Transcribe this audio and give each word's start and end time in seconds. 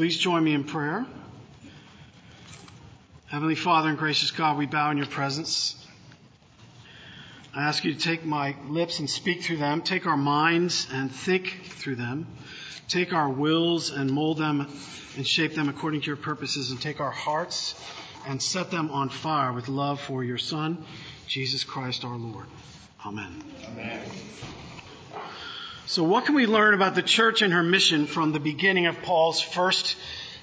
Please 0.00 0.16
join 0.16 0.42
me 0.42 0.54
in 0.54 0.64
prayer. 0.64 1.04
Heavenly 3.26 3.54
Father 3.54 3.90
and 3.90 3.98
gracious 3.98 4.30
God, 4.30 4.56
we 4.56 4.64
bow 4.64 4.90
in 4.90 4.96
your 4.96 5.04
presence. 5.04 5.76
I 7.54 7.64
ask 7.64 7.84
you 7.84 7.92
to 7.92 8.00
take 8.00 8.24
my 8.24 8.56
lips 8.66 8.98
and 9.00 9.10
speak 9.10 9.42
through 9.42 9.58
them, 9.58 9.82
take 9.82 10.06
our 10.06 10.16
minds 10.16 10.88
and 10.90 11.12
think 11.12 11.64
through 11.64 11.96
them, 11.96 12.26
take 12.88 13.12
our 13.12 13.28
wills 13.28 13.90
and 13.90 14.10
mold 14.10 14.38
them 14.38 14.66
and 15.18 15.26
shape 15.26 15.54
them 15.54 15.68
according 15.68 16.00
to 16.00 16.06
your 16.06 16.16
purposes, 16.16 16.70
and 16.70 16.80
take 16.80 16.98
our 16.98 17.10
hearts 17.10 17.74
and 18.26 18.42
set 18.42 18.70
them 18.70 18.90
on 18.92 19.10
fire 19.10 19.52
with 19.52 19.68
love 19.68 20.00
for 20.00 20.24
your 20.24 20.38
Son, 20.38 20.82
Jesus 21.26 21.62
Christ 21.62 22.06
our 22.06 22.16
Lord. 22.16 22.46
Amen. 23.04 23.44
Amen. 23.68 24.00
So, 25.90 26.04
what 26.04 26.24
can 26.24 26.36
we 26.36 26.46
learn 26.46 26.74
about 26.74 26.94
the 26.94 27.02
church 27.02 27.42
and 27.42 27.52
her 27.52 27.64
mission 27.64 28.06
from 28.06 28.30
the 28.30 28.38
beginning 28.38 28.86
of 28.86 29.02
Paul's 29.02 29.42
first 29.42 29.96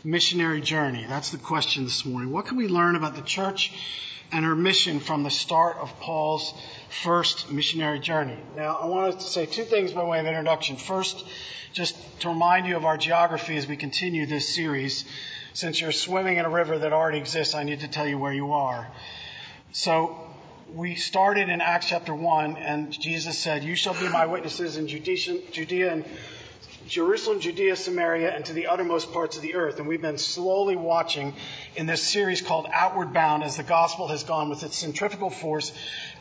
missionary 0.03 0.59
journey? 0.59 1.05
That's 1.07 1.29
the 1.29 1.37
question 1.37 1.85
this 1.85 2.05
morning. 2.05 2.33
What 2.33 2.47
can 2.47 2.57
we 2.57 2.67
learn 2.67 2.97
about 2.97 3.15
the 3.15 3.21
church 3.21 3.71
and 4.29 4.43
her 4.43 4.57
mission 4.57 4.99
from 4.99 5.23
the 5.23 5.29
start 5.29 5.77
of 5.77 5.97
Paul's 6.01 6.53
first 6.89 7.49
missionary 7.49 7.99
journey? 7.99 8.37
Now, 8.57 8.75
I 8.75 8.87
wanted 8.87 9.21
to 9.21 9.25
say 9.25 9.45
two 9.45 9.63
things 9.63 9.93
by 9.93 10.03
way 10.03 10.19
of 10.19 10.25
introduction. 10.25 10.75
First, 10.75 11.25
just 11.71 11.95
to 12.19 12.27
remind 12.27 12.67
you 12.67 12.75
of 12.75 12.83
our 12.83 12.97
geography 12.97 13.55
as 13.55 13.67
we 13.67 13.77
continue 13.77 14.25
this 14.25 14.53
series. 14.53 15.05
Since 15.53 15.79
you're 15.79 15.93
swimming 15.93 16.35
in 16.35 16.43
a 16.43 16.49
river 16.49 16.77
that 16.77 16.91
already 16.91 17.19
exists, 17.19 17.55
I 17.55 17.63
need 17.63 17.79
to 17.79 17.87
tell 17.87 18.05
you 18.05 18.17
where 18.17 18.33
you 18.33 18.51
are. 18.51 18.85
So, 19.71 20.26
we 20.73 20.95
started 20.95 21.49
in 21.49 21.61
Acts 21.61 21.87
chapter 21.87 22.13
1, 22.13 22.57
and 22.57 22.91
Jesus 22.91 23.37
said, 23.37 23.63
You 23.63 23.75
shall 23.75 23.93
be 23.93 24.09
my 24.09 24.25
witnesses 24.25 24.77
in 24.77 24.87
Judea 24.87 25.91
and 25.91 26.05
Jerusalem, 26.87 27.39
Judea, 27.39 27.75
Samaria, 27.75 28.33
and 28.33 28.45
to 28.45 28.53
the 28.53 28.67
uttermost 28.67 29.11
parts 29.11 29.35
of 29.35 29.41
the 29.41 29.55
earth. 29.55 29.79
And 29.79 29.87
we've 29.87 30.01
been 30.01 30.17
slowly 30.17 30.75
watching 30.75 31.33
in 31.75 31.85
this 31.85 32.01
series 32.01 32.41
called 32.41 32.67
Outward 32.71 33.13
Bound 33.13 33.43
as 33.43 33.57
the 33.57 33.63
gospel 33.63 34.07
has 34.07 34.23
gone 34.23 34.49
with 34.49 34.63
its 34.63 34.77
centrifugal 34.77 35.29
force 35.29 35.71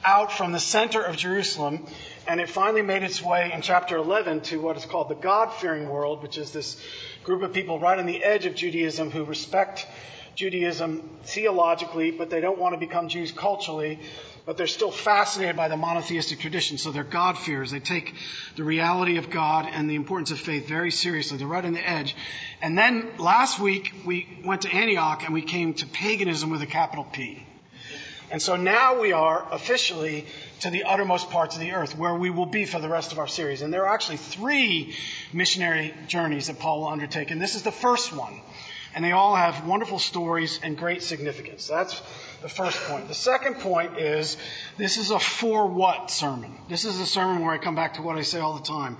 out 0.04 0.32
from 0.32 0.52
the 0.52 0.60
center 0.60 1.02
of 1.02 1.16
Jerusalem. 1.16 1.86
And 2.26 2.40
it 2.40 2.48
finally 2.48 2.82
made 2.82 3.02
its 3.02 3.22
way 3.22 3.52
in 3.52 3.62
chapter 3.62 3.96
11 3.96 4.42
to 4.42 4.60
what 4.60 4.76
is 4.76 4.84
called 4.84 5.08
the 5.08 5.14
God 5.14 5.52
fearing 5.54 5.88
world, 5.88 6.22
which 6.22 6.38
is 6.38 6.50
this 6.50 6.80
group 7.22 7.42
of 7.42 7.52
people 7.52 7.78
right 7.78 7.98
on 7.98 8.06
the 8.06 8.22
edge 8.22 8.46
of 8.46 8.54
Judaism 8.54 9.10
who 9.10 9.24
respect 9.24 9.86
Judaism 10.34 11.08
theologically, 11.24 12.10
but 12.10 12.28
they 12.28 12.40
don't 12.40 12.58
want 12.58 12.74
to 12.74 12.78
become 12.78 13.08
Jews 13.08 13.32
culturally 13.32 14.00
but 14.46 14.56
they're 14.56 14.68
still 14.68 14.92
fascinated 14.92 15.56
by 15.56 15.66
the 15.66 15.76
monotheistic 15.76 16.38
tradition. 16.38 16.78
So 16.78 16.92
they're 16.92 17.02
God-fearers. 17.02 17.72
They 17.72 17.80
take 17.80 18.14
the 18.54 18.62
reality 18.62 19.18
of 19.18 19.28
God 19.28 19.68
and 19.70 19.90
the 19.90 19.96
importance 19.96 20.30
of 20.30 20.38
faith 20.38 20.68
very 20.68 20.92
seriously. 20.92 21.36
They're 21.36 21.48
right 21.48 21.64
on 21.64 21.72
the 21.72 21.86
edge. 21.86 22.16
And 22.62 22.78
then 22.78 23.18
last 23.18 23.58
week 23.58 23.92
we 24.06 24.40
went 24.44 24.62
to 24.62 24.70
Antioch 24.70 25.24
and 25.24 25.34
we 25.34 25.42
came 25.42 25.74
to 25.74 25.86
paganism 25.86 26.50
with 26.50 26.62
a 26.62 26.66
capital 26.66 27.04
P. 27.04 27.44
And 28.30 28.40
so 28.40 28.56
now 28.56 29.00
we 29.00 29.12
are 29.12 29.46
officially 29.52 30.26
to 30.60 30.70
the 30.70 30.84
uttermost 30.84 31.30
parts 31.30 31.56
of 31.56 31.60
the 31.60 31.72
earth 31.72 31.96
where 31.96 32.14
we 32.14 32.30
will 32.30 32.46
be 32.46 32.64
for 32.64 32.80
the 32.80 32.88
rest 32.88 33.12
of 33.12 33.18
our 33.18 33.28
series. 33.28 33.62
And 33.62 33.72
there 33.72 33.84
are 33.84 33.94
actually 33.94 34.16
three 34.16 34.94
missionary 35.32 35.92
journeys 36.06 36.46
that 36.46 36.58
Paul 36.58 36.80
will 36.80 36.88
undertake. 36.88 37.30
And 37.30 37.40
this 37.40 37.56
is 37.56 37.62
the 37.62 37.72
first 37.72 38.12
one. 38.12 38.40
And 38.94 39.04
they 39.04 39.12
all 39.12 39.36
have 39.36 39.66
wonderful 39.66 39.98
stories 39.98 40.58
and 40.62 40.76
great 40.76 41.02
significance. 41.02 41.68
That's 41.68 42.00
the 42.42 42.48
first 42.48 42.78
point. 42.84 43.08
The 43.08 43.14
second 43.14 43.56
point 43.56 43.98
is 43.98 44.36
this 44.76 44.96
is 44.96 45.10
a 45.10 45.18
for 45.18 45.66
what 45.66 46.10
sermon. 46.10 46.52
This 46.68 46.84
is 46.84 47.00
a 47.00 47.06
sermon 47.06 47.42
where 47.42 47.54
I 47.54 47.58
come 47.58 47.74
back 47.74 47.94
to 47.94 48.02
what 48.02 48.16
I 48.16 48.22
say 48.22 48.40
all 48.40 48.54
the 48.54 48.64
time. 48.64 48.96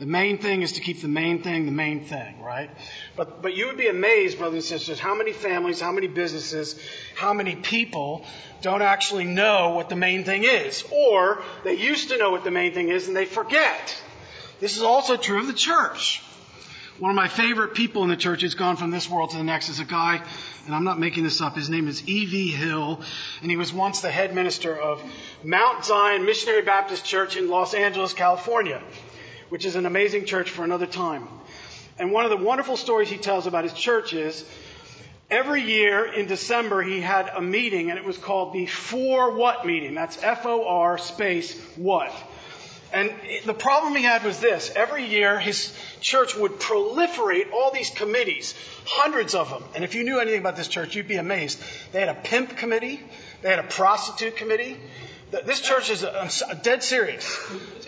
The 0.00 0.06
main 0.06 0.38
thing 0.38 0.62
is 0.62 0.72
to 0.72 0.80
keep 0.80 1.00
the 1.00 1.08
main 1.08 1.42
thing 1.42 1.66
the 1.66 1.72
main 1.72 2.04
thing, 2.04 2.40
right? 2.40 2.68
But, 3.16 3.42
but 3.42 3.54
you 3.54 3.68
would 3.68 3.76
be 3.76 3.86
amazed, 3.86 4.38
brothers 4.38 4.70
and 4.70 4.80
sisters, 4.80 4.98
how 4.98 5.14
many 5.14 5.32
families, 5.32 5.80
how 5.80 5.92
many 5.92 6.08
businesses, 6.08 6.78
how 7.14 7.32
many 7.32 7.54
people 7.54 8.24
don't 8.60 8.82
actually 8.82 9.24
know 9.24 9.70
what 9.70 9.88
the 9.88 9.96
main 9.96 10.24
thing 10.24 10.42
is. 10.44 10.84
Or 10.90 11.42
they 11.62 11.74
used 11.74 12.08
to 12.08 12.18
know 12.18 12.30
what 12.30 12.44
the 12.44 12.50
main 12.50 12.74
thing 12.74 12.88
is 12.88 13.06
and 13.06 13.16
they 13.16 13.26
forget. 13.26 14.02
This 14.58 14.76
is 14.76 14.82
also 14.82 15.16
true 15.16 15.40
of 15.40 15.46
the 15.46 15.52
church. 15.52 16.22
One 17.00 17.10
of 17.10 17.16
my 17.16 17.26
favorite 17.26 17.74
people 17.74 18.04
in 18.04 18.08
the 18.08 18.16
church 18.16 18.42
has 18.42 18.54
gone 18.54 18.76
from 18.76 18.92
this 18.92 19.10
world 19.10 19.30
to 19.30 19.36
the 19.36 19.42
next 19.42 19.68
is 19.68 19.80
a 19.80 19.84
guy, 19.84 20.22
and 20.64 20.74
I'm 20.74 20.84
not 20.84 21.00
making 21.00 21.24
this 21.24 21.40
up. 21.40 21.56
His 21.56 21.68
name 21.68 21.88
is 21.88 22.08
E.V. 22.08 22.52
Hill, 22.52 23.00
and 23.42 23.50
he 23.50 23.56
was 23.56 23.72
once 23.72 24.00
the 24.00 24.12
head 24.12 24.32
minister 24.32 24.76
of 24.80 25.02
Mount 25.42 25.84
Zion 25.84 26.24
Missionary 26.24 26.62
Baptist 26.62 27.04
Church 27.04 27.36
in 27.36 27.48
Los 27.48 27.74
Angeles, 27.74 28.12
California, 28.12 28.80
which 29.48 29.64
is 29.64 29.74
an 29.74 29.86
amazing 29.86 30.24
church 30.24 30.50
for 30.50 30.62
another 30.62 30.86
time. 30.86 31.26
And 31.98 32.12
one 32.12 32.26
of 32.26 32.30
the 32.30 32.36
wonderful 32.36 32.76
stories 32.76 33.08
he 33.08 33.18
tells 33.18 33.48
about 33.48 33.64
his 33.64 33.72
church 33.72 34.12
is 34.12 34.44
every 35.28 35.62
year 35.62 36.04
in 36.04 36.28
December 36.28 36.80
he 36.80 37.00
had 37.00 37.28
a 37.28 37.42
meeting, 37.42 37.90
and 37.90 37.98
it 37.98 38.04
was 38.04 38.18
called 38.18 38.52
the 38.52 38.66
For 38.66 39.34
What 39.36 39.66
meeting. 39.66 39.96
That's 39.96 40.22
F 40.22 40.46
O 40.46 40.64
R 40.64 40.98
space 40.98 41.60
what. 41.74 42.12
And 42.94 43.12
the 43.44 43.54
problem 43.54 43.96
he 43.96 44.04
had 44.04 44.22
was 44.22 44.38
this. 44.38 44.70
Every 44.74 45.04
year, 45.04 45.40
his 45.40 45.76
church 46.00 46.36
would 46.36 46.60
proliferate 46.60 47.52
all 47.52 47.72
these 47.72 47.90
committees, 47.90 48.54
hundreds 48.86 49.34
of 49.34 49.50
them. 49.50 49.64
And 49.74 49.82
if 49.82 49.96
you 49.96 50.04
knew 50.04 50.20
anything 50.20 50.38
about 50.38 50.54
this 50.54 50.68
church, 50.68 50.94
you'd 50.94 51.08
be 51.08 51.16
amazed. 51.16 51.60
They 51.90 51.98
had 51.98 52.08
a 52.08 52.14
pimp 52.14 52.56
committee. 52.56 53.00
They 53.42 53.50
had 53.50 53.58
a 53.58 53.64
prostitute 53.64 54.36
committee. 54.36 54.76
This 55.44 55.60
church 55.60 55.90
is 55.90 56.04
dead 56.62 56.82
serious. 56.82 57.38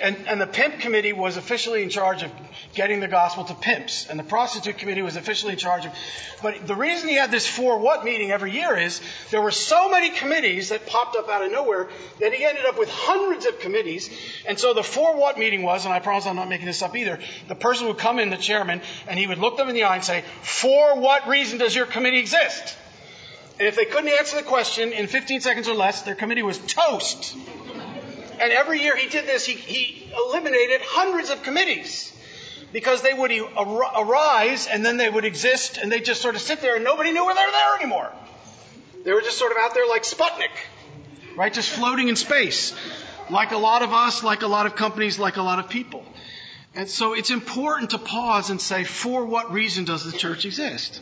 And, 0.01 0.17
and 0.27 0.41
the 0.41 0.47
pimp 0.47 0.81
committee 0.81 1.13
was 1.13 1.37
officially 1.37 1.83
in 1.83 1.91
charge 1.91 2.23
of 2.23 2.31
getting 2.75 3.01
the 3.01 3.09
gospel 3.09 3.45
to 3.45 3.55
pimps. 3.55 4.07
And 4.09 4.19
the 4.19 4.25
prostitute 4.25 4.79
committee 4.79 5.03
was 5.03 5.17
officially 5.17 5.53
in 5.53 5.59
charge 5.59 5.87
of. 5.87 5.93
But 6.43 6.67
the 6.67 6.75
reason 6.75 7.09
he 7.09 7.15
had 7.15 7.31
this 7.31 7.47
for 7.47 7.79
what 7.79 8.05
meeting 8.05 8.31
every 8.31 8.53
year 8.53 8.77
is 8.77 9.01
there 9.31 9.41
were 9.41 9.51
so 9.51 9.89
many 9.91 10.11
committees 10.11 10.71
that 10.71 10.87
popped 10.87 11.17
up 11.17 11.29
out 11.29 11.45
of 11.45 11.53
nowhere 11.53 11.89
that 12.21 12.33
he 12.33 12.45
ended 12.45 12.65
up 12.65 12.79
with 12.79 12.91
hundreds 12.91 13.47
of 13.47 13.61
committees. 13.61 14.11
And 14.47 14.59
so 14.59 14.75
the 14.75 14.83
for 14.83 15.17
what 15.17 15.39
meeting 15.39 15.63
was, 15.63 15.85
and 15.85 15.95
I 15.95 16.01
promise 16.01 16.27
I'm 16.27 16.37
not 16.37 16.49
making 16.49 16.67
this 16.67 16.83
up 16.83 16.97
either, 16.97 17.19
the 17.49 17.55
person 17.55 17.87
would 17.87 17.99
come 17.99 18.19
in, 18.19 18.31
the 18.31 18.37
chairman, 18.37 18.81
and 19.07 19.19
he 19.19 19.27
would 19.27 19.39
look 19.39 19.57
them 19.57 19.69
in 19.69 19.75
the 19.75 19.85
eye 19.85 19.97
and 19.97 20.05
say, 20.05 20.25
For 20.43 20.99
what 20.99 21.29
reason 21.29 21.59
does 21.59 21.75
your 21.75 21.87
committee 21.87 22.19
exist? 22.19 22.77
And 23.59 23.67
if 23.67 23.77
they 23.77 23.87
couldn't 23.87 24.11
answer 24.11 24.37
the 24.37 24.43
question 24.43 24.93
in 24.93 25.07
15 25.07 25.41
seconds 25.41 25.69
or 25.69 25.75
less, 25.75 26.03
their 26.03 26.15
committee 26.15 26.43
was 26.43 26.59
toast. 26.59 27.35
And 28.39 28.53
every 28.53 28.83
year 28.83 28.97
he 28.97 29.09
did 29.09 29.27
this, 29.27 29.47
he, 29.47 29.55
he 29.55 30.13
eliminated 30.15 30.83
hundreds 30.83 31.31
of 31.31 31.43
committees 31.43 32.13
because 32.73 33.01
they 33.01 33.15
would 33.15 33.33
arise 33.33 34.67
and 34.67 34.85
then 34.85 34.99
they 34.99 35.09
would 35.09 35.25
exist 35.25 35.79
and 35.79 35.91
they 35.91 36.01
just 36.01 36.21
sort 36.21 36.35
of 36.35 36.43
sit 36.43 36.61
there 36.61 36.75
and 36.77 36.85
nobody 36.85 37.13
knew 37.13 37.25
where 37.25 37.35
they 37.35 37.47
were 37.47 37.53
there 37.53 37.77
anymore. 37.77 38.13
They 39.05 39.13
were 39.13 39.23
just 39.23 39.39
sort 39.39 39.53
of 39.53 39.59
out 39.59 39.73
there 39.73 39.87
like 39.89 40.03
Sputnik, 40.03 40.51
right? 41.37 41.53
Just 41.53 41.71
floating 41.71 42.09
in 42.09 42.17
space. 42.17 42.75
Like 43.31 43.53
a 43.53 43.59
lot 43.59 43.83
of 43.83 43.93
us, 43.93 44.23
like 44.23 44.43
a 44.43 44.47
lot 44.49 44.67
of 44.67 44.77
companies, 44.77 45.19
like 45.19 45.39
a 45.39 45.43
lot 45.43 45.59
of 45.59 45.71
people. 45.71 46.05
And 46.75 46.91
so 46.91 47.15
it's 47.15 47.31
important 47.31 47.91
to 47.91 47.99
pause 47.99 48.51
and 48.51 48.61
say, 48.61 48.85
for 48.85 49.25
what 49.25 49.51
reason 49.51 49.85
does 49.87 50.05
the 50.05 50.17
church 50.17 50.45
exist? 50.45 51.01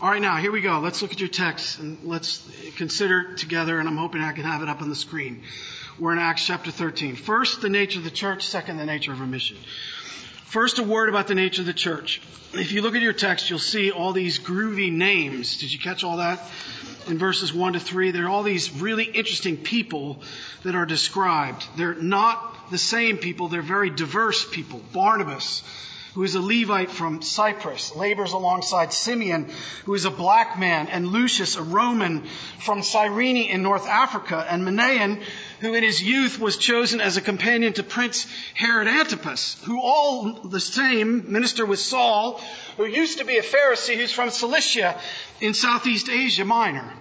All 0.00 0.08
right, 0.08 0.22
now 0.22 0.36
here 0.36 0.52
we 0.52 0.60
go. 0.60 0.78
Let's 0.78 1.02
look 1.02 1.10
at 1.10 1.18
your 1.18 1.28
text 1.28 1.80
and 1.80 1.98
let's 2.04 2.48
consider 2.76 3.34
together, 3.34 3.80
and 3.80 3.88
I'm 3.88 3.96
hoping 3.96 4.20
I 4.20 4.30
can 4.30 4.44
have 4.44 4.62
it 4.62 4.68
up 4.68 4.80
on 4.80 4.88
the 4.88 4.94
screen. 4.94 5.42
We're 5.98 6.12
in 6.12 6.20
Acts 6.20 6.46
chapter 6.46 6.70
13. 6.70 7.16
First, 7.16 7.62
the 7.62 7.68
nature 7.68 7.98
of 7.98 8.04
the 8.04 8.10
church. 8.12 8.46
Second, 8.46 8.76
the 8.76 8.86
nature 8.86 9.12
of 9.12 9.20
our 9.20 9.26
mission. 9.26 9.56
First, 10.44 10.78
a 10.78 10.84
word 10.84 11.08
about 11.08 11.26
the 11.26 11.34
nature 11.34 11.62
of 11.62 11.66
the 11.66 11.72
church. 11.72 12.22
If 12.52 12.70
you 12.70 12.80
look 12.80 12.94
at 12.94 13.02
your 13.02 13.12
text, 13.12 13.50
you'll 13.50 13.58
see 13.58 13.90
all 13.90 14.12
these 14.12 14.38
groovy 14.38 14.92
names. 14.92 15.58
Did 15.58 15.72
you 15.72 15.80
catch 15.80 16.04
all 16.04 16.18
that? 16.18 16.48
In 17.08 17.18
verses 17.18 17.52
1 17.52 17.72
to 17.72 17.80
3, 17.80 18.12
there 18.12 18.26
are 18.26 18.28
all 18.28 18.44
these 18.44 18.70
really 18.80 19.04
interesting 19.04 19.56
people 19.56 20.22
that 20.62 20.76
are 20.76 20.86
described. 20.86 21.64
They're 21.76 21.96
not 21.96 22.70
the 22.70 22.78
same 22.78 23.18
people, 23.18 23.48
they're 23.48 23.62
very 23.62 23.90
diverse 23.90 24.48
people. 24.48 24.80
Barnabas, 24.92 25.64
who 26.18 26.24
is 26.24 26.34
a 26.34 26.40
Levite 26.40 26.90
from 26.90 27.22
Cyprus, 27.22 27.94
labors 27.94 28.32
alongside 28.32 28.92
Simeon, 28.92 29.48
who 29.84 29.94
is 29.94 30.04
a 30.04 30.10
black 30.10 30.58
man, 30.58 30.88
and 30.88 31.06
Lucius, 31.06 31.54
a 31.54 31.62
Roman 31.62 32.24
from 32.58 32.82
Cyrene 32.82 33.36
in 33.36 33.62
North 33.62 33.86
Africa, 33.86 34.44
and 34.50 34.66
Manaen, 34.66 35.22
who 35.60 35.74
in 35.74 35.84
his 35.84 36.02
youth 36.02 36.40
was 36.40 36.56
chosen 36.56 37.00
as 37.00 37.16
a 37.16 37.20
companion 37.20 37.72
to 37.74 37.84
Prince 37.84 38.26
Herod 38.54 38.88
Antipas, 38.88 39.62
who 39.62 39.80
all 39.80 40.42
the 40.42 40.58
same 40.58 41.30
minister 41.30 41.64
with 41.64 41.78
Saul, 41.78 42.40
who 42.78 42.84
used 42.84 43.18
to 43.18 43.24
be 43.24 43.38
a 43.38 43.42
Pharisee 43.42 43.94
who's 43.94 44.10
from 44.10 44.30
Cilicia 44.30 45.00
in 45.40 45.54
Southeast 45.54 46.08
Asia 46.08 46.44
Minor. 46.44 46.94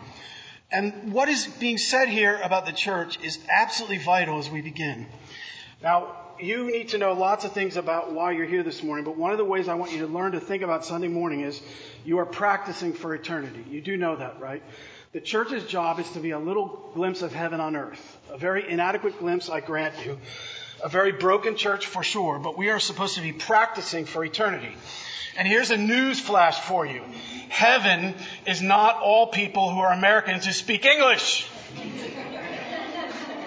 And 0.71 1.11
what 1.11 1.27
is 1.27 1.47
being 1.47 1.79
said 1.79 2.07
here 2.07 2.39
about 2.43 2.67
the 2.67 2.71
church 2.71 3.17
is 3.23 3.39
absolutely 3.49 3.97
vital 3.97 4.37
as 4.37 4.47
we 4.47 4.61
begin. 4.61 5.07
Now, 5.81 6.26
you 6.39 6.71
need 6.71 6.89
to 6.89 6.97
know 6.97 7.13
lots 7.13 7.45
of 7.45 7.51
things 7.53 7.77
about 7.77 8.11
why 8.11 8.31
you're 8.31 8.45
here 8.45 8.63
this 8.63 8.83
morning, 8.83 9.05
but 9.05 9.17
one 9.17 9.31
of 9.31 9.37
the 9.37 9.45
ways 9.45 9.67
I 9.67 9.75
want 9.75 9.91
you 9.91 9.99
to 9.99 10.07
learn 10.07 10.33
to 10.33 10.39
think 10.39 10.63
about 10.63 10.85
Sunday 10.85 11.07
morning 11.07 11.41
is 11.41 11.61
you 12.05 12.19
are 12.19 12.25
practicing 12.25 12.93
for 12.93 13.13
eternity. 13.13 13.63
You 13.69 13.81
do 13.81 13.97
know 13.97 14.15
that, 14.15 14.39
right? 14.39 14.63
The 15.13 15.21
church's 15.21 15.65
job 15.65 15.99
is 15.99 16.09
to 16.11 16.19
be 16.19 16.31
a 16.31 16.39
little 16.39 16.91
glimpse 16.93 17.21
of 17.21 17.33
heaven 17.33 17.59
on 17.59 17.75
earth. 17.75 18.17
A 18.31 18.37
very 18.37 18.69
inadequate 18.69 19.19
glimpse, 19.19 19.49
I 19.49 19.61
grant 19.61 19.93
you. 20.05 20.17
a 20.83 20.89
very 20.89 21.11
broken 21.11 21.55
church 21.55 21.87
for 21.87 22.03
sure, 22.03 22.39
but 22.39 22.57
we 22.57 22.69
are 22.69 22.79
supposed 22.79 23.15
to 23.15 23.21
be 23.21 23.33
practicing 23.33 24.05
for 24.05 24.23
eternity. 24.23 24.75
And 25.37 25.47
here's 25.47 25.71
a 25.71 25.77
news 25.77 26.19
flash 26.19 26.59
for 26.59 26.85
you. 26.85 27.01
Heaven 27.49 28.15
is 28.45 28.61
not 28.61 28.97
all 28.97 29.27
people 29.27 29.71
who 29.71 29.79
are 29.79 29.93
Americans 29.93 30.45
who 30.45 30.51
speak 30.51 30.85
English. 30.85 31.49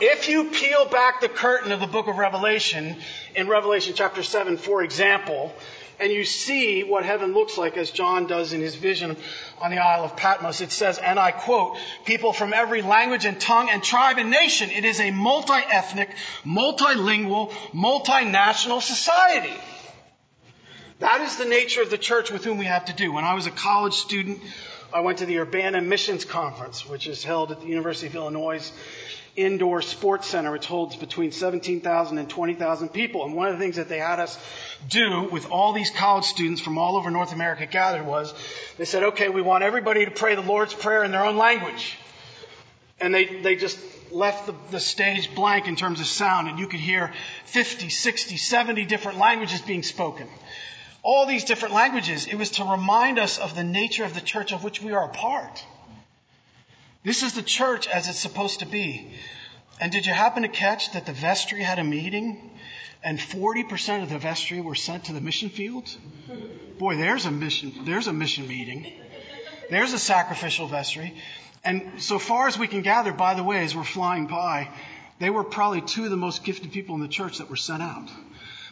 If 0.02 0.30
you 0.30 0.44
peel 0.44 0.86
back 0.86 1.20
the 1.20 1.28
curtain 1.28 1.72
of 1.72 1.80
the 1.80 1.86
book 1.86 2.08
of 2.08 2.16
Revelation, 2.16 2.96
in 3.34 3.48
Revelation 3.48 3.92
chapter 3.94 4.22
7, 4.22 4.56
for 4.56 4.82
example, 4.82 5.54
and 5.98 6.10
you 6.10 6.24
see 6.24 6.82
what 6.82 7.04
heaven 7.04 7.34
looks 7.34 7.58
like 7.58 7.76
as 7.76 7.90
John 7.90 8.26
does 8.26 8.54
in 8.54 8.62
his 8.62 8.74
vision 8.74 9.14
on 9.60 9.70
the 9.70 9.76
Isle 9.76 10.04
of 10.04 10.16
Patmos, 10.16 10.62
it 10.62 10.72
says, 10.72 10.96
and 10.96 11.18
I 11.18 11.32
quote, 11.32 11.76
people 12.06 12.32
from 12.32 12.54
every 12.54 12.80
language 12.80 13.26
and 13.26 13.38
tongue 13.38 13.68
and 13.68 13.82
tribe 13.82 14.16
and 14.16 14.30
nation. 14.30 14.70
It 14.70 14.86
is 14.86 15.00
a 15.00 15.10
multi-ethnic, 15.10 16.08
multilingual, 16.46 17.50
multinational 17.74 18.80
society. 18.80 19.52
That 21.00 21.20
is 21.20 21.36
the 21.36 21.44
nature 21.44 21.82
of 21.82 21.90
the 21.90 21.98
church 21.98 22.30
with 22.30 22.42
whom 22.42 22.56
we 22.56 22.64
have 22.64 22.86
to 22.86 22.94
do. 22.94 23.12
When 23.12 23.24
I 23.24 23.34
was 23.34 23.46
a 23.46 23.50
college 23.50 23.94
student, 23.94 24.40
I 24.94 25.00
went 25.00 25.18
to 25.18 25.26
the 25.26 25.38
Urbana 25.40 25.82
Missions 25.82 26.24
Conference, 26.24 26.88
which 26.88 27.06
is 27.06 27.22
held 27.22 27.52
at 27.52 27.60
the 27.60 27.66
University 27.66 28.06
of 28.06 28.14
Illinois 28.14 28.72
indoor 29.36 29.82
sports 29.82 30.26
center, 30.26 30.50
which 30.50 30.66
holds 30.66 30.96
between 30.96 31.32
17,000 31.32 32.18
and 32.18 32.28
20,000 32.28 32.88
people. 32.90 33.24
And 33.24 33.34
one 33.34 33.48
of 33.48 33.54
the 33.54 33.60
things 33.60 33.76
that 33.76 33.88
they 33.88 33.98
had 33.98 34.20
us 34.20 34.38
do 34.88 35.28
with 35.30 35.50
all 35.50 35.72
these 35.72 35.90
college 35.90 36.24
students 36.24 36.60
from 36.60 36.78
all 36.78 36.96
over 36.96 37.10
North 37.10 37.32
America 37.32 37.66
gathered 37.66 38.06
was 38.06 38.34
they 38.76 38.84
said, 38.84 39.02
okay, 39.02 39.28
we 39.28 39.42
want 39.42 39.64
everybody 39.64 40.04
to 40.04 40.10
pray 40.10 40.34
the 40.34 40.42
Lord's 40.42 40.74
Prayer 40.74 41.04
in 41.04 41.10
their 41.10 41.24
own 41.24 41.36
language. 41.36 41.96
And 43.00 43.14
they, 43.14 43.24
they 43.24 43.56
just 43.56 43.78
left 44.12 44.46
the, 44.46 44.54
the 44.70 44.80
stage 44.80 45.34
blank 45.34 45.68
in 45.68 45.76
terms 45.76 46.00
of 46.00 46.06
sound, 46.06 46.48
and 46.48 46.58
you 46.58 46.66
could 46.66 46.80
hear 46.80 47.12
50, 47.46 47.88
60, 47.88 48.36
70 48.36 48.84
different 48.84 49.18
languages 49.18 49.60
being 49.60 49.82
spoken. 49.82 50.28
All 51.02 51.26
these 51.26 51.44
different 51.44 51.74
languages. 51.74 52.26
It 52.26 52.34
was 52.34 52.50
to 52.52 52.64
remind 52.64 53.18
us 53.18 53.38
of 53.38 53.54
the 53.54 53.64
nature 53.64 54.04
of 54.04 54.14
the 54.14 54.20
church 54.20 54.52
of 54.52 54.62
which 54.62 54.82
we 54.82 54.92
are 54.92 55.04
a 55.04 55.08
part. 55.08 55.64
This 57.02 57.22
is 57.22 57.32
the 57.32 57.42
church 57.42 57.88
as 57.88 58.08
it's 58.08 58.18
supposed 58.18 58.60
to 58.60 58.66
be. 58.66 59.10
And 59.80 59.90
did 59.90 60.04
you 60.04 60.12
happen 60.12 60.42
to 60.42 60.48
catch 60.48 60.92
that 60.92 61.06
the 61.06 61.12
vestry 61.12 61.62
had 61.62 61.78
a 61.78 61.84
meeting 61.84 62.50
and 63.02 63.18
40% 63.18 64.02
of 64.02 64.10
the 64.10 64.18
vestry 64.18 64.60
were 64.60 64.74
sent 64.74 65.04
to 65.04 65.14
the 65.14 65.20
mission 65.20 65.48
field? 65.48 65.88
Boy, 66.78 66.96
there's 66.96 67.24
a 67.24 67.30
mission, 67.30 67.72
there's 67.86 68.06
a 68.06 68.12
mission 68.12 68.46
meeting. 68.46 68.92
There's 69.70 69.94
a 69.94 69.98
sacrificial 69.98 70.66
vestry. 70.66 71.14
And 71.64 72.02
so 72.02 72.18
far 72.18 72.48
as 72.48 72.58
we 72.58 72.66
can 72.66 72.82
gather, 72.82 73.12
by 73.12 73.34
the 73.34 73.44
way, 73.44 73.64
as 73.64 73.74
we're 73.74 73.84
flying 73.84 74.26
by, 74.26 74.68
they 75.18 75.30
were 75.30 75.44
probably 75.44 75.80
two 75.80 76.04
of 76.04 76.10
the 76.10 76.16
most 76.18 76.44
gifted 76.44 76.70
people 76.72 76.96
in 76.96 77.00
the 77.00 77.08
church 77.08 77.38
that 77.38 77.48
were 77.48 77.56
sent 77.56 77.82
out. 77.82 78.10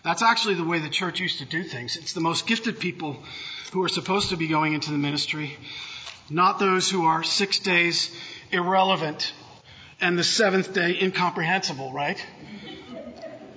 That's 0.04 0.22
actually 0.22 0.54
the 0.54 0.64
way 0.64 0.80
the 0.80 0.90
church 0.90 1.20
used 1.20 1.38
to 1.38 1.46
do 1.46 1.62
things. 1.62 1.96
It's 1.96 2.12
the 2.12 2.20
most 2.20 2.46
gifted 2.46 2.78
people 2.78 3.22
who 3.72 3.82
are 3.84 3.88
supposed 3.88 4.30
to 4.30 4.36
be 4.36 4.48
going 4.48 4.74
into 4.74 4.90
the 4.90 4.98
ministry 4.98 5.56
not 6.30 6.58
those 6.58 6.90
who 6.90 7.04
are 7.04 7.22
six 7.22 7.58
days 7.58 8.10
irrelevant 8.50 9.32
and 10.00 10.18
the 10.18 10.24
seventh 10.24 10.72
day 10.72 10.98
incomprehensible, 11.00 11.92
right? 11.92 12.24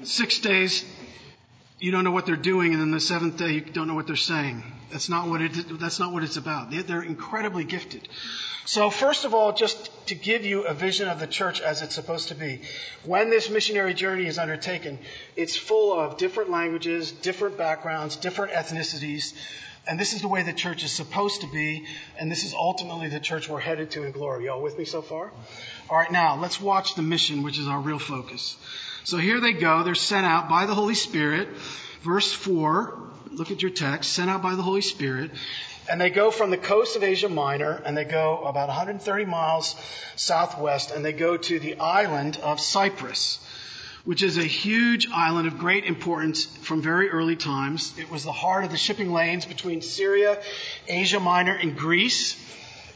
Six 0.03 0.39
days, 0.39 0.83
you 1.79 1.91
don't 1.91 2.03
know 2.03 2.11
what 2.11 2.25
they're 2.25 2.35
doing, 2.35 2.73
and 2.73 2.81
then 2.81 2.91
the 2.91 2.99
seventh 2.99 3.37
day, 3.37 3.51
you 3.51 3.61
don't 3.61 3.87
know 3.87 3.95
what 3.95 4.07
they're 4.07 4.15
saying. 4.15 4.63
That's 4.91 5.09
not 5.09 5.29
what 5.29 5.41
it, 5.41 5.79
that's 5.79 5.99
not 5.99 6.11
what 6.11 6.23
it's 6.23 6.37
about. 6.37 6.71
They're 6.71 7.03
incredibly 7.03 7.63
gifted. 7.63 8.07
So 8.65 8.89
first 8.89 9.25
of 9.25 9.33
all, 9.33 9.53
just 9.53 9.89
to 10.07 10.15
give 10.15 10.45
you 10.45 10.63
a 10.63 10.73
vision 10.73 11.07
of 11.07 11.19
the 11.19 11.27
church 11.27 11.61
as 11.61 11.81
it's 11.81 11.95
supposed 11.95 12.27
to 12.27 12.35
be. 12.35 12.61
When 13.03 13.29
this 13.29 13.49
missionary 13.49 13.93
journey 13.93 14.27
is 14.27 14.37
undertaken, 14.37 14.99
it's 15.35 15.55
full 15.55 15.99
of 15.99 16.17
different 16.17 16.51
languages, 16.51 17.11
different 17.11 17.57
backgrounds, 17.57 18.15
different 18.17 18.53
ethnicities, 18.53 19.33
and 19.87 19.99
this 19.99 20.13
is 20.13 20.21
the 20.21 20.27
way 20.27 20.43
the 20.43 20.53
church 20.53 20.83
is 20.83 20.91
supposed 20.91 21.41
to 21.41 21.47
be, 21.47 21.85
and 22.17 22.31
this 22.31 22.43
is 22.43 22.53
ultimately 22.53 23.09
the 23.09 23.19
church 23.19 23.49
we're 23.49 23.59
headed 23.59 23.91
to 23.91 24.03
in 24.03 24.11
glory. 24.11 24.45
Y'all 24.45 24.61
with 24.61 24.77
me 24.77 24.85
so 24.85 25.01
far? 25.01 25.31
All 25.89 25.97
right, 25.97 26.11
now 26.11 26.39
let's 26.39 26.61
watch 26.61 26.95
the 26.95 27.01
mission, 27.01 27.43
which 27.43 27.57
is 27.57 27.67
our 27.67 27.79
real 27.79 27.99
focus. 27.99 28.57
So 29.03 29.17
here 29.17 29.39
they 29.39 29.53
go. 29.53 29.83
They're 29.83 29.95
sent 29.95 30.25
out 30.25 30.47
by 30.49 30.67
the 30.67 30.75
Holy 30.75 30.93
Spirit. 30.93 31.49
Verse 32.03 32.31
4, 32.31 32.97
look 33.31 33.51
at 33.51 33.61
your 33.61 33.71
text, 33.71 34.13
sent 34.13 34.29
out 34.29 34.43
by 34.43 34.55
the 34.55 34.61
Holy 34.61 34.81
Spirit. 34.81 35.31
And 35.89 35.99
they 35.99 36.11
go 36.11 36.29
from 36.29 36.51
the 36.51 36.57
coast 36.57 36.95
of 36.95 37.03
Asia 37.03 37.27
Minor, 37.27 37.81
and 37.83 37.97
they 37.97 38.05
go 38.05 38.43
about 38.43 38.67
130 38.67 39.25
miles 39.25 39.75
southwest, 40.15 40.91
and 40.91 41.03
they 41.03 41.13
go 41.13 41.37
to 41.37 41.59
the 41.59 41.79
island 41.79 42.37
of 42.37 42.59
Cyprus 42.59 43.39
which 44.03 44.23
is 44.23 44.37
a 44.37 44.43
huge 44.43 45.07
island 45.13 45.47
of 45.47 45.57
great 45.57 45.85
importance 45.85 46.45
from 46.45 46.81
very 46.81 47.09
early 47.09 47.35
times. 47.35 47.93
It 47.99 48.09
was 48.09 48.23
the 48.23 48.31
heart 48.31 48.63
of 48.63 48.71
the 48.71 48.77
shipping 48.77 49.11
lanes 49.11 49.45
between 49.45 49.81
Syria, 49.81 50.41
Asia 50.87 51.19
Minor, 51.19 51.53
and 51.53 51.77
Greece. 51.77 52.35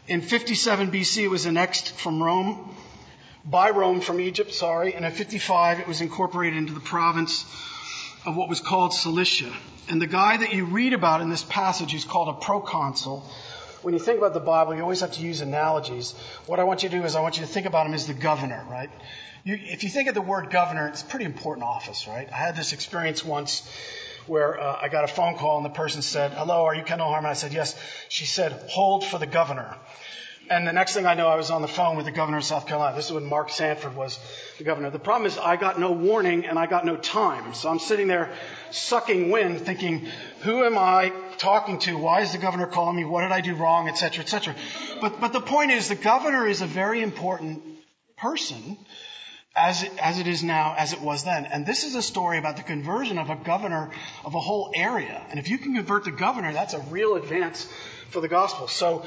In 0.08 0.22
57 0.22 0.92
BC, 0.92 1.24
it 1.24 1.28
was 1.28 1.46
annexed 1.46 1.92
from 1.92 2.22
Rome, 2.22 2.76
by 3.46 3.70
Rome 3.70 4.02
from 4.02 4.20
Egypt, 4.20 4.54
sorry, 4.54 4.96
and 4.96 5.06
in 5.06 5.12
55, 5.12 5.80
it 5.80 5.88
was 5.88 6.02
incorporated 6.02 6.58
into 6.58 6.74
the 6.74 6.80
province 6.80 7.46
of 8.26 8.36
what 8.36 8.50
was 8.50 8.60
called 8.60 8.94
Cilicia. 8.94 9.54
And 9.88 10.02
the 10.02 10.08
guy 10.08 10.38
that 10.38 10.54
you 10.54 10.66
read 10.66 10.94
about 10.94 11.22
in 11.22 11.30
this 11.30 11.44
passage 11.44 11.94
is 11.94 12.06
called 12.06 12.30
a 12.30 12.34
proconsul. 12.34 13.24
When 13.86 13.94
you 13.94 14.00
think 14.00 14.18
about 14.18 14.34
the 14.34 14.40
Bible, 14.40 14.74
you 14.74 14.82
always 14.82 15.02
have 15.02 15.12
to 15.12 15.22
use 15.22 15.42
analogies. 15.42 16.16
What 16.48 16.60
I 16.60 16.64
want 16.64 16.82
you 16.82 16.90
to 16.90 16.98
do 16.98 17.06
is 17.06 17.16
I 17.16 17.22
want 17.22 17.38
you 17.38 17.46
to 17.46 17.52
think 17.52 17.68
about 17.68 17.86
him 17.86 17.94
as 17.94 18.08
the 18.08 18.16
governor, 18.16 18.66
right? 18.68 18.90
You, 19.44 19.60
if 19.62 19.84
you 19.84 19.92
think 19.92 20.10
of 20.10 20.16
the 20.16 20.24
word 20.24 20.50
governor, 20.50 20.88
it's 20.88 21.04
a 21.04 21.06
pretty 21.06 21.26
important 21.26 21.68
office, 21.68 22.08
right? 22.08 22.28
I 22.34 22.38
had 22.38 22.56
this 22.56 22.74
experience 22.74 23.24
once 23.24 23.62
where 24.26 24.60
uh, 24.60 24.80
I 24.82 24.90
got 24.90 25.04
a 25.04 25.08
phone 25.08 25.36
call 25.36 25.58
and 25.58 25.66
the 25.66 25.70
person 25.70 26.02
said, 26.02 26.32
"Hello, 26.32 26.66
are 26.66 26.74
you 26.74 26.82
Kendall 26.82 27.10
Harmon?" 27.10 27.30
I 27.30 27.36
said, 27.36 27.54
"Yes." 27.54 27.76
She 28.10 28.26
said, 28.26 28.60
"Hold 28.70 29.06
for 29.06 29.20
the 29.20 29.28
governor." 29.28 29.78
And 30.48 30.68
the 30.68 30.74
next 30.74 30.94
thing 30.94 31.08
I 31.08 31.16
know, 31.16 31.28
I 31.28 31.36
was 31.36 31.50
on 31.50 31.62
the 31.64 31.68
phone 31.68 31.98
with 31.98 32.06
the 32.06 32.12
governor 32.12 32.38
of 32.38 32.44
South 32.44 32.68
Carolina. 32.68 32.96
This 32.96 33.08
is 33.08 33.12
when 33.12 33.26
Mark 33.26 33.50
Sanford 33.50 33.96
was 33.96 34.20
the 34.60 34.64
governor. 34.64 34.92
The 34.92 35.00
problem 35.00 35.26
is 35.26 35.38
I 35.40 35.56
got 35.56 35.80
no 35.80 35.92
warning 35.92 36.46
and 36.46 36.60
I 36.60 36.68
got 36.68 36.86
no 36.86 36.98
time. 36.98 37.56
So 37.56 37.70
I'm 37.70 37.80
sitting 37.80 38.08
there 38.08 38.32
sucking 38.70 39.32
wind 39.32 39.62
thinking, 39.62 40.08
who 40.42 40.64
am 40.64 40.78
I 40.78 41.12
talking 41.38 41.80
to? 41.80 41.98
Why 41.98 42.22
is 42.22 42.32
the 42.32 42.38
governor 42.38 42.68
calling 42.68 42.96
me? 42.96 43.06
What 43.06 43.22
did 43.22 43.32
I 43.32 43.42
do 43.42 43.56
wrong? 43.56 43.88
Et 43.88 43.98
cetera, 43.98 44.24
et 44.24 44.28
cetera. 44.28 44.56
But, 45.02 45.20
but 45.20 45.34
the 45.34 45.42
point 45.42 45.72
is 45.72 45.90
the 45.90 45.96
governor 45.96 46.46
is 46.46 46.62
a 46.62 46.68
very 46.68 47.02
important 47.02 47.64
person 48.16 48.78
as 49.56 49.84
it, 49.84 49.92
as 50.00 50.20
it 50.20 50.28
is 50.28 50.44
now, 50.44 50.76
as 50.78 50.94
it 50.94 51.02
was 51.02 51.24
then. 51.24 51.46
And 51.46 51.66
this 51.66 51.86
is 51.86 51.96
a 51.96 52.02
story 52.02 52.38
about 52.38 52.58
the 52.58 52.64
conversion 52.64 53.18
of 53.18 53.30
a 53.30 53.36
governor 53.36 53.90
of 54.26 54.36
a 54.36 54.40
whole 54.40 54.72
area. 54.76 55.26
And 55.30 55.40
if 55.40 55.50
you 55.50 55.58
can 55.58 55.76
convert 55.76 56.04
the 56.04 56.12
governor, 56.12 56.52
that's 56.52 56.74
a 56.74 56.80
real 56.80 57.16
advance 57.16 57.68
for 58.10 58.20
the 58.20 58.28
gospel. 58.28 58.68
So 58.68 59.06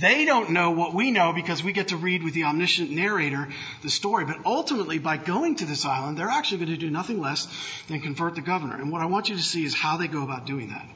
they 0.00 0.24
don't 0.24 0.50
know 0.50 0.70
what 0.70 0.94
we 0.94 1.10
know 1.10 1.34
because 1.34 1.62
we 1.62 1.72
get 1.72 1.88
to 1.88 1.98
read 1.98 2.22
with 2.22 2.32
the 2.32 2.44
omniscient 2.44 2.90
narrator 2.90 3.48
the 3.82 3.90
story. 3.90 4.24
But 4.24 4.38
ultimately, 4.46 4.98
by 4.98 5.18
going 5.18 5.56
to 5.56 5.66
this 5.66 5.84
island, 5.84 6.16
they're 6.16 6.28
actually 6.28 6.64
going 6.64 6.70
to 6.70 6.78
do 6.78 6.90
nothing 6.90 7.20
less 7.20 7.46
than 7.88 8.00
convert 8.00 8.34
the 8.34 8.40
governor. 8.40 8.76
And 8.76 8.90
what 8.90 9.02
I 9.02 9.06
want 9.06 9.28
you 9.28 9.36
to 9.36 9.42
see 9.42 9.64
is 9.64 9.74
how 9.74 9.98
they 9.98 10.08
go 10.08 10.22
about 10.22 10.46
doing 10.46 10.68
that. 10.68 10.86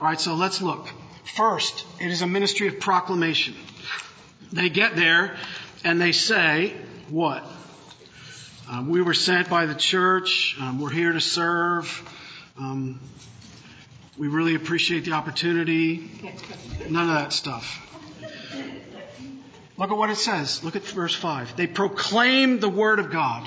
All 0.00 0.06
right, 0.06 0.20
so 0.20 0.34
let's 0.34 0.62
look. 0.62 0.88
First, 1.24 1.84
it 2.00 2.10
is 2.10 2.22
a 2.22 2.26
ministry 2.26 2.68
of 2.68 2.78
proclamation. 2.78 3.54
They 4.52 4.68
get 4.68 4.94
there 4.94 5.36
and 5.82 6.00
they 6.00 6.12
say, 6.12 6.74
what? 7.08 7.44
Um, 8.70 8.90
we 8.90 9.00
were 9.00 9.14
sent 9.14 9.48
by 9.48 9.64
the 9.64 9.74
church. 9.74 10.54
Um, 10.60 10.78
we're 10.78 10.90
here 10.90 11.12
to 11.12 11.22
serve. 11.22 11.86
Um, 12.58 13.00
we 14.18 14.28
really 14.28 14.56
appreciate 14.56 15.06
the 15.06 15.12
opportunity. 15.12 16.10
None 16.90 17.08
of 17.08 17.14
that 17.14 17.32
stuff. 17.32 17.84
Look 19.78 19.90
at 19.90 19.96
what 19.96 20.10
it 20.10 20.16
says. 20.16 20.62
Look 20.62 20.76
at 20.76 20.82
verse 20.82 21.14
5. 21.14 21.56
They 21.56 21.66
proclaim 21.66 22.60
the 22.60 22.68
word 22.68 22.98
of 22.98 23.10
God. 23.10 23.46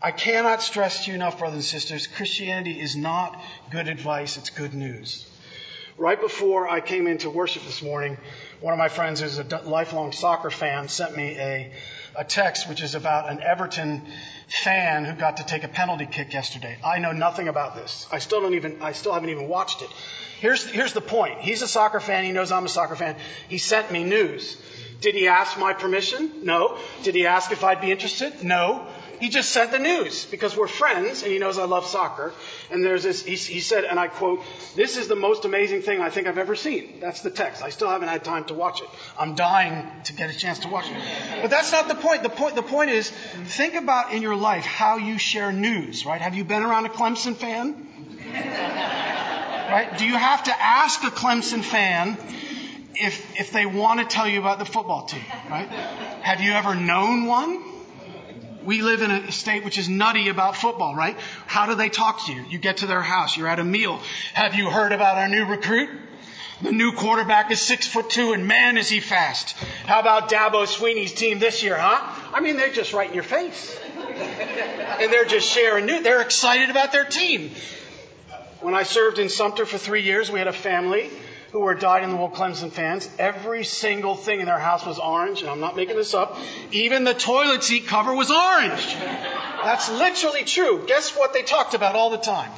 I 0.00 0.12
cannot 0.12 0.62
stress 0.62 1.06
to 1.06 1.10
you 1.10 1.16
enough, 1.16 1.38
brothers 1.38 1.56
and 1.56 1.64
sisters, 1.64 2.06
Christianity 2.06 2.78
is 2.78 2.94
not 2.94 3.42
good 3.70 3.88
advice, 3.88 4.36
it's 4.36 4.50
good 4.50 4.74
news. 4.74 5.28
Right 5.96 6.20
before 6.20 6.68
I 6.68 6.80
came 6.80 7.06
into 7.06 7.30
worship 7.30 7.62
this 7.64 7.80
morning, 7.80 8.18
one 8.60 8.72
of 8.72 8.78
my 8.78 8.88
friends 8.88 9.20
who's 9.20 9.38
a 9.38 9.44
lifelong 9.64 10.10
soccer 10.10 10.50
fan 10.50 10.88
sent 10.88 11.16
me 11.16 11.36
a 11.38 11.72
a 12.16 12.24
text 12.24 12.68
which 12.68 12.82
is 12.82 12.94
about 12.94 13.30
an 13.30 13.40
Everton 13.40 14.02
fan 14.48 15.04
who 15.04 15.14
got 15.14 15.38
to 15.38 15.44
take 15.44 15.64
a 15.64 15.68
penalty 15.68 16.06
kick 16.06 16.32
yesterday. 16.32 16.76
I 16.84 16.98
know 16.98 17.12
nothing 17.12 17.48
about 17.48 17.74
this. 17.74 18.06
I 18.12 18.18
still 18.18 18.40
don't 18.40 18.54
even, 18.54 18.82
I 18.82 18.92
still 18.92 19.12
haven't 19.12 19.30
even 19.30 19.48
watched 19.48 19.82
it. 19.82 19.88
Here's, 20.40 20.64
here's 20.64 20.92
the 20.92 21.00
point. 21.00 21.40
He's 21.40 21.62
a 21.62 21.68
soccer 21.68 22.00
fan. 22.00 22.24
He 22.24 22.32
knows 22.32 22.52
I'm 22.52 22.64
a 22.64 22.68
soccer 22.68 22.96
fan. 22.96 23.16
He 23.48 23.58
sent 23.58 23.90
me 23.90 24.04
news. 24.04 24.60
Did 25.00 25.14
he 25.14 25.28
ask 25.28 25.58
my 25.58 25.72
permission? 25.72 26.44
No. 26.44 26.78
Did 27.02 27.14
he 27.14 27.26
ask 27.26 27.52
if 27.52 27.64
I'd 27.64 27.80
be 27.80 27.90
interested? 27.90 28.42
No. 28.42 28.86
He 29.20 29.28
just 29.28 29.50
sent 29.50 29.70
the 29.70 29.78
news 29.78 30.26
because 30.26 30.56
we're 30.56 30.68
friends 30.68 31.22
and 31.22 31.32
he 31.32 31.38
knows 31.38 31.58
I 31.58 31.64
love 31.64 31.86
soccer. 31.86 32.32
And 32.70 32.84
there's 32.84 33.02
this, 33.02 33.24
he, 33.24 33.36
he, 33.36 33.60
said, 33.60 33.84
and 33.84 33.98
I 33.98 34.08
quote, 34.08 34.42
this 34.74 34.96
is 34.96 35.08
the 35.08 35.16
most 35.16 35.44
amazing 35.44 35.82
thing 35.82 36.00
I 36.00 36.10
think 36.10 36.26
I've 36.26 36.38
ever 36.38 36.54
seen. 36.54 37.00
That's 37.00 37.22
the 37.22 37.30
text. 37.30 37.62
I 37.62 37.70
still 37.70 37.88
haven't 37.88 38.08
had 38.08 38.24
time 38.24 38.44
to 38.46 38.54
watch 38.54 38.80
it. 38.82 38.88
I'm 39.18 39.34
dying 39.34 39.86
to 40.04 40.12
get 40.14 40.30
a 40.30 40.36
chance 40.36 40.60
to 40.60 40.68
watch 40.68 40.90
it. 40.90 40.96
But 41.42 41.50
that's 41.50 41.72
not 41.72 41.88
the 41.88 41.94
point. 41.94 42.22
The 42.22 42.28
point, 42.28 42.54
the 42.54 42.62
point 42.62 42.90
is, 42.90 43.10
think 43.10 43.74
about 43.74 44.12
in 44.12 44.22
your 44.22 44.36
life 44.36 44.64
how 44.64 44.96
you 44.96 45.18
share 45.18 45.52
news, 45.52 46.06
right? 46.06 46.20
Have 46.20 46.34
you 46.34 46.44
been 46.44 46.62
around 46.62 46.86
a 46.86 46.90
Clemson 46.90 47.36
fan? 47.36 47.86
right? 48.34 49.98
Do 49.98 50.06
you 50.06 50.16
have 50.16 50.44
to 50.44 50.62
ask 50.62 51.02
a 51.04 51.10
Clemson 51.10 51.62
fan 51.62 52.16
if, 52.96 53.40
if 53.40 53.52
they 53.52 53.66
want 53.66 54.00
to 54.00 54.06
tell 54.06 54.28
you 54.28 54.38
about 54.38 54.58
the 54.58 54.64
football 54.64 55.06
team, 55.06 55.24
right? 55.50 55.68
Have 55.68 56.40
you 56.40 56.52
ever 56.52 56.74
known 56.74 57.26
one? 57.26 57.73
We 58.64 58.82
live 58.82 59.02
in 59.02 59.10
a 59.10 59.32
state 59.32 59.64
which 59.64 59.78
is 59.78 59.88
nutty 59.88 60.28
about 60.28 60.56
football, 60.56 60.94
right? 60.94 61.16
How 61.46 61.66
do 61.66 61.74
they 61.74 61.88
talk 61.88 62.26
to 62.26 62.32
you? 62.32 62.44
You 62.48 62.58
get 62.58 62.78
to 62.78 62.86
their 62.86 63.02
house, 63.02 63.36
you're 63.36 63.48
at 63.48 63.58
a 63.58 63.64
meal. 63.64 64.00
Have 64.32 64.54
you 64.54 64.70
heard 64.70 64.92
about 64.92 65.18
our 65.18 65.28
new 65.28 65.44
recruit? 65.44 65.90
The 66.62 66.72
new 66.72 66.92
quarterback 66.92 67.50
is 67.50 67.60
six 67.60 67.86
foot 67.86 68.10
two 68.10 68.32
and 68.32 68.46
man 68.46 68.78
is 68.78 68.88
he 68.88 69.00
fast. 69.00 69.50
How 69.86 70.00
about 70.00 70.30
Dabo 70.30 70.66
Swinney's 70.66 71.12
team 71.12 71.38
this 71.38 71.62
year, 71.62 71.76
huh? 71.76 72.00
I 72.32 72.40
mean, 72.40 72.56
they're 72.56 72.72
just 72.72 72.92
right 72.92 73.08
in 73.08 73.14
your 73.14 73.24
face. 73.24 73.76
and 73.98 75.12
they're 75.12 75.24
just 75.24 75.48
sharing 75.48 75.86
news. 75.86 76.02
They're 76.02 76.22
excited 76.22 76.70
about 76.70 76.92
their 76.92 77.04
team. 77.04 77.50
When 78.60 78.74
I 78.74 78.84
served 78.84 79.18
in 79.18 79.28
Sumter 79.28 79.66
for 79.66 79.76
three 79.76 80.02
years, 80.02 80.30
we 80.30 80.38
had 80.38 80.48
a 80.48 80.52
family 80.52 81.10
who 81.54 81.60
were 81.60 81.74
dyed 81.76 82.02
in 82.02 82.10
the 82.10 82.16
wool 82.16 82.28
Clemson 82.28 82.68
fans. 82.68 83.08
Every 83.16 83.62
single 83.62 84.16
thing 84.16 84.40
in 84.40 84.46
their 84.46 84.58
house 84.58 84.84
was 84.84 84.98
orange, 84.98 85.40
and 85.40 85.48
I'm 85.48 85.60
not 85.60 85.76
making 85.76 85.94
this 85.94 86.12
up. 86.12 86.36
Even 86.72 87.04
the 87.04 87.14
toilet 87.14 87.62
seat 87.62 87.86
cover 87.86 88.12
was 88.12 88.28
orange. 88.28 88.92
That's 89.62 89.88
literally 89.88 90.42
true. 90.42 90.84
Guess 90.88 91.16
what 91.16 91.32
they 91.32 91.42
talked 91.42 91.74
about 91.74 91.94
all 91.94 92.10
the 92.10 92.16
time? 92.18 92.50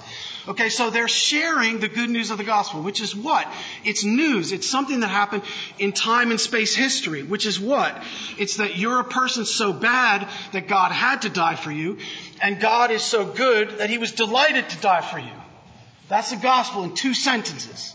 Okay, 0.48 0.70
so 0.70 0.88
they're 0.88 1.08
sharing 1.08 1.78
the 1.78 1.88
good 1.88 2.08
news 2.08 2.30
of 2.30 2.38
the 2.38 2.44
gospel, 2.44 2.80
which 2.80 3.02
is 3.02 3.14
what? 3.14 3.46
It's 3.84 4.02
news. 4.02 4.52
It's 4.52 4.66
something 4.66 5.00
that 5.00 5.08
happened 5.08 5.42
in 5.78 5.92
time 5.92 6.30
and 6.30 6.40
space 6.40 6.74
history, 6.74 7.22
which 7.22 7.44
is 7.44 7.60
what? 7.60 8.02
It's 8.38 8.56
that 8.56 8.78
you're 8.78 9.00
a 9.00 9.04
person 9.04 9.44
so 9.44 9.74
bad 9.74 10.26
that 10.52 10.68
God 10.68 10.90
had 10.90 11.22
to 11.22 11.28
die 11.28 11.56
for 11.56 11.70
you, 11.70 11.98
and 12.40 12.60
God 12.60 12.90
is 12.90 13.02
so 13.02 13.26
good 13.26 13.72
that 13.76 13.90
he 13.90 13.98
was 13.98 14.12
delighted 14.12 14.70
to 14.70 14.78
die 14.78 15.02
for 15.02 15.18
you. 15.18 15.36
That's 16.08 16.30
the 16.30 16.36
gospel 16.36 16.84
in 16.84 16.94
two 16.94 17.12
sentences. 17.12 17.92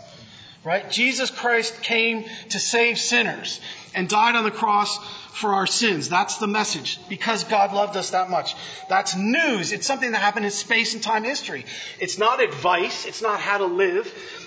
Right? 0.63 0.89
Jesus 0.91 1.32
Christ 1.32 1.82
came 1.82 2.25
to 2.50 2.60
save 2.60 3.00
sinners 3.00 3.60
and 3.96 4.08
died 4.08 4.36
on 4.36 4.44
the 4.44 4.51
cross 4.51 5.00
for 5.34 5.53
our 5.53 5.65
sins. 5.65 6.08
That's 6.08 6.38
the 6.38 6.48
message. 6.48 7.00
Because 7.10 7.44
God 7.46 7.74
loved 7.74 7.98
us 7.98 8.12
that 8.12 8.30
much. 8.30 8.56
That's 8.88 9.15
news. 9.15 9.72
It's 9.72 9.88
something 9.88 10.12
that 10.12 10.20
happened 10.20 10.46
in 10.46 10.51
space 10.51 10.94
and 10.94 11.01
time 11.01 11.24
history. 11.24 11.65
It's 12.00 12.20
not 12.20 12.44
advice. 12.44 13.06
It's 13.06 13.24
not 13.24 13.39
how 13.39 13.58
to 13.58 13.65
live. 13.65 14.06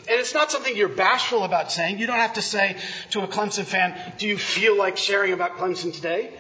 And 0.09 0.21
it's 0.21 0.35
not 0.35 0.53
something 0.53 0.77
you're 0.77 0.89
bashful 0.89 1.43
about 1.43 1.73
saying. 1.73 1.99
You 1.99 2.07
don't 2.07 2.17
have 2.17 2.35
to 2.35 2.43
say 2.43 2.77
to 3.11 3.23
a 3.23 3.27
Clemson 3.27 3.65
fan, 3.65 3.99
do 4.19 4.29
you 4.29 4.39
feel 4.39 4.77
like 4.77 4.97
sharing 4.97 5.33
about 5.33 5.57
Clemson 5.57 5.93
today? 5.93 6.31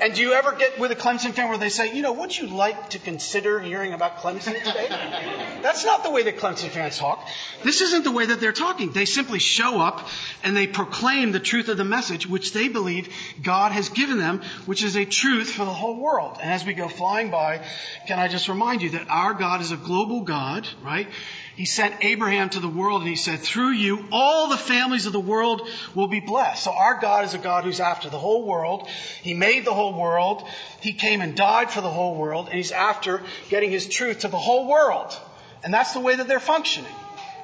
And 0.00 0.14
do 0.14 0.22
you 0.22 0.32
ever 0.32 0.52
get 0.52 0.78
with 0.78 0.90
a 0.90 0.96
Clemson 0.96 1.32
fan 1.32 1.48
where 1.48 1.58
they 1.58 1.68
say, 1.68 1.94
you 1.94 2.02
know, 2.02 2.12
would 2.12 2.36
you 2.36 2.46
like 2.46 2.90
to 2.90 2.98
consider 2.98 3.60
hearing 3.60 3.92
about 3.92 4.18
Clemson 4.18 4.58
today? 4.58 4.88
That's 5.62 5.84
not 5.84 6.02
the 6.02 6.10
way 6.10 6.24
that 6.24 6.38
Clemson 6.38 6.70
fans 6.70 6.98
talk. 6.98 7.28
This 7.62 7.80
isn't 7.80 8.04
the 8.04 8.10
way 8.10 8.26
that 8.26 8.40
they're 8.40 8.52
talking. 8.52 8.90
They 8.92 9.04
simply 9.04 9.38
show 9.38 9.80
up 9.80 10.08
and 10.42 10.56
they 10.56 10.66
proclaim 10.66 11.32
the 11.32 11.40
truth 11.40 11.68
of 11.68 11.76
the 11.76 11.84
message, 11.84 12.26
which 12.26 12.52
they 12.52 12.68
believe 12.68 13.14
God 13.42 13.72
has 13.72 13.88
given 13.90 14.18
them, 14.18 14.42
which 14.66 14.82
is 14.82 14.96
a 14.96 15.04
truth 15.04 15.50
for 15.50 15.64
the 15.64 15.72
whole 15.72 15.96
world. 15.96 16.38
And 16.40 16.50
as 16.50 16.64
we 16.64 16.74
go 16.74 16.88
flying 16.88 17.30
by, 17.30 17.64
can 18.06 18.18
I 18.18 18.28
just 18.28 18.48
remind 18.48 18.82
you 18.82 18.90
that 18.90 19.08
our 19.08 19.34
God 19.34 19.60
is 19.60 19.72
a 19.72 19.76
global 19.76 20.22
God, 20.22 20.66
right? 20.82 21.08
He 21.56 21.66
sent 21.66 22.02
Abraham 22.02 22.48
to 22.50 22.60
the 22.60 22.68
world 22.68 23.02
and 23.02 23.10
he 23.10 23.16
said, 23.16 23.40
through 23.40 23.72
you, 23.72 24.06
all 24.10 24.48
the 24.48 24.56
families 24.56 25.06
of 25.06 25.12
the 25.12 25.20
world 25.20 25.68
will 25.94 26.08
be 26.08 26.20
blessed. 26.20 26.64
So 26.64 26.72
our 26.72 26.98
God 26.98 27.24
is 27.24 27.34
a 27.34 27.38
God 27.38 27.64
who's 27.64 27.80
after 27.80 28.08
the 28.08 28.18
whole 28.18 28.46
world. 28.46 28.88
He 29.22 29.34
made 29.34 29.64
the 29.64 29.74
whole 29.74 29.92
world. 29.92 30.46
He 30.80 30.94
came 30.94 31.20
and 31.20 31.36
died 31.36 31.70
for 31.70 31.82
the 31.82 31.90
whole 31.90 32.16
world 32.16 32.46
and 32.46 32.56
he's 32.56 32.72
after 32.72 33.22
getting 33.50 33.70
his 33.70 33.86
truth 33.86 34.20
to 34.20 34.28
the 34.28 34.38
whole 34.38 34.66
world. 34.66 35.16
And 35.62 35.72
that's 35.72 35.92
the 35.92 36.00
way 36.00 36.16
that 36.16 36.26
they're 36.26 36.40
functioning. 36.40 36.90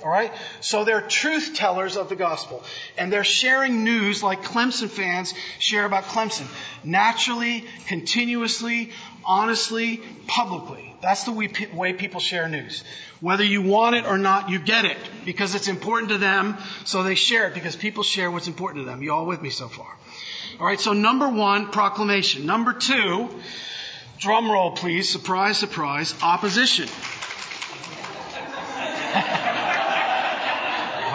All 0.02 0.11
right? 0.11 0.33
So 0.61 0.85
they're 0.85 1.00
truth 1.00 1.55
tellers 1.55 1.97
of 1.97 2.09
the 2.09 2.17
gospel. 2.17 2.62
And 2.97 3.12
they're 3.12 3.25
sharing 3.25 3.85
news 3.85 4.23
like 4.23 4.43
Clemson 4.43 4.88
fans 4.88 5.35
share 5.59 5.85
about 5.85 6.05
Clemson. 6.05 6.47
Naturally, 6.85 7.64
continuously, 7.87 8.90
honestly, 9.25 10.00
publicly. 10.26 10.95
That's 11.00 11.25
the 11.25 11.33
way 11.33 11.93
people 11.93 12.21
share 12.21 12.49
news. 12.49 12.83
Whether 13.21 13.45
you 13.45 13.62
want 13.62 13.97
it 13.97 14.07
or 14.07 14.19
not, 14.19 14.50
you 14.50 14.59
get 14.59 14.85
it 14.85 14.97
because 15.25 15.55
it's 15.55 15.69
important 15.69 16.11
to 16.11 16.19
them, 16.19 16.57
so 16.85 17.02
they 17.02 17.14
share 17.14 17.49
it 17.49 17.55
because 17.55 17.76
people 17.76 18.02
share 18.02 18.31
what's 18.31 18.49
important 18.49 18.85
to 18.85 18.90
them. 18.90 19.02
You 19.02 19.12
all 19.12 19.26
with 19.26 19.43
me 19.43 19.50
so 19.50 19.69
far? 19.69 19.97
All 20.59 20.67
right, 20.67 20.81
so 20.81 20.93
number 20.93 21.28
one, 21.28 21.71
proclamation. 21.71 22.47
Number 22.47 22.73
two, 22.73 23.28
drum 24.19 24.50
roll 24.50 24.73
please, 24.73 25.09
surprise, 25.09 25.57
surprise, 25.59 26.14
opposition. 26.23 26.88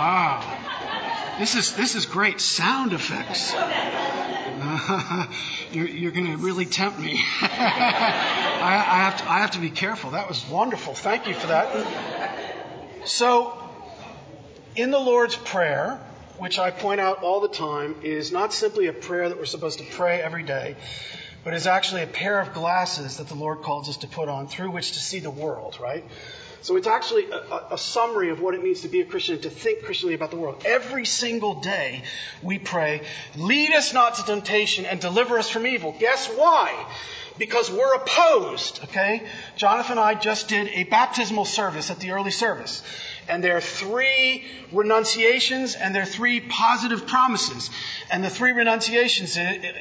wow. 0.03 1.35
This 1.39 1.55
is, 1.55 1.75
this 1.75 1.95
is 1.95 2.05
great 2.05 2.41
sound 2.41 2.93
effects. 2.93 3.53
you're, 5.71 5.87
you're 5.87 6.11
going 6.11 6.27
to 6.27 6.37
really 6.37 6.65
tempt 6.65 6.99
me. 6.99 7.23
I, 7.41 8.85
I, 8.87 9.03
have 9.03 9.17
to, 9.17 9.31
I 9.31 9.39
have 9.39 9.51
to 9.51 9.59
be 9.59 9.69
careful. 9.69 10.11
That 10.11 10.27
was 10.27 10.47
wonderful. 10.47 10.93
Thank 10.93 11.27
you 11.27 11.33
for 11.33 11.47
that. 11.47 12.39
So, 13.05 13.57
in 14.75 14.91
the 14.91 14.99
Lord's 14.99 15.35
Prayer, 15.35 15.99
which 16.37 16.59
I 16.59 16.71
point 16.71 16.99
out 16.99 17.23
all 17.23 17.39
the 17.39 17.47
time, 17.47 17.95
is 18.03 18.31
not 18.31 18.53
simply 18.53 18.87
a 18.87 18.93
prayer 18.93 19.29
that 19.29 19.37
we're 19.37 19.45
supposed 19.45 19.79
to 19.79 19.85
pray 19.85 20.21
every 20.21 20.43
day, 20.43 20.75
but 21.43 21.53
is 21.53 21.67
actually 21.67 22.03
a 22.03 22.07
pair 22.07 22.39
of 22.39 22.53
glasses 22.53 23.17
that 23.17 23.27
the 23.27 23.35
Lord 23.35 23.61
calls 23.61 23.89
us 23.89 23.97
to 23.97 24.07
put 24.07 24.29
on 24.29 24.47
through 24.47 24.71
which 24.71 24.93
to 24.93 24.99
see 24.99 25.19
the 25.19 25.31
world, 25.31 25.77
right? 25.81 26.05
So 26.63 26.77
it's 26.77 26.87
actually 26.87 27.29
a, 27.29 27.73
a, 27.73 27.77
summary 27.77 28.29
of 28.29 28.39
what 28.39 28.55
it 28.55 28.63
means 28.63 28.81
to 28.81 28.87
be 28.87 29.01
a 29.01 29.05
Christian, 29.05 29.39
to 29.41 29.49
think 29.49 29.83
Christianly 29.83 30.15
about 30.15 30.31
the 30.31 30.37
world. 30.37 30.63
Every 30.65 31.05
single 31.05 31.55
day 31.55 32.03
we 32.41 32.57
pray, 32.57 33.01
lead 33.35 33.73
us 33.73 33.93
not 33.93 34.15
to 34.15 34.23
temptation 34.23 34.85
and 34.85 35.01
deliver 35.01 35.37
us 35.37 35.49
from 35.49 35.67
evil. 35.67 35.93
Guess 35.99 36.29
why? 36.29 36.85
Because 37.37 37.69
we're 37.69 37.93
opposed, 37.95 38.81
okay? 38.85 39.27
Jonathan 39.57 39.97
and 39.97 39.99
I 39.99 40.15
just 40.15 40.47
did 40.47 40.69
a 40.69 40.85
baptismal 40.85 41.43
service 41.43 41.91
at 41.91 41.99
the 41.99 42.11
early 42.11 42.31
service. 42.31 42.81
And 43.27 43.43
there 43.43 43.57
are 43.57 43.61
three 43.61 44.43
renunciations 44.71 45.75
and 45.75 45.95
there 45.95 46.03
are 46.03 46.05
three 46.05 46.39
positive 46.39 47.07
promises. 47.07 47.69
And 48.11 48.23
the 48.23 48.29
three 48.29 48.51
renunciations 48.51 49.37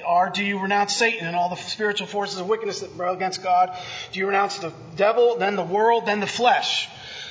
are 0.06 0.30
do 0.30 0.44
you 0.44 0.58
renounce 0.58 0.96
Satan 0.96 1.26
and 1.26 1.36
all 1.36 1.48
the 1.48 1.56
spiritual 1.56 2.06
forces 2.06 2.38
of 2.38 2.48
wickedness 2.48 2.80
that 2.80 2.90
rebel 2.96 3.14
against 3.14 3.42
God? 3.42 3.76
Do 4.12 4.20
you 4.20 4.26
renounce 4.26 4.58
the 4.58 4.72
devil, 4.96 5.36
then 5.36 5.56
the 5.56 5.64
world, 5.64 6.06
then 6.06 6.20
the 6.20 6.26
flesh? 6.26 6.88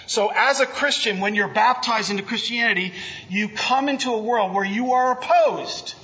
So 0.07 0.29
as 0.29 0.59
a 0.59 0.65
Christian, 0.65 1.19
when 1.21 1.35
you're 1.35 1.47
baptized 1.47 2.11
into 2.11 2.23
Christianity, 2.23 2.93
you 3.29 3.47
come 3.47 3.87
into 3.87 4.11
a 4.11 4.19
world 4.19 4.53
where 4.53 4.65
you 4.65 4.93
are 4.93 5.13
opposed. 5.13 5.95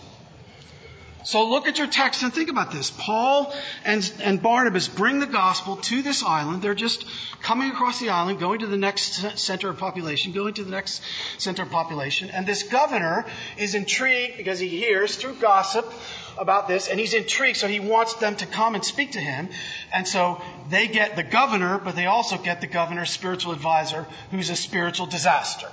So 1.28 1.46
look 1.50 1.68
at 1.68 1.78
your 1.78 1.88
text 1.88 2.24
and 2.24 2.34
think 2.34 2.50
about 2.50 2.72
this. 2.72 2.90
Paul 2.90 3.54
and, 3.84 4.14
and 4.24 4.42
Barnabas 4.42 4.88
bring 4.88 5.20
the 5.20 5.26
gospel 5.26 5.76
to 5.76 6.02
this 6.02 6.24
island. 6.24 6.62
They're 6.62 6.74
just 6.74 7.06
coming 7.42 7.70
across 7.70 8.00
the 8.00 8.12
island, 8.12 8.40
going 8.40 8.60
to 8.60 8.66
the 8.66 8.78
next 8.78 9.38
center 9.38 9.70
of 9.70 9.78
population, 9.78 10.32
going 10.32 10.54
to 10.54 10.64
the 10.64 10.72
next 10.72 11.02
center 11.38 11.64
of 11.64 11.70
population. 11.70 12.30
And 12.30 12.48
this 12.48 12.64
governor 12.64 13.26
is 13.58 13.76
intrigued 13.76 14.38
because 14.38 14.58
he 14.58 14.70
hears 14.70 15.18
through 15.18 15.34
gossip 15.34 15.92
about 16.38 16.70
this, 16.70 16.88
and 16.88 16.98
he's 16.98 17.14
intrigued, 17.14 17.58
so 17.58 17.68
he 17.68 17.82
wants 17.82 18.14
them 18.14 18.38
to 18.38 18.46
come 18.46 18.76
and 18.76 18.86
speak 18.86 19.12
to 19.12 19.20
him. 19.20 19.50
And 19.92 20.08
so 20.08 20.42
they 20.70 20.88
get 20.88 21.18
the 21.18 21.24
governor, 21.24 21.78
but 21.78 21.98
they 21.98 22.06
also 22.06 22.38
get 22.38 22.62
the 22.62 22.68
governor's 22.68 23.12
spiritual 23.12 23.52
advisor, 23.52 24.08
who's 24.32 24.50
a 24.50 24.56
spiritual 24.56 25.08
disaster. 25.08 25.68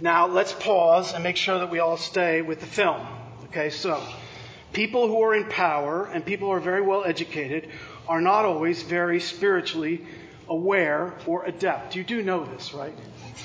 Now, 0.00 0.26
let's 0.26 0.52
pause 0.52 1.14
and 1.14 1.22
make 1.22 1.36
sure 1.36 1.60
that 1.60 1.70
we 1.70 1.78
all 1.78 1.96
stay 1.96 2.42
with 2.42 2.58
the 2.58 2.66
film. 2.66 3.06
Okay, 3.50 3.70
so 3.70 4.02
people 4.74 5.08
who 5.08 5.22
are 5.22 5.34
in 5.34 5.46
power 5.46 6.06
and 6.12 6.24
people 6.24 6.48
who 6.48 6.54
are 6.54 6.60
very 6.60 6.82
well 6.82 7.04
educated 7.04 7.68
are 8.06 8.20
not 8.20 8.44
always 8.44 8.82
very 8.82 9.20
spiritually 9.20 10.04
aware 10.48 11.14
or 11.26 11.44
adept. 11.44 11.96
You 11.96 12.04
do 12.04 12.22
know 12.22 12.44
this, 12.44 12.74
right? 12.74 12.94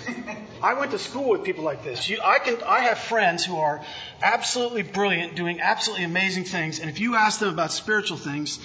I 0.64 0.74
went 0.74 0.92
to 0.92 1.00
school 1.00 1.30
with 1.30 1.44
people 1.44 1.64
like 1.64 1.84
this. 1.84 2.10
You, 2.10 2.20
I 2.24 2.40
can, 2.40 2.58
I 2.64 2.82
have 2.82 2.98
friends 2.98 3.46
who 3.46 3.58
are 3.60 3.82
absolutely 4.22 4.84
brilliant, 4.84 5.36
doing 5.36 5.62
absolutely 5.62 6.06
amazing 6.06 6.46
things, 6.46 6.80
and 6.80 6.90
if 6.90 7.00
you 7.00 7.16
ask 7.16 7.40
them 7.40 7.50
about 7.50 7.72
spiritual 7.72 8.18
things, 8.18 8.60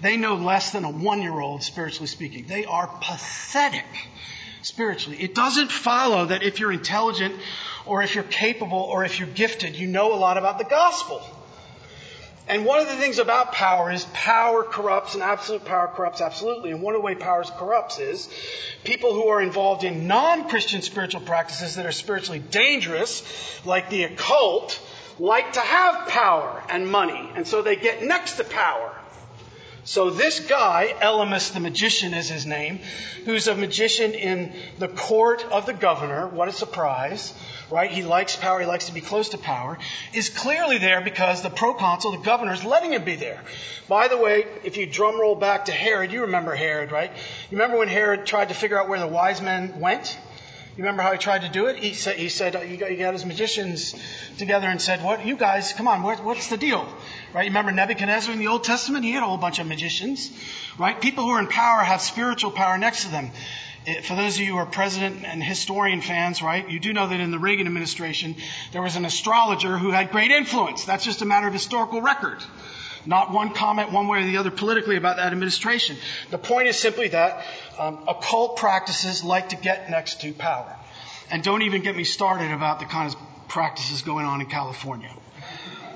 they 0.00 0.16
know 0.16 0.36
less 0.36 0.70
than 0.70 0.84
a 0.84 0.90
one-year-old, 0.90 1.62
spiritually 1.62 2.06
speaking. 2.06 2.46
They 2.46 2.64
are 2.64 2.86
pathetic 2.86 3.84
spiritually. 4.62 5.18
It 5.20 5.34
doesn't 5.34 5.70
follow 5.70 6.26
that 6.26 6.42
if 6.42 6.60
you're 6.60 6.72
intelligent 6.72 7.34
or 7.86 8.02
if 8.02 8.14
you're 8.14 8.24
capable 8.24 8.78
or 8.78 9.04
if 9.04 9.18
you're 9.18 9.28
gifted, 9.28 9.76
you 9.76 9.86
know 9.86 10.12
a 10.12 10.16
lot 10.16 10.36
about 10.36 10.58
the 10.58 10.64
gospel. 10.64 11.22
And 12.48 12.64
one 12.64 12.80
of 12.80 12.88
the 12.88 12.94
things 12.94 13.18
about 13.18 13.52
power 13.52 13.92
is 13.92 14.06
power 14.14 14.62
corrupts 14.62 15.12
and 15.12 15.22
absolute 15.22 15.66
power 15.66 15.86
corrupts 15.94 16.22
absolutely. 16.22 16.70
And 16.70 16.80
one 16.80 16.94
of 16.94 17.02
the 17.02 17.04
way 17.04 17.14
power 17.14 17.44
corrupts 17.44 17.98
is 17.98 18.26
people 18.84 19.12
who 19.12 19.28
are 19.28 19.42
involved 19.42 19.84
in 19.84 20.06
non-Christian 20.06 20.80
spiritual 20.80 21.20
practices 21.20 21.74
that 21.74 21.84
are 21.84 21.92
spiritually 21.92 22.38
dangerous, 22.38 23.22
like 23.66 23.90
the 23.90 24.04
occult, 24.04 24.80
like 25.18 25.52
to 25.54 25.60
have 25.60 26.08
power 26.08 26.62
and 26.70 26.90
money. 26.90 27.30
And 27.34 27.46
so 27.46 27.60
they 27.60 27.76
get 27.76 28.02
next 28.02 28.38
to 28.38 28.44
power. 28.44 28.97
So 29.88 30.10
this 30.10 30.40
guy, 30.40 30.94
Elymas 31.00 31.54
the 31.54 31.60
magician 31.60 32.12
is 32.12 32.28
his 32.28 32.44
name, 32.44 32.80
who's 33.24 33.48
a 33.48 33.54
magician 33.54 34.12
in 34.12 34.52
the 34.78 34.86
court 34.86 35.42
of 35.50 35.64
the 35.64 35.72
governor, 35.72 36.28
what 36.28 36.46
a 36.46 36.52
surprise, 36.52 37.32
right? 37.70 37.90
He 37.90 38.02
likes 38.02 38.36
power, 38.36 38.60
he 38.60 38.66
likes 38.66 38.88
to 38.88 38.92
be 38.92 39.00
close 39.00 39.30
to 39.30 39.38
power, 39.38 39.78
is 40.12 40.28
clearly 40.28 40.76
there 40.76 41.00
because 41.00 41.40
the 41.40 41.48
proconsul, 41.48 42.12
the 42.12 42.18
governor, 42.18 42.52
is 42.52 42.64
letting 42.64 42.92
him 42.92 43.04
be 43.04 43.16
there. 43.16 43.40
By 43.88 44.08
the 44.08 44.18
way, 44.18 44.44
if 44.62 44.76
you 44.76 44.84
drum 44.84 45.18
roll 45.18 45.36
back 45.36 45.64
to 45.64 45.72
Herod, 45.72 46.12
you 46.12 46.20
remember 46.20 46.54
Herod, 46.54 46.92
right? 46.92 47.10
You 47.48 47.56
remember 47.56 47.78
when 47.78 47.88
Herod 47.88 48.26
tried 48.26 48.50
to 48.50 48.54
figure 48.54 48.78
out 48.78 48.90
where 48.90 49.00
the 49.00 49.06
wise 49.06 49.40
men 49.40 49.80
went? 49.80 50.18
You 50.78 50.84
remember 50.84 51.02
how 51.02 51.10
he 51.10 51.18
tried 51.18 51.42
to 51.42 51.48
do 51.48 51.66
it? 51.66 51.82
He 51.82 51.92
said, 51.92 52.14
he 52.14 52.28
said 52.28 52.54
he, 52.54 52.76
got, 52.76 53.12
his 53.12 53.26
magicians 53.26 53.96
together 54.38 54.68
and 54.68 54.80
said, 54.80 55.02
"What, 55.02 55.26
you 55.26 55.36
guys? 55.36 55.72
Come 55.72 55.88
on, 55.88 56.04
what, 56.04 56.22
what's 56.22 56.46
the 56.50 56.56
deal?" 56.56 56.86
Right? 57.34 57.42
You 57.42 57.50
remember 57.50 57.72
Nebuchadnezzar 57.72 58.32
in 58.32 58.38
the 58.38 58.46
Old 58.46 58.62
Testament? 58.62 59.04
He 59.04 59.10
had 59.10 59.24
a 59.24 59.26
whole 59.26 59.38
bunch 59.38 59.58
of 59.58 59.66
magicians, 59.66 60.30
right? 60.78 61.00
People 61.00 61.24
who 61.24 61.30
are 61.30 61.40
in 61.40 61.48
power 61.48 61.80
have 61.80 62.00
spiritual 62.00 62.52
power 62.52 62.78
next 62.78 63.02
to 63.06 63.10
them. 63.10 63.32
Eh, 63.88 64.02
for 64.02 64.14
those 64.14 64.36
of 64.36 64.42
you 64.42 64.52
who 64.52 64.56
are 64.58 64.66
president 64.66 65.24
and 65.24 65.42
historian 65.42 66.00
fans, 66.00 66.42
right, 66.42 66.70
you 66.70 66.78
do 66.78 66.92
know 66.92 67.08
that 67.08 67.18
in 67.18 67.32
the 67.32 67.40
Reagan 67.40 67.66
administration, 67.66 68.36
there 68.70 68.80
was 68.80 68.94
an 68.94 69.04
astrologer 69.04 69.78
who 69.78 69.90
had 69.90 70.12
great 70.12 70.30
influence. 70.30 70.84
That's 70.84 71.04
just 71.04 71.22
a 71.22 71.24
matter 71.24 71.48
of 71.48 71.52
historical 71.52 72.02
record. 72.02 72.38
Not 73.06 73.32
one 73.32 73.54
comment 73.54 73.92
one 73.92 74.08
way 74.08 74.22
or 74.22 74.24
the 74.24 74.38
other 74.38 74.50
politically 74.50 74.96
about 74.96 75.16
that 75.16 75.32
administration. 75.32 75.96
The 76.30 76.38
point 76.38 76.68
is 76.68 76.78
simply 76.78 77.08
that 77.08 77.44
um, 77.78 78.04
occult 78.08 78.56
practices 78.56 79.24
like 79.24 79.50
to 79.50 79.56
get 79.56 79.90
next 79.90 80.20
to 80.22 80.32
power. 80.32 80.76
And 81.30 81.42
don't 81.42 81.62
even 81.62 81.82
get 81.82 81.96
me 81.96 82.04
started 82.04 82.52
about 82.52 82.80
the 82.80 82.86
kind 82.86 83.12
of 83.12 83.48
practices 83.48 84.02
going 84.02 84.26
on 84.26 84.40
in 84.40 84.46
California. 84.46 85.10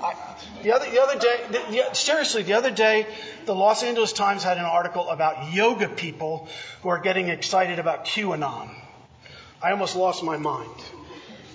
I, 0.01 0.15
the 0.63 0.73
other, 0.73 0.89
the 0.89 1.01
other 1.01 1.19
day, 1.19 1.41
the, 1.51 1.71
the, 1.71 1.93
seriously, 1.93 2.43
the 2.43 2.53
other 2.53 2.71
day, 2.71 3.07
the 3.45 3.55
Los 3.55 3.83
Angeles 3.83 4.13
Times 4.13 4.43
had 4.43 4.57
an 4.57 4.65
article 4.65 5.09
about 5.09 5.53
yoga 5.53 5.87
people 5.87 6.47
who 6.81 6.89
are 6.89 6.99
getting 6.99 7.29
excited 7.29 7.79
about 7.79 8.05
QAnon. 8.05 8.69
I 9.61 9.71
almost 9.71 9.95
lost 9.95 10.23
my 10.23 10.37
mind. 10.37 10.69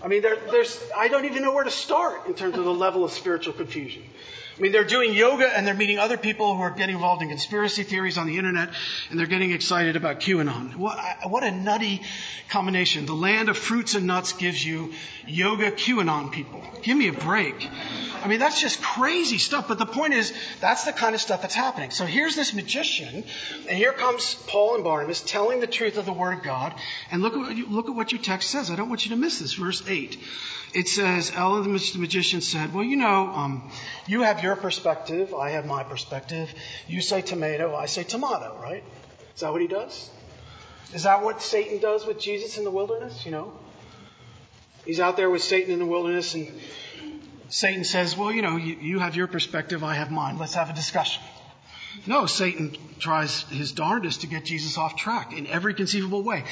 I 0.02 0.08
mean, 0.08 0.22
there, 0.22 0.36
there's, 0.50 0.80
I 0.96 1.08
don't 1.08 1.24
even 1.24 1.42
know 1.42 1.52
where 1.52 1.64
to 1.64 1.70
start 1.70 2.26
in 2.26 2.34
terms 2.34 2.56
of 2.56 2.64
the 2.64 2.72
level 2.72 3.04
of 3.04 3.12
spiritual 3.12 3.52
confusion. 3.52 4.02
I 4.58 4.60
mean, 4.60 4.72
they're 4.72 4.82
doing 4.82 5.14
yoga 5.14 5.46
and 5.56 5.64
they're 5.64 5.74
meeting 5.74 5.98
other 5.98 6.16
people 6.16 6.56
who 6.56 6.62
are 6.62 6.70
getting 6.72 6.96
involved 6.96 7.22
in 7.22 7.28
conspiracy 7.28 7.84
theories 7.84 8.18
on 8.18 8.26
the 8.26 8.38
internet 8.38 8.70
and 9.08 9.18
they're 9.18 9.28
getting 9.28 9.52
excited 9.52 9.94
about 9.94 10.18
QAnon. 10.18 10.74
What, 10.74 10.98
what 11.30 11.44
a 11.44 11.52
nutty 11.52 12.02
combination. 12.48 13.06
The 13.06 13.14
land 13.14 13.50
of 13.50 13.56
fruits 13.56 13.94
and 13.94 14.06
nuts 14.08 14.32
gives 14.32 14.64
you 14.64 14.92
yoga 15.26 15.70
QAnon 15.70 16.32
people. 16.32 16.60
Give 16.82 16.96
me 16.96 17.06
a 17.06 17.12
break. 17.12 17.68
I 18.22 18.28
mean, 18.28 18.38
that's 18.38 18.60
just 18.60 18.82
crazy 18.82 19.38
stuff. 19.38 19.68
But 19.68 19.78
the 19.78 19.86
point 19.86 20.14
is, 20.14 20.32
that's 20.60 20.84
the 20.84 20.92
kind 20.92 21.14
of 21.14 21.20
stuff 21.20 21.42
that's 21.42 21.54
happening. 21.54 21.90
So 21.90 22.04
here's 22.06 22.36
this 22.36 22.54
magician, 22.54 23.24
and 23.68 23.76
here 23.76 23.92
comes 23.92 24.34
Paul 24.46 24.76
and 24.76 24.84
Barnabas 24.84 25.20
telling 25.20 25.60
the 25.60 25.66
truth 25.66 25.96
of 25.96 26.06
the 26.06 26.12
Word 26.12 26.38
of 26.38 26.42
God. 26.42 26.74
And 27.10 27.22
look 27.22 27.34
at 27.34 27.38
what, 27.38 27.56
you, 27.56 27.66
look 27.68 27.88
at 27.88 27.94
what 27.94 28.12
your 28.12 28.20
text 28.20 28.50
says. 28.50 28.70
I 28.70 28.76
don't 28.76 28.88
want 28.88 29.04
you 29.04 29.10
to 29.10 29.16
miss 29.16 29.38
this. 29.38 29.54
Verse 29.54 29.82
8 29.86 30.18
it 30.74 30.88
says, 30.88 31.32
Ellen 31.34 31.62
the 31.62 31.98
magician 31.98 32.40
said, 32.40 32.74
Well, 32.74 32.84
you 32.84 32.96
know, 32.96 33.28
um, 33.28 33.70
you 34.06 34.22
have 34.22 34.42
your 34.42 34.56
perspective, 34.56 35.34
I 35.34 35.50
have 35.50 35.66
my 35.66 35.82
perspective. 35.82 36.52
You 36.86 37.00
say 37.00 37.22
tomato, 37.22 37.74
I 37.74 37.86
say 37.86 38.04
tomato, 38.04 38.58
right? 38.62 38.84
Is 39.34 39.40
that 39.40 39.52
what 39.52 39.62
he 39.62 39.68
does? 39.68 40.10
Is 40.94 41.04
that 41.04 41.22
what 41.22 41.42
Satan 41.42 41.78
does 41.78 42.06
with 42.06 42.20
Jesus 42.20 42.58
in 42.58 42.64
the 42.64 42.70
wilderness? 42.70 43.24
You 43.24 43.32
know? 43.32 43.52
He's 44.84 45.00
out 45.00 45.16
there 45.16 45.30
with 45.30 45.42
Satan 45.42 45.72
in 45.72 45.78
the 45.78 45.86
wilderness, 45.86 46.34
and 46.34 46.48
Satan 47.48 47.84
says, 47.84 48.16
Well, 48.16 48.32
you 48.32 48.42
know, 48.42 48.56
you, 48.56 48.76
you 48.80 48.98
have 48.98 49.16
your 49.16 49.26
perspective, 49.26 49.82
I 49.82 49.94
have 49.94 50.10
mine. 50.10 50.38
Let's 50.38 50.54
have 50.54 50.70
a 50.70 50.74
discussion. 50.74 51.22
No, 52.06 52.26
Satan 52.26 52.76
tries 52.98 53.42
his 53.44 53.72
darndest 53.72 54.20
to 54.20 54.26
get 54.26 54.44
Jesus 54.44 54.78
off 54.78 54.96
track 54.96 55.32
in 55.36 55.46
every 55.46 55.74
conceivable 55.74 56.22
way. 56.22 56.44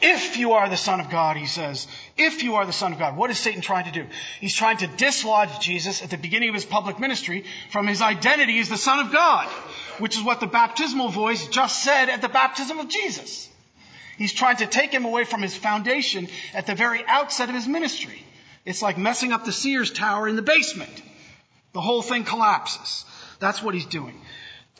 If 0.00 0.36
you 0.36 0.52
are 0.52 0.68
the 0.68 0.76
Son 0.76 1.00
of 1.00 1.10
God, 1.10 1.36
he 1.36 1.46
says, 1.46 1.86
if 2.16 2.42
you 2.42 2.56
are 2.56 2.66
the 2.66 2.72
Son 2.72 2.92
of 2.92 2.98
God, 2.98 3.16
what 3.16 3.30
is 3.30 3.38
Satan 3.38 3.62
trying 3.62 3.86
to 3.86 3.90
do? 3.90 4.06
He's 4.40 4.54
trying 4.54 4.76
to 4.78 4.86
dislodge 4.86 5.60
Jesus 5.60 6.02
at 6.02 6.10
the 6.10 6.16
beginning 6.16 6.50
of 6.50 6.54
his 6.54 6.64
public 6.64 7.00
ministry 7.00 7.44
from 7.70 7.86
his 7.86 8.00
identity 8.00 8.60
as 8.60 8.68
the 8.68 8.76
Son 8.76 9.04
of 9.04 9.12
God, 9.12 9.48
which 9.98 10.16
is 10.16 10.22
what 10.22 10.40
the 10.40 10.46
baptismal 10.46 11.08
voice 11.08 11.48
just 11.48 11.82
said 11.82 12.08
at 12.08 12.22
the 12.22 12.28
baptism 12.28 12.78
of 12.78 12.88
Jesus. 12.88 13.48
He's 14.18 14.32
trying 14.32 14.58
to 14.58 14.66
take 14.66 14.92
him 14.92 15.04
away 15.04 15.24
from 15.24 15.42
his 15.42 15.56
foundation 15.56 16.28
at 16.54 16.66
the 16.66 16.74
very 16.74 17.04
outset 17.06 17.48
of 17.48 17.54
his 17.54 17.66
ministry. 17.66 18.24
It's 18.64 18.82
like 18.82 18.96
messing 18.96 19.32
up 19.32 19.44
the 19.44 19.52
Sears 19.52 19.90
Tower 19.90 20.28
in 20.28 20.36
the 20.36 20.42
basement. 20.42 21.02
The 21.72 21.80
whole 21.80 22.02
thing 22.02 22.24
collapses. 22.24 23.04
That's 23.40 23.62
what 23.62 23.74
he's 23.74 23.86
doing. 23.86 24.20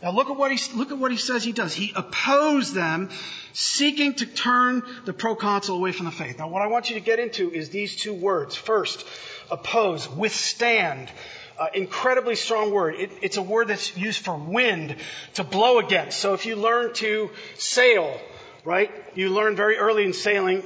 Now 0.03 0.11
look 0.11 0.31
at 0.31 0.37
what 0.37 0.51
he, 0.51 0.77
look 0.77 0.90
at 0.90 0.99
what 0.99 1.11
he 1.11 1.16
says 1.16 1.45
he 1.45 1.53
does. 1.53 1.73
He 1.75 1.92
opposed 1.95 2.75
them, 2.75 3.11
seeking 3.53 4.14
to 4.14 4.27
turn 4.27 4.83
the 5.05 5.12
proconsul 5.12 5.77
away 5.77 5.92
from 5.92 6.07
the 6.07 6.12
faith. 6.12 6.38
Now 6.38 6.49
what 6.49 6.62
I 6.62 6.66
want 6.66 6.90
you 6.90 6.95
to 6.95 7.01
get 7.01 7.18
into 7.18 7.53
is 7.53 7.71
these 7.71 7.97
two 7.97 8.12
words. 8.12 8.57
First, 8.57 9.07
oppose, 9.51 10.09
withstand. 10.09 11.11
Uh, 11.59 11.68
incredibly 11.75 12.35
strong 12.35 12.73
word. 12.73 12.97
It, 12.97 13.11
it's 13.21 13.37
a 13.37 13.42
word 13.42 13.68
that's 13.68 13.97
used 13.97 14.25
for 14.25 14.37
wind, 14.37 14.97
to 15.35 15.45
blow 15.45 15.79
against. 15.79 16.18
So 16.18 16.35
if 16.35 16.47
you 16.47 16.57
learn 16.57 16.95
to 16.95 17.31
sail, 17.57 18.18
right, 18.64 18.90
you 19.14 19.29
learn 19.29 19.55
very 19.55 19.77
early 19.77 20.05
in 20.05 20.14
sailing 20.14 20.64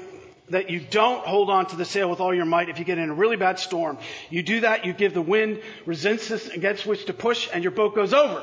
that 0.51 0.71
you 0.71 0.81
don't 0.81 1.27
hold 1.27 1.51
on 1.51 1.67
to 1.67 1.77
the 1.77 1.85
sail 1.85 2.09
with 2.09 2.21
all 2.21 2.35
your 2.35 2.45
might 2.45 2.69
if 2.69 2.79
you 2.79 2.85
get 2.85 2.99
in 2.99 3.11
a 3.11 3.15
really 3.15 3.37
bad 3.37 3.59
storm. 3.59 3.99
You 4.31 4.43
do 4.43 4.61
that, 4.61 4.85
you 4.85 4.93
give 4.93 5.15
the 5.15 5.23
wind 5.23 5.61
resistance 5.87 6.49
against 6.49 6.87
which 6.87 7.07
to 7.07 7.13
push, 7.13 7.49
and 7.53 7.65
your 7.65 7.73
boat 7.73 7.95
goes 7.95 8.13
over 8.13 8.43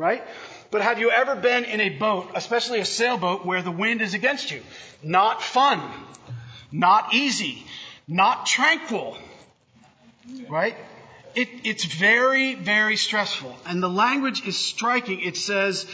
right? 0.00 0.24
But 0.70 0.80
have 0.80 0.98
you 0.98 1.10
ever 1.10 1.36
been 1.36 1.64
in 1.64 1.78
a 1.78 1.90
boat, 1.90 2.30
especially 2.34 2.80
a 2.80 2.86
sailboat, 2.86 3.44
where 3.44 3.60
the 3.60 3.70
wind 3.70 4.00
is 4.00 4.14
against 4.14 4.50
you? 4.50 4.62
Not 5.02 5.42
fun. 5.42 5.78
Not 6.72 7.12
easy. 7.12 7.62
Not 8.08 8.46
tranquil. 8.46 9.18
Right? 10.48 10.74
It, 11.34 11.48
it's 11.64 11.84
very, 11.84 12.54
very 12.54 12.96
stressful. 12.96 13.54
And 13.66 13.82
the 13.82 13.90
language 13.90 14.46
is 14.46 14.56
striking. 14.56 15.20
It 15.20 15.36
says, 15.36 15.84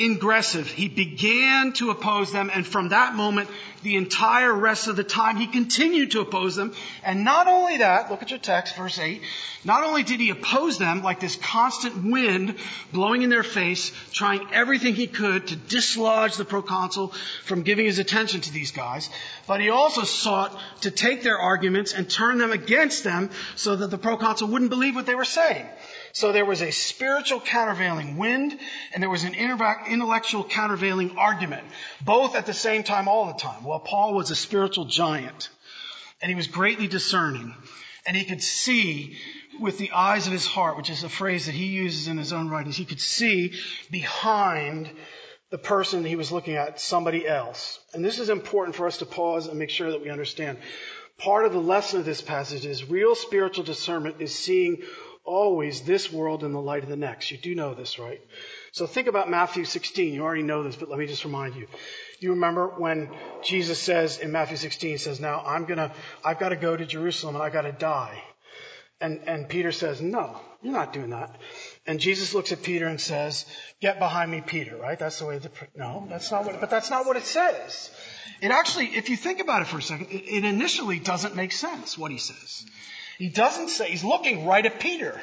ingressive. 0.00 0.66
He 0.66 0.88
began 0.88 1.72
to 1.74 1.90
oppose 1.90 2.32
them, 2.32 2.50
and 2.52 2.66
from 2.66 2.88
that 2.88 3.14
moment, 3.14 3.48
the 3.84 3.96
entire 3.96 4.52
rest 4.52 4.88
of 4.88 4.96
the 4.96 5.04
time, 5.04 5.36
he 5.36 5.46
continued 5.46 6.10
to 6.12 6.20
oppose 6.20 6.56
them. 6.56 6.74
And 7.04 7.22
not 7.22 7.46
only 7.46 7.78
that, 7.78 8.10
look 8.10 8.22
at 8.22 8.30
your 8.30 8.40
text, 8.40 8.76
verse 8.76 8.98
8. 8.98 9.22
Not 9.62 9.84
only 9.84 10.02
did 10.02 10.20
he 10.20 10.30
oppose 10.30 10.78
them 10.78 11.02
like 11.02 11.20
this 11.20 11.36
constant 11.36 12.10
wind 12.10 12.56
blowing 12.92 13.22
in 13.22 13.30
their 13.30 13.42
face, 13.42 13.92
trying 14.12 14.52
everything 14.52 14.94
he 14.94 15.06
could 15.06 15.46
to 15.48 15.56
dislodge 15.56 16.36
the 16.36 16.44
proconsul 16.44 17.12
from 17.44 17.62
giving 17.62 17.84
his 17.84 17.98
attention 17.98 18.40
to 18.40 18.52
these 18.52 18.72
guys, 18.72 19.10
but 19.46 19.60
he 19.60 19.68
also 19.68 20.02
sought 20.02 20.58
to 20.80 20.90
take 20.90 21.22
their 21.22 21.38
arguments 21.38 21.92
and 21.92 22.10
turn 22.10 22.38
them 22.38 22.52
against 22.52 23.04
them 23.04 23.30
so 23.54 23.76
that 23.76 23.90
the 23.90 23.98
proconsul 23.98 24.48
wouldn't 24.48 24.70
believe 24.70 24.94
what 24.94 25.06
they 25.06 25.14
were 25.14 25.24
saying. 25.24 25.66
So 26.14 26.30
there 26.30 26.44
was 26.44 26.62
a 26.62 26.70
spiritual 26.70 27.40
countervailing 27.40 28.16
wind 28.16 28.56
and 28.92 29.02
there 29.02 29.10
was 29.10 29.24
an 29.24 29.34
intellectual 29.34 30.44
countervailing 30.44 31.18
argument, 31.18 31.64
both 32.04 32.36
at 32.36 32.46
the 32.46 32.54
same 32.54 32.84
time 32.84 33.08
all 33.08 33.26
the 33.26 33.40
time. 33.40 33.64
Well, 33.64 33.80
Paul 33.80 34.14
was 34.14 34.30
a 34.30 34.36
spiritual 34.36 34.84
giant 34.84 35.48
and 36.22 36.30
he 36.30 36.36
was 36.36 36.46
greatly 36.46 36.86
discerning 36.86 37.52
and 38.06 38.16
he 38.16 38.24
could 38.24 38.44
see 38.44 39.16
with 39.58 39.76
the 39.76 39.90
eyes 39.90 40.28
of 40.28 40.32
his 40.32 40.46
heart, 40.46 40.76
which 40.76 40.88
is 40.88 41.02
a 41.02 41.08
phrase 41.08 41.46
that 41.46 41.54
he 41.54 41.66
uses 41.66 42.06
in 42.06 42.16
his 42.16 42.32
own 42.32 42.48
writings. 42.48 42.76
He 42.76 42.84
could 42.84 43.00
see 43.00 43.52
behind 43.90 44.88
the 45.50 45.58
person 45.58 46.04
he 46.04 46.14
was 46.14 46.30
looking 46.30 46.54
at 46.54 46.80
somebody 46.80 47.26
else. 47.26 47.80
And 47.92 48.04
this 48.04 48.20
is 48.20 48.28
important 48.28 48.76
for 48.76 48.86
us 48.86 48.98
to 48.98 49.06
pause 49.06 49.48
and 49.48 49.58
make 49.58 49.70
sure 49.70 49.90
that 49.90 50.00
we 50.00 50.10
understand. 50.10 50.58
Part 51.18 51.44
of 51.44 51.52
the 51.52 51.60
lesson 51.60 51.98
of 51.98 52.06
this 52.06 52.22
passage 52.22 52.66
is 52.66 52.88
real 52.88 53.16
spiritual 53.16 53.64
discernment 53.64 54.20
is 54.20 54.32
seeing 54.32 54.82
always 55.24 55.80
this 55.80 56.12
world 56.12 56.44
in 56.44 56.52
the 56.52 56.60
light 56.60 56.82
of 56.82 56.88
the 56.88 56.96
next. 56.96 57.30
You 57.30 57.38
do 57.38 57.54
know 57.54 57.74
this, 57.74 57.98
right? 57.98 58.20
So 58.72 58.86
think 58.86 59.08
about 59.08 59.30
Matthew 59.30 59.64
16. 59.64 60.12
You 60.12 60.22
already 60.22 60.42
know 60.42 60.62
this, 60.62 60.76
but 60.76 60.88
let 60.88 60.98
me 60.98 61.06
just 61.06 61.24
remind 61.24 61.56
you. 61.56 61.66
You 62.20 62.30
remember 62.30 62.68
when 62.68 63.10
Jesus 63.42 63.78
says 63.78 64.18
in 64.18 64.32
Matthew 64.32 64.56
16, 64.56 64.90
he 64.90 64.96
says, 64.98 65.20
now 65.20 65.42
I'm 65.44 65.64
gonna, 65.64 65.92
I've 66.24 66.38
got 66.38 66.50
to 66.50 66.56
go 66.56 66.76
to 66.76 66.84
Jerusalem 66.84 67.36
and 67.36 67.42
I 67.42 67.50
got 67.50 67.62
to 67.62 67.72
die. 67.72 68.22
And, 69.00 69.20
and 69.26 69.48
Peter 69.48 69.72
says, 69.72 70.00
no, 70.00 70.40
you're 70.62 70.72
not 70.72 70.92
doing 70.92 71.10
that. 71.10 71.36
And 71.86 72.00
Jesus 72.00 72.32
looks 72.32 72.52
at 72.52 72.62
Peter 72.62 72.86
and 72.86 73.00
says, 73.00 73.44
get 73.80 73.98
behind 73.98 74.30
me, 74.30 74.40
Peter, 74.40 74.76
right? 74.76 74.98
That's 74.98 75.18
the 75.18 75.26
way 75.26 75.38
the, 75.38 75.50
no, 75.74 76.06
that's 76.08 76.30
not 76.30 76.46
what, 76.46 76.60
but 76.60 76.70
that's 76.70 76.90
not 76.90 77.04
what 77.04 77.16
it 77.16 77.24
says. 77.24 77.90
It 78.40 78.50
actually, 78.50 78.86
if 78.86 79.10
you 79.10 79.16
think 79.16 79.40
about 79.40 79.62
it 79.62 79.68
for 79.68 79.78
a 79.78 79.82
second, 79.82 80.06
it, 80.06 80.24
it 80.26 80.44
initially 80.44 80.98
doesn't 80.98 81.34
make 81.34 81.52
sense 81.52 81.98
what 81.98 82.12
he 82.12 82.18
says. 82.18 82.64
He 83.18 83.28
doesn't 83.28 83.68
say, 83.68 83.90
he's 83.90 84.04
looking 84.04 84.46
right 84.46 84.64
at 84.64 84.80
Peter. 84.80 85.20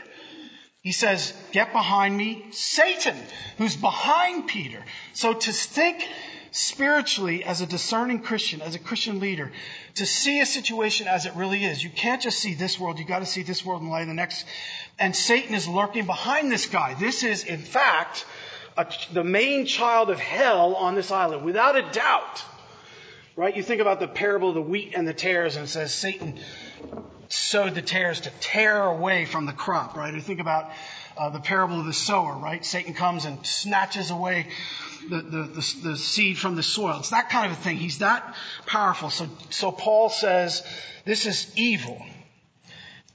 He 0.81 0.91
says, 0.91 1.33
Get 1.51 1.73
behind 1.73 2.15
me, 2.17 2.45
Satan, 2.51 3.15
who's 3.57 3.75
behind 3.75 4.47
Peter. 4.47 4.83
So 5.13 5.33
to 5.33 5.51
think 5.51 6.07
spiritually 6.51 7.43
as 7.45 7.61
a 7.61 7.65
discerning 7.65 8.19
Christian, 8.19 8.61
as 8.61 8.75
a 8.75 8.79
Christian 8.79 9.19
leader, 9.19 9.51
to 9.95 10.05
see 10.05 10.41
a 10.41 10.45
situation 10.45 11.07
as 11.07 11.25
it 11.25 11.33
really 11.35 11.63
is. 11.63 11.83
You 11.83 11.89
can't 11.89 12.21
just 12.21 12.39
see 12.39 12.53
this 12.53 12.77
world, 12.79 12.99
you've 12.99 13.07
gotta 13.07 13.25
see 13.25 13.43
this 13.43 13.65
world 13.65 13.81
in 13.81 13.89
light 13.89 14.01
of 14.01 14.07
the 14.07 14.13
next. 14.13 14.45
And 14.99 15.15
Satan 15.15 15.55
is 15.55 15.67
lurking 15.67 16.05
behind 16.05 16.51
this 16.51 16.65
guy. 16.65 16.95
This 16.95 17.23
is, 17.23 17.45
in 17.45 17.59
fact, 17.59 18.25
a, 18.77 18.85
the 19.13 19.23
main 19.23 19.65
child 19.65 20.09
of 20.09 20.19
hell 20.19 20.75
on 20.75 20.95
this 20.95 21.11
island, 21.11 21.45
without 21.45 21.77
a 21.77 21.83
doubt. 21.91 22.43
Right? 23.37 23.55
You 23.55 23.63
think 23.63 23.79
about 23.79 23.99
the 24.01 24.09
parable 24.09 24.49
of 24.49 24.55
the 24.55 24.61
wheat 24.61 24.93
and 24.93 25.07
the 25.07 25.13
tares, 25.13 25.55
and 25.55 25.65
it 25.65 25.69
says 25.69 25.93
Satan 25.93 26.37
sowed 27.33 27.75
the 27.75 27.81
tares 27.81 28.21
to 28.21 28.31
tear 28.39 28.83
away 28.83 29.25
from 29.25 29.45
the 29.45 29.53
crop, 29.53 29.95
right? 29.95 30.13
Or 30.13 30.19
think 30.19 30.39
about 30.39 30.69
uh, 31.17 31.29
the 31.29 31.39
parable 31.39 31.79
of 31.79 31.85
the 31.85 31.93
sower, 31.93 32.35
right? 32.35 32.65
Satan 32.65 32.93
comes 32.93 33.25
and 33.25 33.45
snatches 33.45 34.11
away 34.11 34.47
the, 35.09 35.21
the, 35.21 35.43
the, 35.43 35.75
the, 35.83 35.97
seed 35.97 36.37
from 36.37 36.55
the 36.55 36.63
soil. 36.63 36.99
It's 36.99 37.09
that 37.09 37.29
kind 37.29 37.51
of 37.51 37.57
a 37.57 37.61
thing. 37.61 37.77
He's 37.77 37.99
that 37.99 38.35
powerful. 38.65 39.09
So, 39.09 39.27
so 39.49 39.71
Paul 39.71 40.09
says 40.09 40.63
this 41.05 41.25
is 41.25 41.51
evil. 41.55 42.03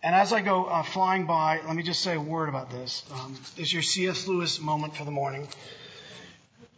And 0.03 0.15
as 0.15 0.33
I 0.33 0.41
go 0.41 0.67
uh, 0.67 0.83
flying 0.83 1.27
by, 1.27 1.61
let 1.67 1.75
me 1.75 1.83
just 1.83 2.01
say 2.01 2.15
a 2.15 2.21
word 2.21 2.49
about 2.49 2.71
this. 2.71 3.03
Um, 3.13 3.35
is 3.57 3.73
your 3.73 3.83
C.S. 3.83 4.27
Lewis 4.29 4.61
moment 4.61 4.97
for 4.97 5.05
the 5.05 5.11
morning. 5.11 5.49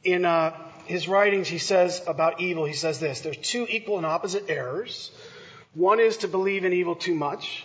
In 0.05 0.25
uh, 0.25 0.55
his 0.87 1.09
writings, 1.09 1.49
he 1.49 1.59
says 1.59 2.03
about 2.07 2.41
evil, 2.41 2.65
he 2.65 2.73
says 2.73 3.01
this 3.01 3.21
there's 3.21 3.37
two 3.37 3.67
equal 3.69 3.99
and 3.99 4.07
opposite 4.07 4.49
errors. 4.49 5.11
One 5.75 6.01
is 6.01 6.19
to 6.19 6.29
believe 6.29 6.65
in 6.65 6.73
evil 6.73 6.97
too 6.97 7.15
much, 7.15 7.65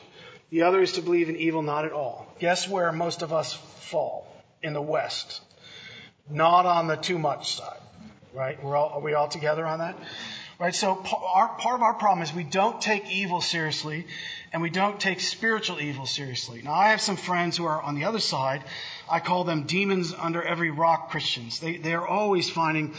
the 0.49 0.63
other 0.63 0.81
is 0.81 0.93
to 0.93 1.01
believe 1.01 1.29
in 1.29 1.35
evil 1.35 1.61
not 1.61 1.85
at 1.85 1.93
all. 1.93 2.27
Guess 2.39 2.67
where 2.67 2.91
most 2.91 3.21
of 3.21 3.33
us 3.33 3.53
fall? 3.53 4.27
In 4.61 4.73
the 4.73 4.81
West. 4.81 5.41
Not 6.29 6.65
on 6.65 6.87
the 6.87 6.95
too 6.95 7.17
much 7.17 7.55
side, 7.55 7.79
right? 8.33 8.63
We're 8.63 8.75
all, 8.75 8.89
are 8.89 9.01
we 9.01 9.13
all 9.13 9.27
together 9.27 9.65
on 9.65 9.79
that? 9.79 9.97
Right? 10.59 10.73
So 10.73 11.03
our, 11.25 11.49
part 11.57 11.75
of 11.75 11.81
our 11.81 11.95
problem 11.95 12.21
is 12.21 12.33
we 12.33 12.43
don't 12.43 12.79
take 12.79 13.09
evil 13.11 13.41
seriously 13.41 14.05
and 14.53 14.61
we 14.61 14.69
don't 14.69 14.99
take 14.99 15.19
spiritual 15.19 15.81
evil 15.81 16.05
seriously. 16.05 16.61
Now 16.61 16.73
I 16.73 16.89
have 16.89 17.01
some 17.01 17.17
friends 17.17 17.57
who 17.57 17.65
are 17.65 17.81
on 17.81 17.95
the 17.95 18.05
other 18.05 18.19
side. 18.19 18.63
I 19.09 19.19
call 19.19 19.43
them 19.43 19.63
demons 19.63 20.13
under 20.13 20.43
every 20.43 20.69
rock 20.69 21.09
Christians. 21.09 21.59
They, 21.59 21.77
they 21.77 21.95
are 21.95 22.07
always 22.07 22.51
finding 22.51 22.93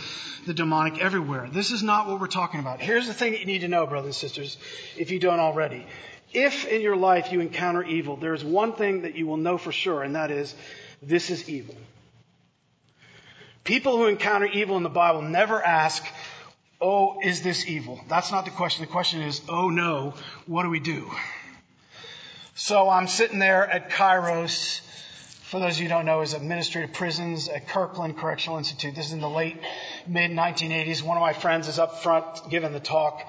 the 0.47 0.53
demonic 0.53 0.99
everywhere. 1.01 1.49
This 1.51 1.71
is 1.71 1.83
not 1.83 2.09
what 2.09 2.21
we're 2.21 2.27
talking 2.27 2.59
about. 2.59 2.81
Here's 2.81 3.07
the 3.07 3.15
thing 3.15 3.33
that 3.33 3.41
you 3.41 3.47
need 3.47 3.61
to 3.61 3.69
know, 3.69 3.87
brothers 3.87 4.07
and 4.07 4.15
sisters, 4.17 4.59
if 4.99 5.13
you 5.13 5.21
don't 5.21 5.39
already. 5.39 5.87
If 6.33 6.67
in 6.67 6.83
your 6.83 6.97
life 6.97 7.31
you 7.31 7.39
encounter 7.39 7.85
evil, 7.85 8.17
there 8.17 8.35
is 8.35 8.45
one 8.45 8.73
thing 8.73 9.03
that 9.03 9.15
you 9.15 9.29
will 9.29 9.37
know 9.37 9.57
for 9.57 9.71
sure, 9.71 10.03
and 10.03 10.17
that 10.17 10.33
is, 10.33 10.53
this 11.01 11.31
is 11.31 11.49
evil. 11.49 11.77
People 13.63 13.97
who 13.97 14.07
encounter 14.07 14.47
evil 14.47 14.77
in 14.77 14.83
the 14.83 14.89
Bible 14.89 15.23
never 15.23 15.63
ask, 15.63 16.05
Oh, 16.81 17.21
is 17.23 17.41
this 17.43 17.67
evil? 17.67 18.01
That's 18.09 18.33
not 18.33 18.45
the 18.45 18.51
question. 18.51 18.85
The 18.85 18.91
question 18.91 19.23
is, 19.23 19.41
Oh 19.49 19.71
no, 19.71 20.15
what 20.47 20.65
do 20.65 20.71
we 20.71 20.81
do? 20.81 21.09
So 22.57 22.89
I'm 22.89 23.09
sitting 23.09 23.41
there 23.41 23.69
at 23.69 23.91
Kairos. 23.91 24.81
For 25.43 25.59
those 25.59 25.75
of 25.75 25.79
you 25.79 25.89
who 25.89 25.89
don't 25.89 26.07
know, 26.07 26.21
is 26.21 26.35
administrative 26.35 26.95
prisons 26.95 27.49
at 27.49 27.67
Kirkland 27.67 28.17
Correctional 28.17 28.59
Institute. 28.59 28.95
This 28.95 29.07
is 29.07 29.13
in 29.13 29.21
the 29.21 29.29
late 29.29 29.57
mid 30.07 30.31
1980s. 30.31 31.03
One 31.03 31.17
of 31.17 31.21
my 31.21 31.33
friends 31.33 31.67
is 31.67 31.81
up 31.81 32.05
front 32.05 32.49
giving 32.51 32.73
the 32.73 32.79
talk, 32.79 33.27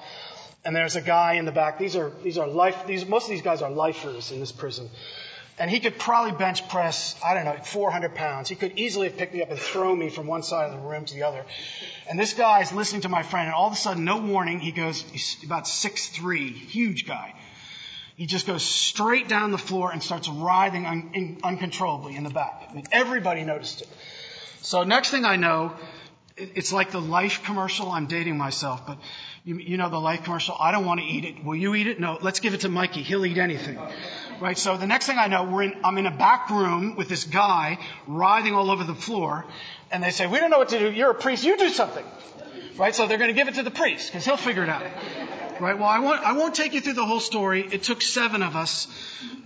and 0.64 0.76
there's 0.76 0.94
a 0.94 1.00
guy 1.00 1.34
in 1.34 1.44
the 1.44 1.50
back. 1.50 1.76
These 1.76 1.96
are 1.96 2.12
these 2.22 2.38
are 2.38 2.46
life. 2.46 2.86
These 2.86 3.06
most 3.06 3.24
of 3.24 3.30
these 3.30 3.42
guys 3.42 3.62
are 3.62 3.70
lifers 3.70 4.30
in 4.30 4.38
this 4.38 4.52
prison. 4.52 4.88
And 5.58 5.70
he 5.70 5.80
could 5.80 5.98
probably 5.98 6.32
bench 6.32 6.68
press, 6.68 7.16
I 7.24 7.34
don't 7.34 7.46
know, 7.46 7.56
400 7.64 8.14
pounds. 8.14 8.48
He 8.48 8.54
could 8.54 8.78
easily 8.78 9.08
have 9.08 9.16
picked 9.16 9.34
me 9.34 9.42
up 9.42 9.50
and 9.50 9.58
thrown 9.58 9.98
me 9.98 10.10
from 10.10 10.26
one 10.26 10.42
side 10.44 10.66
of 10.66 10.80
the 10.80 10.86
room 10.86 11.04
to 11.06 11.14
the 11.14 11.22
other. 11.22 11.44
And 12.08 12.20
this 12.20 12.34
guy 12.34 12.60
is 12.60 12.72
listening 12.72 13.00
to 13.02 13.08
my 13.08 13.22
friend, 13.24 13.46
and 13.46 13.54
all 13.54 13.66
of 13.66 13.72
a 13.72 13.76
sudden, 13.76 14.04
no 14.04 14.18
warning, 14.18 14.60
he 14.60 14.70
goes, 14.70 15.00
he's 15.00 15.42
about 15.42 15.66
six 15.66 16.08
three, 16.08 16.52
huge 16.52 17.08
guy. 17.08 17.34
He 18.16 18.24
just 18.24 18.46
goes 18.46 18.62
straight 18.62 19.28
down 19.28 19.50
the 19.52 19.58
floor 19.58 19.92
and 19.92 20.02
starts 20.02 20.26
writhing 20.28 20.86
un- 20.86 21.10
in, 21.12 21.38
uncontrollably 21.44 22.16
in 22.16 22.24
the 22.24 22.30
back. 22.30 22.66
I 22.70 22.72
mean, 22.72 22.86
everybody 22.90 23.44
noticed 23.44 23.82
it. 23.82 23.88
So 24.62 24.84
next 24.84 25.10
thing 25.10 25.26
I 25.26 25.36
know, 25.36 25.74
it, 26.36 26.52
it's 26.54 26.72
like 26.72 26.90
the 26.92 27.00
life 27.00 27.42
commercial. 27.44 27.90
I'm 27.90 28.06
dating 28.06 28.38
myself, 28.38 28.86
but 28.86 28.98
you, 29.44 29.58
you 29.58 29.76
know 29.76 29.90
the 29.90 30.00
life 30.00 30.24
commercial. 30.24 30.56
I 30.58 30.72
don't 30.72 30.86
want 30.86 31.00
to 31.00 31.06
eat 31.06 31.26
it. 31.26 31.44
Will 31.44 31.56
you 31.56 31.74
eat 31.74 31.86
it? 31.88 32.00
No. 32.00 32.18
Let's 32.22 32.40
give 32.40 32.54
it 32.54 32.62
to 32.62 32.70
Mikey. 32.70 33.02
He'll 33.02 33.26
eat 33.26 33.36
anything. 33.36 33.78
Right? 34.40 34.56
So 34.56 34.78
the 34.78 34.86
next 34.86 35.06
thing 35.06 35.18
I 35.18 35.26
know, 35.26 35.44
we're 35.44 35.64
in, 35.64 35.74
I'm 35.84 35.98
in 35.98 36.06
a 36.06 36.16
back 36.16 36.48
room 36.48 36.96
with 36.96 37.10
this 37.10 37.24
guy 37.24 37.78
writhing 38.06 38.54
all 38.54 38.70
over 38.70 38.82
the 38.82 38.94
floor, 38.94 39.44
and 39.92 40.02
they 40.02 40.10
say, 40.10 40.26
we 40.26 40.40
don't 40.40 40.50
know 40.50 40.58
what 40.58 40.70
to 40.70 40.78
do. 40.78 40.90
You're 40.90 41.10
a 41.10 41.14
priest. 41.14 41.44
You 41.44 41.58
do 41.58 41.68
something. 41.68 42.04
Right? 42.78 42.94
So 42.94 43.06
they're 43.06 43.18
going 43.18 43.30
to 43.30 43.34
give 43.34 43.48
it 43.48 43.54
to 43.54 43.62
the 43.62 43.70
priest, 43.70 44.10
because 44.10 44.24
he'll 44.24 44.38
figure 44.38 44.62
it 44.62 44.70
out. 44.70 44.84
Right? 45.60 45.78
Well, 45.78 45.88
I 45.88 45.98
won't, 46.00 46.20
I 46.20 46.32
won't 46.32 46.54
take 46.54 46.74
you 46.74 46.80
through 46.80 46.94
the 46.94 47.06
whole 47.06 47.20
story. 47.20 47.66
It 47.70 47.82
took 47.82 48.02
seven 48.02 48.42
of 48.42 48.56
us, 48.56 48.88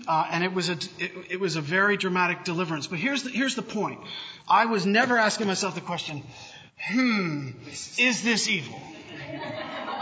uh, 0.09 0.27
and 0.31 0.43
it 0.43 0.53
was 0.53 0.69
a, 0.69 0.73
it, 0.99 1.13
it 1.31 1.41
was 1.41 1.57
a 1.57 1.61
very 1.61 1.97
dramatic 1.97 2.45
deliverance. 2.45 2.87
But 2.87 2.99
here's 2.99 3.23
the, 3.23 3.31
here's 3.31 3.55
the 3.55 3.63
point. 3.63 4.01
I 4.49 4.67
was 4.67 4.87
never 4.87 5.17
asking 5.19 5.47
myself 5.47 5.75
the 5.75 5.81
question, 5.81 6.23
hmm, 6.79 7.51
is 7.99 8.23
this 8.23 8.49
evil? 8.49 8.81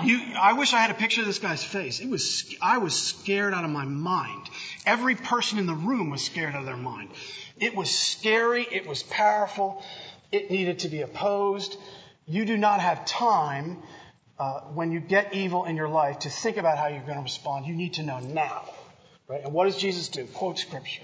You, 0.02 0.20
I 0.40 0.52
wish 0.52 0.72
I 0.72 0.78
had 0.78 0.90
a 0.90 0.94
picture 0.94 1.20
of 1.20 1.26
this 1.26 1.40
guy's 1.40 1.64
face. 1.64 2.00
It 2.00 2.08
was, 2.08 2.54
I 2.62 2.78
was 2.78 2.94
scared 2.94 3.52
out 3.52 3.64
of 3.64 3.70
my 3.70 3.84
mind. 3.84 4.48
Every 4.86 5.16
person 5.16 5.58
in 5.58 5.66
the 5.66 5.74
room 5.74 6.10
was 6.10 6.24
scared 6.24 6.54
out 6.54 6.60
of 6.60 6.66
their 6.66 6.76
mind. 6.76 7.10
It 7.58 7.74
was 7.74 7.90
scary. 7.90 8.66
It 8.70 8.86
was 8.86 9.02
powerful. 9.02 9.82
It 10.30 10.50
needed 10.50 10.80
to 10.80 10.88
be 10.88 11.02
opposed. 11.02 11.76
You 12.26 12.44
do 12.44 12.56
not 12.56 12.80
have 12.80 13.06
time 13.06 13.82
uh, 14.38 14.60
when 14.74 14.92
you 14.92 15.00
get 15.00 15.34
evil 15.34 15.64
in 15.64 15.76
your 15.76 15.88
life 15.88 16.20
to 16.20 16.30
think 16.30 16.56
about 16.56 16.78
how 16.78 16.86
you're 16.88 17.02
going 17.02 17.16
to 17.16 17.22
respond. 17.22 17.66
You 17.66 17.74
need 17.74 17.94
to 17.94 18.02
know 18.02 18.20
now. 18.20 18.64
Right? 19.26 19.42
And 19.44 19.52
what 19.52 19.64
does 19.64 19.76
Jesus 19.76 20.08
do? 20.08 20.24
Quote 20.26 20.58
scripture. 20.58 21.02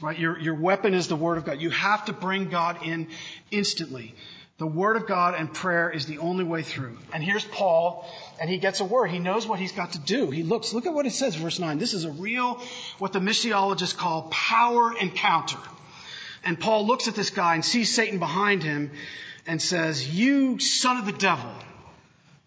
Right? 0.00 0.18
Your, 0.18 0.38
your 0.38 0.54
weapon 0.54 0.94
is 0.94 1.08
the 1.08 1.16
word 1.16 1.38
of 1.38 1.44
God. 1.44 1.60
You 1.60 1.70
have 1.70 2.04
to 2.06 2.12
bring 2.12 2.48
God 2.48 2.82
in 2.84 3.08
instantly. 3.50 4.14
The 4.60 4.66
Word 4.66 4.96
of 4.96 5.06
God 5.06 5.34
and 5.36 5.50
prayer 5.50 5.88
is 5.88 6.04
the 6.04 6.18
only 6.18 6.44
way 6.44 6.62
through. 6.62 6.98
And 7.14 7.24
here's 7.24 7.46
Paul, 7.46 8.06
and 8.38 8.50
he 8.50 8.58
gets 8.58 8.80
a 8.80 8.84
word. 8.84 9.06
He 9.06 9.18
knows 9.18 9.46
what 9.46 9.58
he's 9.58 9.72
got 9.72 9.92
to 9.92 9.98
do. 9.98 10.30
He 10.30 10.42
looks, 10.42 10.74
look 10.74 10.84
at 10.84 10.92
what 10.92 11.06
it 11.06 11.12
says, 11.12 11.34
verse 11.34 11.58
9. 11.58 11.78
This 11.78 11.94
is 11.94 12.04
a 12.04 12.10
real, 12.10 12.60
what 12.98 13.14
the 13.14 13.20
missiologists 13.20 13.96
call 13.96 14.24
power 14.24 14.94
encounter. 14.94 15.56
And 16.44 16.60
Paul 16.60 16.86
looks 16.86 17.08
at 17.08 17.14
this 17.14 17.30
guy 17.30 17.54
and 17.54 17.64
sees 17.64 17.94
Satan 17.94 18.18
behind 18.18 18.62
him 18.62 18.90
and 19.46 19.62
says, 19.62 20.06
You 20.06 20.58
son 20.58 20.98
of 20.98 21.06
the 21.06 21.12
devil. 21.12 21.50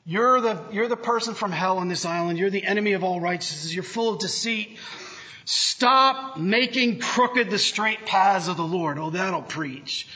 You're 0.06 0.42
the, 0.42 0.60
you're 0.72 0.90
the 0.90 0.98
person 0.98 1.34
from 1.34 1.52
hell 1.52 1.78
on 1.78 1.88
this 1.88 2.06
island. 2.06 2.38
You're 2.38 2.50
the 2.50 2.66
enemy 2.66 2.94
of 2.94 3.04
all 3.04 3.22
righteousness. 3.22 3.74
You're 3.74 3.84
full 3.84 4.14
of 4.14 4.20
deceit. 4.20 4.78
Stop 5.46 6.38
making 6.38 7.00
crooked 7.00 7.50
the 7.50 7.58
straight 7.58 8.06
paths 8.06 8.48
of 8.48 8.58
the 8.58 8.64
Lord. 8.66 8.98
Oh, 8.98 9.12
that'll 9.12 9.42
preach. 9.42 10.08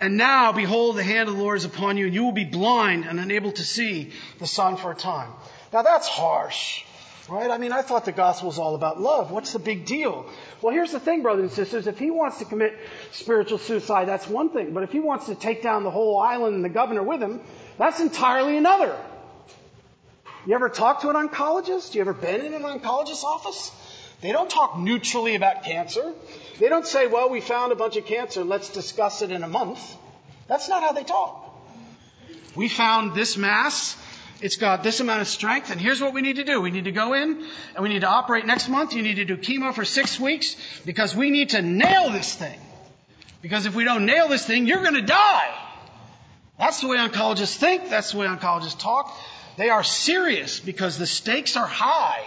And 0.00 0.16
now, 0.16 0.50
behold, 0.50 0.96
the 0.96 1.04
hand 1.04 1.28
of 1.28 1.36
the 1.36 1.40
Lord 1.40 1.58
is 1.58 1.64
upon 1.64 1.96
you, 1.96 2.06
and 2.06 2.14
you 2.14 2.24
will 2.24 2.32
be 2.32 2.44
blind 2.44 3.04
and 3.04 3.20
unable 3.20 3.52
to 3.52 3.62
see 3.62 4.10
the 4.40 4.46
sun 4.48 4.76
for 4.76 4.90
a 4.90 4.96
time. 4.96 5.30
Now 5.72 5.82
that's 5.82 6.08
harsh, 6.08 6.82
right? 7.28 7.48
I 7.48 7.58
mean, 7.58 7.70
I 7.70 7.82
thought 7.82 8.04
the 8.04 8.12
gospel 8.12 8.48
was 8.48 8.58
all 8.58 8.74
about 8.74 9.00
love. 9.00 9.30
What's 9.30 9.52
the 9.52 9.60
big 9.60 9.86
deal? 9.86 10.28
Well, 10.60 10.74
here's 10.74 10.90
the 10.90 10.98
thing, 10.98 11.22
brothers 11.22 11.44
and 11.44 11.52
sisters. 11.52 11.86
If 11.86 12.00
he 12.00 12.10
wants 12.10 12.38
to 12.38 12.44
commit 12.44 12.76
spiritual 13.12 13.58
suicide, 13.58 14.08
that's 14.08 14.26
one 14.26 14.50
thing. 14.50 14.74
But 14.74 14.82
if 14.82 14.90
he 14.90 14.98
wants 14.98 15.26
to 15.26 15.36
take 15.36 15.62
down 15.62 15.84
the 15.84 15.90
whole 15.90 16.18
island 16.20 16.56
and 16.56 16.64
the 16.64 16.68
governor 16.68 17.04
with 17.04 17.22
him, 17.22 17.40
that's 17.78 18.00
entirely 18.00 18.56
another. 18.56 18.96
You 20.44 20.54
ever 20.54 20.68
talk 20.68 21.02
to 21.02 21.08
an 21.08 21.16
oncologist? 21.16 21.94
You 21.94 22.00
ever 22.00 22.12
been 22.12 22.40
in 22.44 22.54
an 22.54 22.62
oncologist's 22.62 23.24
office? 23.24 23.70
They 24.20 24.32
don't 24.32 24.50
talk 24.50 24.78
neutrally 24.78 25.34
about 25.36 25.64
cancer. 25.64 26.12
They 26.58 26.68
don't 26.68 26.86
say, 26.86 27.06
well, 27.06 27.30
we 27.30 27.40
found 27.40 27.72
a 27.72 27.76
bunch 27.76 27.96
of 27.96 28.06
cancer, 28.06 28.44
let's 28.44 28.70
discuss 28.70 29.22
it 29.22 29.30
in 29.30 29.42
a 29.42 29.48
month. 29.48 29.80
That's 30.48 30.68
not 30.68 30.82
how 30.82 30.92
they 30.92 31.04
talk. 31.04 31.38
We 32.54 32.68
found 32.68 33.14
this 33.14 33.36
mass, 33.36 33.96
it's 34.40 34.56
got 34.56 34.82
this 34.82 35.00
amount 35.00 35.22
of 35.22 35.28
strength, 35.28 35.70
and 35.70 35.80
here's 35.80 36.00
what 36.00 36.12
we 36.12 36.22
need 36.22 36.36
to 36.36 36.44
do. 36.44 36.60
We 36.60 36.70
need 36.70 36.84
to 36.84 36.92
go 36.92 37.14
in, 37.14 37.44
and 37.74 37.82
we 37.82 37.88
need 37.88 38.00
to 38.00 38.08
operate 38.08 38.44
next 38.44 38.68
month. 38.68 38.94
You 38.94 39.02
need 39.02 39.16
to 39.16 39.24
do 39.24 39.36
chemo 39.36 39.72
for 39.72 39.84
six 39.84 40.20
weeks, 40.20 40.56
because 40.84 41.16
we 41.16 41.30
need 41.30 41.50
to 41.50 41.62
nail 41.62 42.10
this 42.10 42.34
thing. 42.34 42.60
Because 43.40 43.66
if 43.66 43.74
we 43.74 43.84
don't 43.84 44.06
nail 44.06 44.28
this 44.28 44.46
thing, 44.46 44.66
you're 44.66 44.82
going 44.82 44.94
to 44.94 45.02
die. 45.02 45.54
That's 46.58 46.80
the 46.80 46.88
way 46.88 46.98
oncologists 46.98 47.56
think. 47.56 47.88
That's 47.90 48.12
the 48.12 48.18
way 48.18 48.26
oncologists 48.26 48.78
talk. 48.78 49.16
They 49.56 49.70
are 49.70 49.84
serious 49.84 50.60
because 50.60 50.98
the 50.98 51.06
stakes 51.06 51.56
are 51.56 51.66
high. 51.66 52.24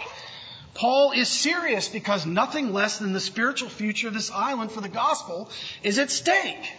Paul 0.74 1.12
is 1.12 1.28
serious 1.28 1.88
because 1.88 2.26
nothing 2.26 2.72
less 2.72 2.98
than 2.98 3.12
the 3.12 3.20
spiritual 3.20 3.68
future 3.68 4.08
of 4.08 4.14
this 4.14 4.30
island 4.30 4.72
for 4.72 4.80
the 4.80 4.88
gospel 4.88 5.50
is 5.82 5.98
at 5.98 6.10
stake. 6.10 6.72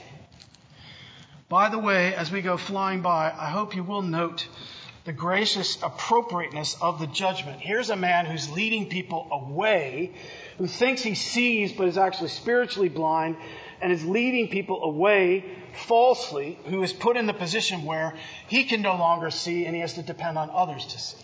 By 1.50 1.70
the 1.70 1.80
way, 1.80 2.14
as 2.14 2.32
we 2.32 2.42
go 2.42 2.58
flying 2.58 3.02
by, 3.02 3.32
I 3.32 3.50
hope 3.50 3.76
you 3.76 3.84
will 3.84 4.02
note 4.02 4.48
the 5.06 5.14
gracious 5.14 5.82
appropriateness 5.82 6.78
of 6.82 7.00
the 7.00 7.08
judgment. 7.08 7.62
Here's 7.62 7.90
a 7.90 7.96
man 7.96 8.26
who's 8.26 8.50
leading 8.50 8.90
people 8.90 9.28
away, 9.32 10.12
who 10.58 10.68
thinks 10.68 11.02
he 11.02 11.16
sees 11.16 11.72
but 11.72 11.88
is 11.88 11.98
actually 11.98 12.30
spiritually 12.30 12.90
blind, 12.90 13.38
and 13.82 13.92
is 13.92 14.06
leading 14.06 14.48
people 14.50 14.84
away 14.84 15.46
falsely, 15.86 16.60
who 16.66 16.84
is 16.84 16.94
put 16.94 17.18
in 17.18 17.26
the 17.26 17.34
position 17.34 17.86
where 17.86 18.13
he 18.48 18.63
can 18.63 18.82
no 18.82 18.96
longer 18.96 19.30
see 19.30 19.66
and 19.66 19.76
he 19.76 19.82
has 19.82 19.94
to 19.94 20.02
depend 20.02 20.38
on 20.38 20.50
others 20.50 20.86
to 20.86 21.00
see. 21.00 21.18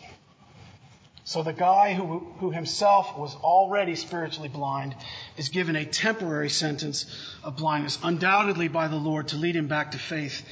So 1.26 1.42
the 1.42 1.54
guy 1.54 1.94
who, 1.94 2.20
who 2.40 2.52
himself 2.52 3.18
was 3.18 3.36
already 3.36 3.96
spiritually 3.96 4.50
blind 4.50 4.94
is 5.38 5.50
given 5.50 5.76
a 5.76 5.86
temporary 5.86 6.50
sentence 6.50 7.06
of 7.44 7.56
blindness, 7.56 7.98
undoubtedly 8.04 8.68
by 8.68 8.90
the 8.90 8.98
Lord 8.98 9.30
to 9.30 9.38
lead 9.38 9.56
him 9.56 9.68
back 9.68 9.92
to 9.92 9.98
faith. 9.98 10.46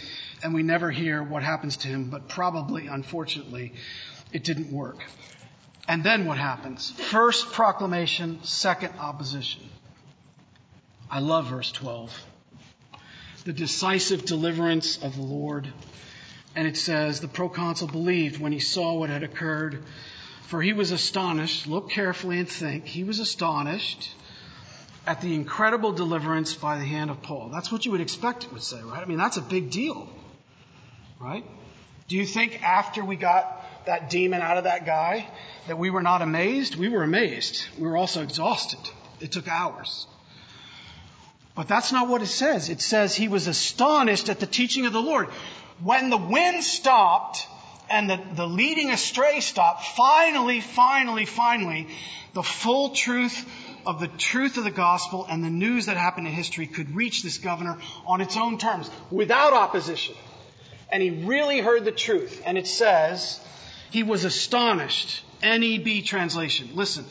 And 0.44 0.54
we 0.54 0.64
never 0.64 0.90
hear 0.90 1.22
what 1.22 1.44
happens 1.44 1.78
to 1.78 1.88
him, 1.88 2.10
but 2.10 2.30
probably, 2.30 2.88
unfortunately, 2.88 3.74
it 4.32 4.44
didn't 4.46 4.72
work. 4.72 5.04
And 5.90 6.04
then 6.04 6.26
what 6.26 6.38
happens? 6.38 6.92
First 6.92 7.52
proclamation, 7.52 8.40
second 8.44 8.94
opposition. 8.98 9.62
I 11.12 11.20
love 11.20 11.48
verse 11.48 11.72
12. 11.72 12.26
The 13.46 13.54
decisive 13.54 14.26
deliverance 14.26 14.98
of 15.04 15.16
the 15.16 15.22
Lord. 15.22 15.72
And 16.56 16.68
it 16.68 16.78
says, 16.78 17.20
the 17.20 17.28
proconsul 17.28 17.88
believed 17.88 18.40
when 18.40 18.52
he 18.52 18.60
saw 18.60 18.94
what 18.94 19.10
had 19.10 19.24
occurred 19.24 19.84
for 20.52 20.62
he 20.62 20.74
was 20.74 20.92
astonished. 20.92 21.66
Look 21.66 21.92
carefully 21.92 22.38
and 22.38 22.48
think. 22.48 22.86
He 22.86 23.06
was 23.06 23.20
astonished 23.20 24.14
at 25.08 25.22
the 25.22 25.34
incredible 25.34 25.94
deliverance 25.94 26.54
by 26.54 26.78
the 26.78 26.84
hand 26.84 27.10
of 27.10 27.22
Paul. 27.22 27.52
That's 27.54 27.72
what 27.72 27.86
you 27.86 27.92
would 27.94 28.02
expect 28.02 28.44
it 28.44 28.52
would 28.52 28.62
say, 28.62 28.82
right? 28.84 29.02
I 29.02 29.06
mean, 29.06 29.18
that's 29.18 29.38
a 29.38 29.42
big 29.42 29.72
deal, 29.72 30.10
right? 31.22 31.46
Do 32.10 32.18
you 32.18 32.26
think 32.26 32.62
after 32.62 33.02
we 33.06 33.16
got 33.16 33.86
that 33.86 34.10
demon 34.10 34.42
out 34.42 34.58
of 34.58 34.66
that 34.66 34.86
guy 34.86 35.26
that 35.68 35.78
we 35.78 35.90
were 35.90 36.02
not 36.02 36.22
amazed? 36.22 36.76
We 36.76 36.90
were 36.90 37.04
amazed. 37.04 37.64
We 37.80 37.88
were 37.88 37.96
also 37.96 38.22
exhausted. 38.22 38.82
It 39.22 39.32
took 39.32 39.48
hours. 39.48 40.06
But 41.56 41.68
that's 41.68 41.92
not 41.92 42.08
what 42.08 42.22
it 42.22 42.28
says. 42.28 42.70
It 42.70 42.82
says 42.82 43.16
he 43.16 43.28
was 43.28 43.48
astonished 43.48 44.30
at 44.30 44.40
the 44.40 44.46
teaching 44.46 44.86
of 44.86 44.94
the 44.94 45.02
Lord. 45.02 45.28
When 45.84 46.10
the 46.10 46.18
wind 46.18 46.64
stopped, 46.64 47.48
and 47.90 48.10
the, 48.10 48.20
the 48.36 48.48
leading 48.48 48.90
astray 48.90 49.42
stopped, 49.42 49.86
finally, 49.98 50.62
finally, 50.62 51.26
finally, 51.26 51.88
the 52.34 52.44
full 52.44 52.92
truth 52.92 53.46
of 53.86 54.00
the 54.00 54.08
truth 54.08 54.58
of 54.58 54.64
the 54.64 54.72
gospel 54.72 55.26
and 55.30 55.44
the 55.44 55.50
news 55.50 55.88
that 55.88 55.98
happened 55.98 56.28
in 56.28 56.34
history 56.34 56.68
could 56.68 56.96
reach 56.96 57.24
this 57.24 57.38
governor 57.38 57.78
on 58.06 58.22
its 58.22 58.38
own 58.38 58.58
terms, 58.58 58.90
without 59.10 59.54
opposition. 59.54 60.16
And 60.90 61.04
he 61.04 61.10
really 61.26 61.60
heard 61.60 61.84
the 61.84 61.92
truth. 61.92 62.42
And 62.46 62.58
it 62.58 62.68
says, 62.68 63.40
he 63.92 64.04
was 64.04 64.24
astonished. 64.24 65.24
NEB 65.44 66.06
translation. 66.06 66.70
Listen. 66.76 67.06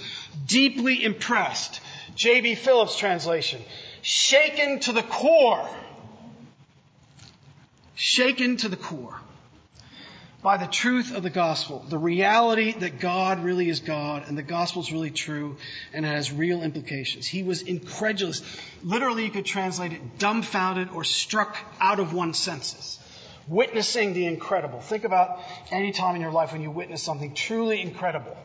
Deeply 0.46 1.03
impressed. 1.03 1.81
J.B. 2.14 2.55
Phillips 2.55 2.96
translation. 2.96 3.61
Shaken 4.02 4.80
to 4.80 4.92
the 4.92 5.02
core. 5.02 5.68
Shaken 7.94 8.56
to 8.58 8.68
the 8.68 8.76
core 8.76 9.20
by 10.42 10.56
the 10.56 10.66
truth 10.66 11.14
of 11.14 11.22
the 11.22 11.30
gospel, 11.30 11.84
the 11.88 11.98
reality 11.98 12.72
that 12.72 12.98
God 12.98 13.44
really 13.44 13.68
is 13.68 13.80
God 13.80 14.24
and 14.26 14.38
the 14.38 14.42
gospel 14.42 14.80
is 14.80 14.90
really 14.90 15.10
true 15.10 15.56
and 15.92 16.06
has 16.06 16.32
real 16.32 16.62
implications. 16.62 17.26
He 17.26 17.42
was 17.42 17.60
incredulous. 17.62 18.42
Literally, 18.82 19.24
you 19.24 19.30
could 19.30 19.44
translate 19.44 19.92
it 19.92 20.18
dumbfounded 20.18 20.88
or 20.90 21.04
struck 21.04 21.58
out 21.78 22.00
of 22.00 22.14
one's 22.14 22.38
senses. 22.38 22.98
Witnessing 23.48 24.14
the 24.14 24.26
incredible. 24.26 24.80
Think 24.80 25.04
about 25.04 25.40
any 25.70 25.92
time 25.92 26.14
in 26.14 26.22
your 26.22 26.32
life 26.32 26.52
when 26.52 26.62
you 26.62 26.70
witness 26.70 27.02
something 27.02 27.34
truly 27.34 27.82
incredible. 27.82 28.36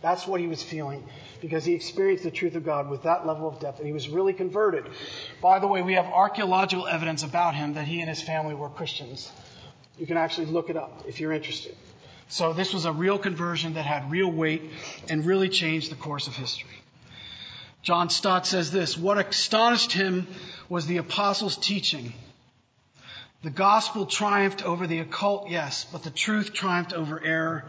That's 0.00 0.26
what 0.26 0.40
he 0.40 0.46
was 0.46 0.62
feeling 0.62 1.04
because 1.40 1.64
he 1.64 1.74
experienced 1.74 2.24
the 2.24 2.30
truth 2.30 2.54
of 2.54 2.64
God 2.64 2.88
with 2.88 3.02
that 3.02 3.26
level 3.26 3.48
of 3.48 3.58
depth 3.58 3.78
and 3.78 3.86
he 3.86 3.92
was 3.92 4.08
really 4.08 4.32
converted. 4.32 4.84
By 5.40 5.58
the 5.58 5.66
way, 5.66 5.82
we 5.82 5.94
have 5.94 6.06
archaeological 6.06 6.86
evidence 6.86 7.22
about 7.24 7.54
him 7.54 7.74
that 7.74 7.86
he 7.86 8.00
and 8.00 8.08
his 8.08 8.22
family 8.22 8.54
were 8.54 8.68
Christians. 8.68 9.30
You 9.98 10.06
can 10.06 10.16
actually 10.16 10.46
look 10.46 10.70
it 10.70 10.76
up 10.76 11.04
if 11.08 11.20
you're 11.20 11.32
interested. 11.32 11.74
So 12.28 12.52
this 12.52 12.72
was 12.72 12.84
a 12.84 12.92
real 12.92 13.18
conversion 13.18 13.74
that 13.74 13.86
had 13.86 14.10
real 14.10 14.30
weight 14.30 14.62
and 15.08 15.24
really 15.24 15.48
changed 15.48 15.90
the 15.90 15.96
course 15.96 16.26
of 16.28 16.36
history. 16.36 16.70
John 17.82 18.10
Stott 18.10 18.46
says 18.46 18.70
this, 18.70 18.98
what 18.98 19.18
astonished 19.18 19.92
him 19.92 20.26
was 20.68 20.86
the 20.86 20.98
apostles' 20.98 21.56
teaching. 21.56 22.12
The 23.42 23.50
gospel 23.50 24.04
triumphed 24.04 24.64
over 24.64 24.86
the 24.86 24.98
occult, 24.98 25.48
yes, 25.48 25.86
but 25.90 26.02
the 26.02 26.10
truth 26.10 26.52
triumphed 26.52 26.92
over 26.92 27.22
error, 27.24 27.64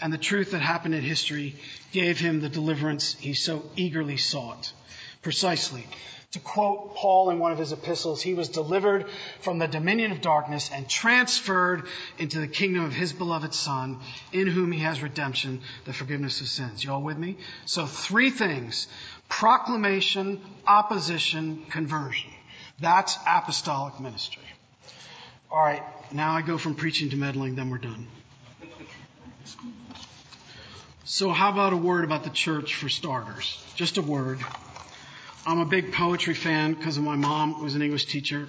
and 0.00 0.12
the 0.12 0.18
truth 0.18 0.52
that 0.52 0.60
happened 0.60 0.94
in 0.94 1.02
history 1.02 1.56
gave 1.92 2.18
him 2.18 2.40
the 2.40 2.48
deliverance 2.48 3.14
he 3.14 3.34
so 3.34 3.62
eagerly 3.76 4.16
sought. 4.16 4.72
Precisely. 5.22 5.86
To 6.32 6.40
quote 6.40 6.94
Paul 6.94 7.30
in 7.30 7.38
one 7.38 7.52
of 7.52 7.58
his 7.58 7.72
epistles, 7.72 8.20
he 8.20 8.34
was 8.34 8.50
delivered 8.50 9.06
from 9.40 9.58
the 9.58 9.66
dominion 9.66 10.12
of 10.12 10.20
darkness 10.20 10.70
and 10.70 10.86
transferred 10.86 11.84
into 12.18 12.38
the 12.38 12.46
kingdom 12.46 12.84
of 12.84 12.92
his 12.92 13.14
beloved 13.14 13.54
Son, 13.54 13.98
in 14.30 14.46
whom 14.46 14.70
he 14.70 14.80
has 14.80 15.02
redemption, 15.02 15.62
the 15.86 15.94
forgiveness 15.94 16.42
of 16.42 16.48
sins. 16.48 16.84
You 16.84 16.92
all 16.92 17.02
with 17.02 17.16
me? 17.16 17.38
So 17.64 17.86
three 17.86 18.28
things. 18.28 18.88
Proclamation, 19.30 20.40
opposition, 20.66 21.64
conversion. 21.70 22.30
That's 22.78 23.16
apostolic 23.26 23.98
ministry. 23.98 24.42
All 25.50 25.62
right, 25.62 25.82
now 26.12 26.32
I 26.32 26.42
go 26.42 26.58
from 26.58 26.74
preaching 26.74 27.08
to 27.10 27.16
meddling, 27.16 27.54
then 27.54 27.70
we're 27.70 27.78
done. 27.78 28.06
So 31.10 31.30
how 31.30 31.50
about 31.50 31.72
a 31.72 31.76
word 31.78 32.04
about 32.04 32.24
the 32.24 32.30
church 32.30 32.74
for 32.74 32.90
starters? 32.90 33.58
Just 33.76 33.96
a 33.96 34.02
word. 34.02 34.40
I'm 35.46 35.58
a 35.58 35.64
big 35.64 35.94
poetry 35.94 36.34
fan 36.34 36.74
because 36.74 36.98
of 36.98 37.02
my 37.02 37.16
mom, 37.16 37.54
who 37.54 37.64
was 37.64 37.74
an 37.74 37.80
English 37.80 38.04
teacher. 38.04 38.46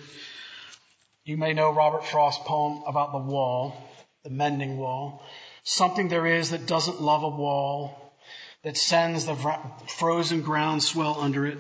You 1.23 1.37
may 1.37 1.53
know 1.53 1.71
Robert 1.71 2.03
Frost's 2.03 2.43
poem 2.45 2.83
about 2.85 3.13
the 3.13 3.17
wall, 3.19 3.77
the 4.25 4.29
mending 4.29 4.77
wall. 4.77 5.23
Something 5.63 6.09
there 6.09 6.25
is 6.25 6.49
that 6.49 6.65
doesn't 6.65 7.01
love 7.01 7.23
a 7.23 7.29
wall, 7.29 8.13
that 8.63 8.75
sends 8.75 9.23
the 9.23 9.37
frozen 9.87 10.41
ground 10.41 10.83
swell 10.83 11.17
under 11.17 11.47
it. 11.47 11.59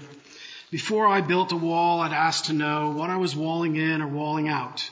Before 0.69 1.07
I 1.07 1.21
built 1.21 1.53
a 1.53 1.55
wall, 1.55 2.01
I'd 2.01 2.11
ask 2.11 2.45
to 2.45 2.53
know 2.53 2.89
what 2.89 3.09
I 3.09 3.15
was 3.15 3.37
walling 3.37 3.77
in 3.77 4.01
or 4.01 4.07
walling 4.09 4.49
out, 4.49 4.89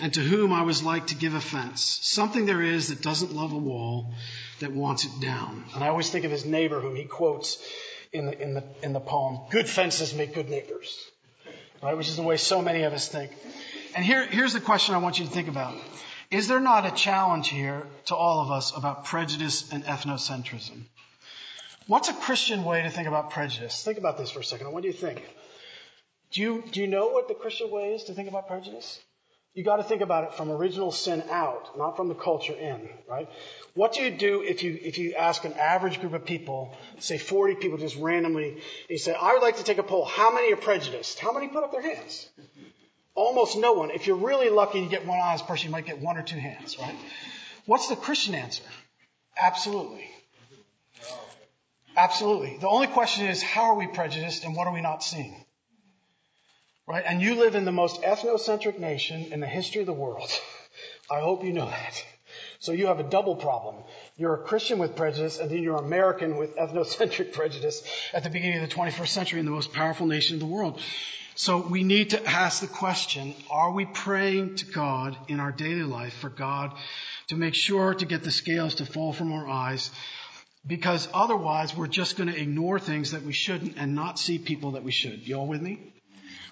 and 0.00 0.14
to 0.14 0.20
whom 0.20 0.50
I 0.50 0.62
was 0.62 0.82
like 0.82 1.08
to 1.08 1.14
give 1.14 1.34
offense. 1.34 1.98
Something 2.00 2.46
there 2.46 2.62
is 2.62 2.88
that 2.88 3.02
doesn't 3.02 3.34
love 3.34 3.52
a 3.52 3.58
wall, 3.58 4.14
that 4.62 4.72
wants 4.72 5.04
it 5.04 5.20
down. 5.20 5.64
And 5.74 5.84
I 5.84 5.88
always 5.88 6.10
think 6.10 6.24
of 6.24 6.30
his 6.30 6.44
neighbor 6.44 6.80
whom 6.80 6.96
he 6.96 7.04
quotes 7.04 7.58
in 8.12 8.26
the, 8.26 8.42
in 8.42 8.54
the, 8.54 8.64
in 8.82 8.92
the 8.92 9.00
poem. 9.00 9.40
Good 9.50 9.68
fences 9.68 10.14
make 10.14 10.34
good 10.34 10.48
neighbors. 10.48 11.10
Right? 11.82 11.96
Which 11.96 12.08
is 12.08 12.16
the 12.16 12.22
way 12.22 12.36
so 12.36 12.62
many 12.62 12.82
of 12.82 12.92
us 12.92 13.08
think. 13.08 13.32
And 13.94 14.04
here, 14.04 14.26
here's 14.26 14.52
the 14.52 14.60
question 14.60 14.94
I 14.94 14.98
want 14.98 15.18
you 15.18 15.26
to 15.26 15.30
think 15.30 15.48
about. 15.48 15.74
Is 16.30 16.48
there 16.48 16.60
not 16.60 16.86
a 16.86 16.90
challenge 16.90 17.48
here 17.48 17.86
to 18.06 18.14
all 18.14 18.40
of 18.40 18.50
us 18.50 18.74
about 18.76 19.04
prejudice 19.04 19.70
and 19.70 19.84
ethnocentrism? 19.84 20.84
What's 21.86 22.08
a 22.08 22.14
Christian 22.14 22.64
way 22.64 22.82
to 22.82 22.90
think 22.90 23.08
about 23.08 23.30
prejudice? 23.30 23.82
Think 23.84 23.98
about 23.98 24.16
this 24.16 24.30
for 24.30 24.40
a 24.40 24.44
second. 24.44 24.72
What 24.72 24.82
do 24.82 24.88
you 24.88 24.94
think? 24.94 25.22
Do 26.30 26.40
you, 26.40 26.64
do 26.70 26.80
you 26.80 26.86
know 26.86 27.08
what 27.08 27.28
the 27.28 27.34
Christian 27.34 27.70
way 27.70 27.92
is 27.94 28.04
to 28.04 28.14
think 28.14 28.28
about 28.28 28.48
prejudice? 28.48 29.00
You 29.54 29.64
got 29.64 29.76
to 29.76 29.82
think 29.82 30.00
about 30.00 30.24
it 30.24 30.34
from 30.34 30.50
original 30.50 30.90
sin 30.92 31.22
out, 31.30 31.76
not 31.76 31.94
from 31.96 32.08
the 32.08 32.14
culture 32.14 32.54
in, 32.54 32.88
right? 33.06 33.28
What 33.74 33.92
do 33.92 34.02
you 34.02 34.10
do 34.10 34.42
if 34.42 34.62
you 34.62 34.78
if 34.80 34.96
you 34.96 35.14
ask 35.14 35.44
an 35.44 35.52
average 35.52 36.00
group 36.00 36.14
of 36.14 36.24
people, 36.24 36.74
say 37.00 37.18
40 37.18 37.56
people, 37.56 37.76
just 37.76 37.96
randomly, 37.96 38.62
you 38.88 38.96
say, 38.96 39.14
"I 39.14 39.34
would 39.34 39.42
like 39.42 39.58
to 39.58 39.64
take 39.64 39.76
a 39.76 39.82
poll. 39.82 40.06
How 40.06 40.32
many 40.32 40.54
are 40.54 40.56
prejudiced? 40.56 41.18
How 41.18 41.32
many 41.32 41.48
put 41.48 41.64
up 41.64 41.72
their 41.72 41.82
hands?" 41.82 42.30
Almost 43.14 43.58
no 43.58 43.74
one. 43.74 43.90
If 43.90 44.06
you're 44.06 44.16
really 44.16 44.48
lucky, 44.48 44.80
you 44.80 44.88
get 44.88 45.04
one 45.06 45.18
honest 45.20 45.46
person. 45.46 45.66
You 45.66 45.72
might 45.72 45.84
get 45.84 46.00
one 46.00 46.16
or 46.16 46.22
two 46.22 46.38
hands, 46.38 46.78
right? 46.78 46.96
What's 47.66 47.88
the 47.88 47.96
Christian 47.96 48.34
answer? 48.34 48.64
Absolutely. 49.36 50.08
Absolutely. 51.94 52.56
The 52.56 52.68
only 52.68 52.86
question 52.86 53.26
is, 53.26 53.42
how 53.42 53.64
are 53.64 53.74
we 53.74 53.86
prejudiced 53.86 54.44
and 54.44 54.56
what 54.56 54.66
are 54.66 54.72
we 54.72 54.80
not 54.80 55.04
seeing? 55.04 55.44
Right? 56.86 57.04
And 57.06 57.22
you 57.22 57.36
live 57.36 57.54
in 57.54 57.64
the 57.64 57.72
most 57.72 58.02
ethnocentric 58.02 58.78
nation 58.78 59.32
in 59.32 59.40
the 59.40 59.46
history 59.46 59.80
of 59.80 59.86
the 59.86 59.92
world. 59.92 60.30
I 61.10 61.20
hope 61.20 61.44
you 61.44 61.52
know 61.52 61.66
that. 61.66 62.04
So 62.58 62.72
you 62.72 62.86
have 62.86 63.00
a 63.00 63.04
double 63.04 63.36
problem. 63.36 63.82
You're 64.16 64.34
a 64.34 64.44
Christian 64.44 64.78
with 64.78 64.96
prejudice, 64.96 65.38
and 65.38 65.50
then 65.50 65.62
you're 65.62 65.76
American 65.76 66.36
with 66.36 66.56
ethnocentric 66.56 67.32
prejudice 67.32 67.82
at 68.12 68.24
the 68.24 68.30
beginning 68.30 68.62
of 68.62 68.68
the 68.68 68.74
21st 68.74 69.08
century 69.08 69.40
in 69.40 69.44
the 69.44 69.52
most 69.52 69.72
powerful 69.72 70.06
nation 70.06 70.34
in 70.34 70.40
the 70.40 70.46
world. 70.46 70.80
So 71.34 71.58
we 71.58 71.82
need 71.82 72.10
to 72.10 72.24
ask 72.24 72.60
the 72.60 72.66
question, 72.66 73.34
are 73.50 73.72
we 73.72 73.86
praying 73.86 74.56
to 74.56 74.66
God 74.66 75.16
in 75.28 75.40
our 75.40 75.50
daily 75.50 75.82
life 75.82 76.14
for 76.14 76.28
God 76.28 76.72
to 77.28 77.36
make 77.36 77.54
sure 77.54 77.94
to 77.94 78.04
get 78.04 78.22
the 78.22 78.30
scales 78.30 78.76
to 78.76 78.86
fall 78.86 79.12
from 79.12 79.32
our 79.32 79.48
eyes? 79.48 79.90
Because 80.66 81.08
otherwise 81.12 81.76
we're 81.76 81.86
just 81.86 82.16
going 82.16 82.30
to 82.30 82.38
ignore 82.38 82.78
things 82.78 83.12
that 83.12 83.22
we 83.22 83.32
shouldn't 83.32 83.76
and 83.76 83.94
not 83.94 84.18
see 84.18 84.38
people 84.38 84.72
that 84.72 84.84
we 84.84 84.92
should. 84.92 85.26
You 85.26 85.36
all 85.36 85.46
with 85.46 85.62
me? 85.62 85.92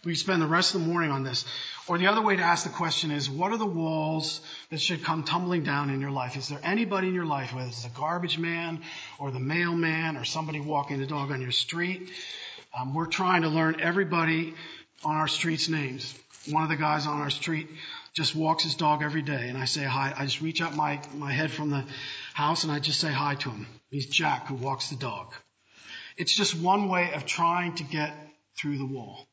We 0.05 0.15
spend 0.15 0.41
the 0.41 0.47
rest 0.47 0.75
of 0.75 0.81
the 0.81 0.87
morning 0.87 1.11
on 1.11 1.25
this. 1.25 1.45
Or 1.87 1.99
the 1.99 2.07
other 2.07 2.23
way 2.23 2.37
to 2.37 2.43
ask 2.43 2.65
the 2.65 2.71
question 2.71 3.11
is, 3.11 3.29
what 3.29 3.53
are 3.53 3.59
the 3.59 3.67
walls 3.67 4.41
that 4.71 4.81
should 4.81 5.05
come 5.05 5.25
tumbling 5.25 5.63
down 5.63 5.91
in 5.91 6.01
your 6.01 6.11
life? 6.11 6.37
Is 6.37 6.49
there 6.49 6.61
anybody 6.63 7.09
in 7.09 7.15
your 7.15 7.27
life, 7.27 7.53
whether 7.55 7.69
it's 7.69 7.85
the 7.85 7.91
garbage 7.91 8.39
man 8.39 8.81
or 9.19 9.31
the 9.31 9.41
mailman 9.41 10.17
or 10.17 10.25
somebody 10.25 10.61
walking 10.61 10.99
the 10.99 11.07
dog 11.07 11.31
on 11.31 11.43
your 11.43 11.51
street? 11.51 12.11
Um, 12.79 12.95
we're 12.95 13.07
trying 13.07 13.43
to 13.43 13.49
learn 13.49 13.81
everybody 13.81 14.55
on 15.05 15.17
our 15.17 15.29
street's 15.29 15.69
names. 15.69 16.15
One 16.49 16.63
of 16.63 16.71
the 16.71 16.77
guys 16.77 17.07
on 17.07 17.21
our 17.21 17.31
street 17.31 17.69
just 18.15 18.35
walks 18.35 18.65
his 18.65 18.75
dog 18.75 19.03
every 19.03 19.23
day 19.23 19.49
and 19.49 19.59
I 19.59 19.67
say 19.67 19.85
hi. 19.85 20.15
I 20.17 20.25
just 20.25 20.41
reach 20.41 20.63
out 20.63 20.75
my, 20.75 21.01
my 21.15 21.33
head 21.33 21.51
from 21.51 21.71
the 21.71 21.85
house 22.33 22.65
and 22.65 22.73
I 22.73 22.79
just 22.79 23.01
say 23.01 23.13
hi 23.13 23.35
to 23.35 23.51
him. 23.51 23.67
He's 23.91 24.07
Jack 24.07 24.47
who 24.47 24.55
walks 24.55 24.89
the 24.89 24.97
dog. 24.97 25.35
It's 26.17 26.35
just 26.35 26.55
one 26.55 26.89
way 26.89 27.13
of 27.13 27.27
trying 27.27 27.75
to 27.77 27.85
get 27.85 28.15
through 28.57 28.79
the 28.79 28.87
wall. 28.87 29.27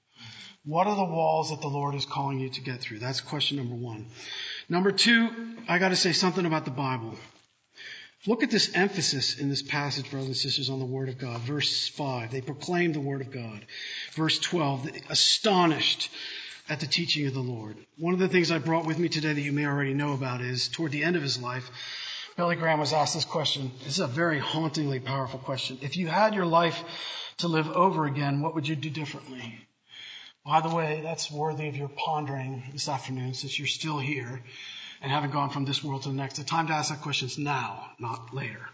What 0.67 0.86
are 0.86 0.97
the 0.97 1.06
walls 1.06 1.51
that 1.51 1.62
the 1.62 1.69
Lord 1.69 1.95
is 1.95 2.06
calling 2.06 2.39
you 2.39 2.49
to 2.49 2.62
get 2.62 2.82
through? 2.82 2.99
That's 2.99 3.21
question 3.21 3.56
number 3.56 3.75
one. 3.75 4.08
Number 4.67 4.91
two, 4.91 5.30
I 5.65 5.80
got 5.80 5.89
to 5.89 5.95
say 5.95 6.12
something 6.12 6.45
about 6.45 6.65
the 6.65 6.71
Bible. 6.71 7.15
Look 8.25 8.43
at 8.43 8.51
this 8.51 8.75
emphasis 8.75 9.39
in 9.39 9.47
this 9.47 9.62
passage, 9.62 10.12
brothers 10.12 10.27
and 10.27 10.36
sisters, 10.36 10.69
on 10.69 10.80
the 10.80 10.86
Word 10.86 11.08
of 11.08 11.17
God. 11.17 11.39
Verse 11.39 11.88
5, 11.88 12.32
they 12.32 12.41
proclaim 12.41 12.91
the 12.91 12.99
Word 12.99 13.21
of 13.21 13.32
God. 13.32 13.65
Verse 14.12 14.39
12, 14.39 14.89
astonished 15.10 16.10
at 16.67 16.82
the 16.82 16.86
teaching 16.86 17.25
of 17.27 17.34
the 17.34 17.39
Lord. 17.39 17.77
One 17.97 18.13
of 18.13 18.19
the 18.19 18.27
things 18.27 18.51
I 18.51 18.58
brought 18.58 18.86
with 18.86 18.99
me 18.99 19.08
today 19.08 19.32
that 19.32 19.39
you 19.39 19.53
may 19.53 19.65
already 19.65 19.93
know 19.93 20.12
about 20.12 20.41
is 20.41 20.67
toward 20.67 20.91
the 20.91 21.06
end 21.06 21.15
of 21.15 21.21
his 21.21 21.41
life, 21.41 21.71
Billy 22.36 22.58
Graham 22.58 22.82
was 22.82 22.91
asked 22.91 23.13
this 23.13 23.23
question. 23.23 23.71
This 23.86 23.93
is 23.93 23.99
a 24.01 24.08
very 24.08 24.39
hauntingly 24.39 24.99
powerful 24.99 25.39
question. 25.39 25.77
If 25.82 25.95
you 25.95 26.08
had 26.08 26.36
your 26.36 26.45
life 26.45 26.84
to 27.38 27.47
live 27.47 27.69
over 27.69 28.06
again, 28.06 28.41
what 28.41 28.53
would 28.53 28.67
you 28.67 28.75
do 28.75 28.89
differently? 28.89 29.66
By 30.47 30.62
the 30.62 30.73
way, 30.73 31.01
that's 31.03 31.29
worthy 31.29 31.67
of 31.67 31.75
your 31.75 31.89
pondering 31.89 32.63
this 32.71 32.88
afternoon 32.88 33.33
since 33.33 33.60
you're 33.60 33.67
still 33.67 33.99
here 33.99 34.41
and 35.01 35.12
haven't 35.12 35.31
gone 35.33 35.49
from 35.49 35.65
this 35.65 35.83
world 35.83 36.03
to 36.03 36.10
the 36.10 36.15
next. 36.15 36.38
The 36.38 36.45
time 36.45 36.67
to 36.67 36.73
ask 36.73 36.89
that 36.89 37.01
question 37.01 37.27
is 37.27 37.38
now, 37.38 37.86
not 37.99 38.33
later. 38.33 38.65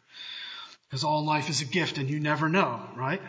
Because 0.87 1.03
all 1.03 1.25
life 1.25 1.49
is 1.49 1.61
a 1.61 1.65
gift 1.65 1.97
and 1.97 2.07
you 2.07 2.19
never 2.19 2.47
know, 2.47 2.79
right? 2.95 3.23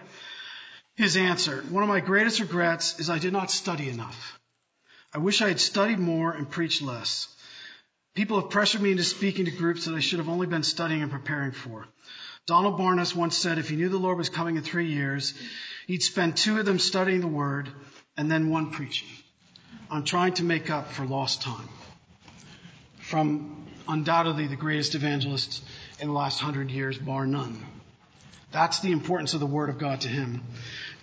His 0.94 1.16
answer, 1.16 1.64
one 1.70 1.82
of 1.82 1.88
my 1.88 2.00
greatest 2.00 2.38
regrets 2.38 3.00
is 3.00 3.08
I 3.08 3.18
did 3.18 3.32
not 3.32 3.50
study 3.50 3.88
enough. 3.88 4.38
I 5.14 5.18
wish 5.18 5.40
I 5.40 5.48
had 5.48 5.58
studied 5.58 5.98
more 5.98 6.30
and 6.30 6.50
preached 6.50 6.82
less. 6.82 7.34
People 8.14 8.38
have 8.42 8.50
pressured 8.50 8.82
me 8.82 8.90
into 8.90 9.04
speaking 9.04 9.46
to 9.46 9.52
groups 9.52 9.86
that 9.86 9.94
I 9.94 10.00
should 10.00 10.18
have 10.18 10.28
only 10.28 10.46
been 10.46 10.64
studying 10.64 11.00
and 11.00 11.10
preparing 11.10 11.52
for. 11.52 11.86
Donald 12.46 12.78
Barnhouse 12.78 13.16
once 13.16 13.38
said 13.38 13.56
if 13.56 13.70
he 13.70 13.76
knew 13.76 13.88
the 13.88 13.96
Lord 13.96 14.18
was 14.18 14.28
coming 14.28 14.56
in 14.56 14.62
three 14.62 14.92
years, 14.92 15.32
he'd 15.86 16.02
spend 16.02 16.36
two 16.36 16.58
of 16.58 16.66
them 16.66 16.78
studying 16.78 17.22
the 17.22 17.26
Word 17.26 17.70
and 18.16 18.30
then 18.30 18.50
one 18.50 18.70
preaching. 18.70 19.08
I'm 19.90 20.04
trying 20.04 20.34
to 20.34 20.44
make 20.44 20.70
up 20.70 20.90
for 20.92 21.04
lost 21.04 21.42
time 21.42 21.68
from 23.00 23.66
undoubtedly 23.86 24.46
the 24.46 24.56
greatest 24.56 24.94
evangelist 24.94 25.62
in 26.00 26.08
the 26.08 26.14
last 26.14 26.40
hundred 26.40 26.70
years, 26.70 26.98
bar 26.98 27.26
none. 27.26 27.64
That's 28.50 28.80
the 28.80 28.92
importance 28.92 29.34
of 29.34 29.40
the 29.40 29.46
Word 29.46 29.68
of 29.68 29.78
God 29.78 30.02
to 30.02 30.08
him. 30.08 30.42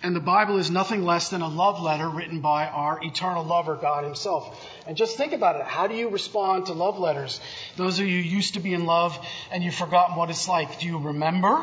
And 0.02 0.16
the 0.16 0.20
Bible 0.20 0.58
is 0.58 0.70
nothing 0.70 1.04
less 1.04 1.28
than 1.28 1.42
a 1.42 1.48
love 1.48 1.80
letter 1.80 2.08
written 2.08 2.40
by 2.40 2.66
our 2.66 2.98
eternal 3.04 3.44
lover, 3.44 3.76
God 3.76 4.02
Himself. 4.02 4.66
And 4.84 4.96
just 4.96 5.16
think 5.16 5.32
about 5.32 5.56
it. 5.56 5.62
How 5.62 5.86
do 5.86 5.94
you 5.94 6.08
respond 6.08 6.66
to 6.66 6.72
love 6.72 6.98
letters? 6.98 7.40
Those 7.76 8.00
of 8.00 8.06
you 8.06 8.18
used 8.18 8.54
to 8.54 8.60
be 8.60 8.74
in 8.74 8.84
love 8.84 9.16
and 9.52 9.62
you've 9.62 9.76
forgotten 9.76 10.16
what 10.16 10.28
it's 10.28 10.48
like. 10.48 10.80
Do 10.80 10.86
you 10.86 10.98
remember? 10.98 11.62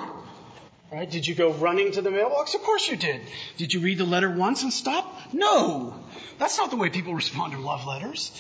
Right? 0.91 1.09
Did 1.09 1.27
you 1.27 1.35
go 1.35 1.51
running 1.53 1.91
to 1.91 2.01
the 2.01 2.09
mailbox? 2.09 2.55
Of 2.55 2.63
course 2.63 2.87
you 2.87 2.97
did. 2.97 3.21
Did 3.57 3.73
you 3.73 3.79
read 3.79 3.99
the 3.99 4.05
letter 4.05 4.29
once 4.29 4.63
and 4.63 4.73
stop? 4.73 5.33
No. 5.33 5.93
That's 6.39 6.57
not 6.57 6.71
the 6.71 6.77
way 6.77 6.89
people 6.89 7.13
respond 7.13 7.53
to 7.53 7.59
love 7.59 7.85
letters. 7.85 8.31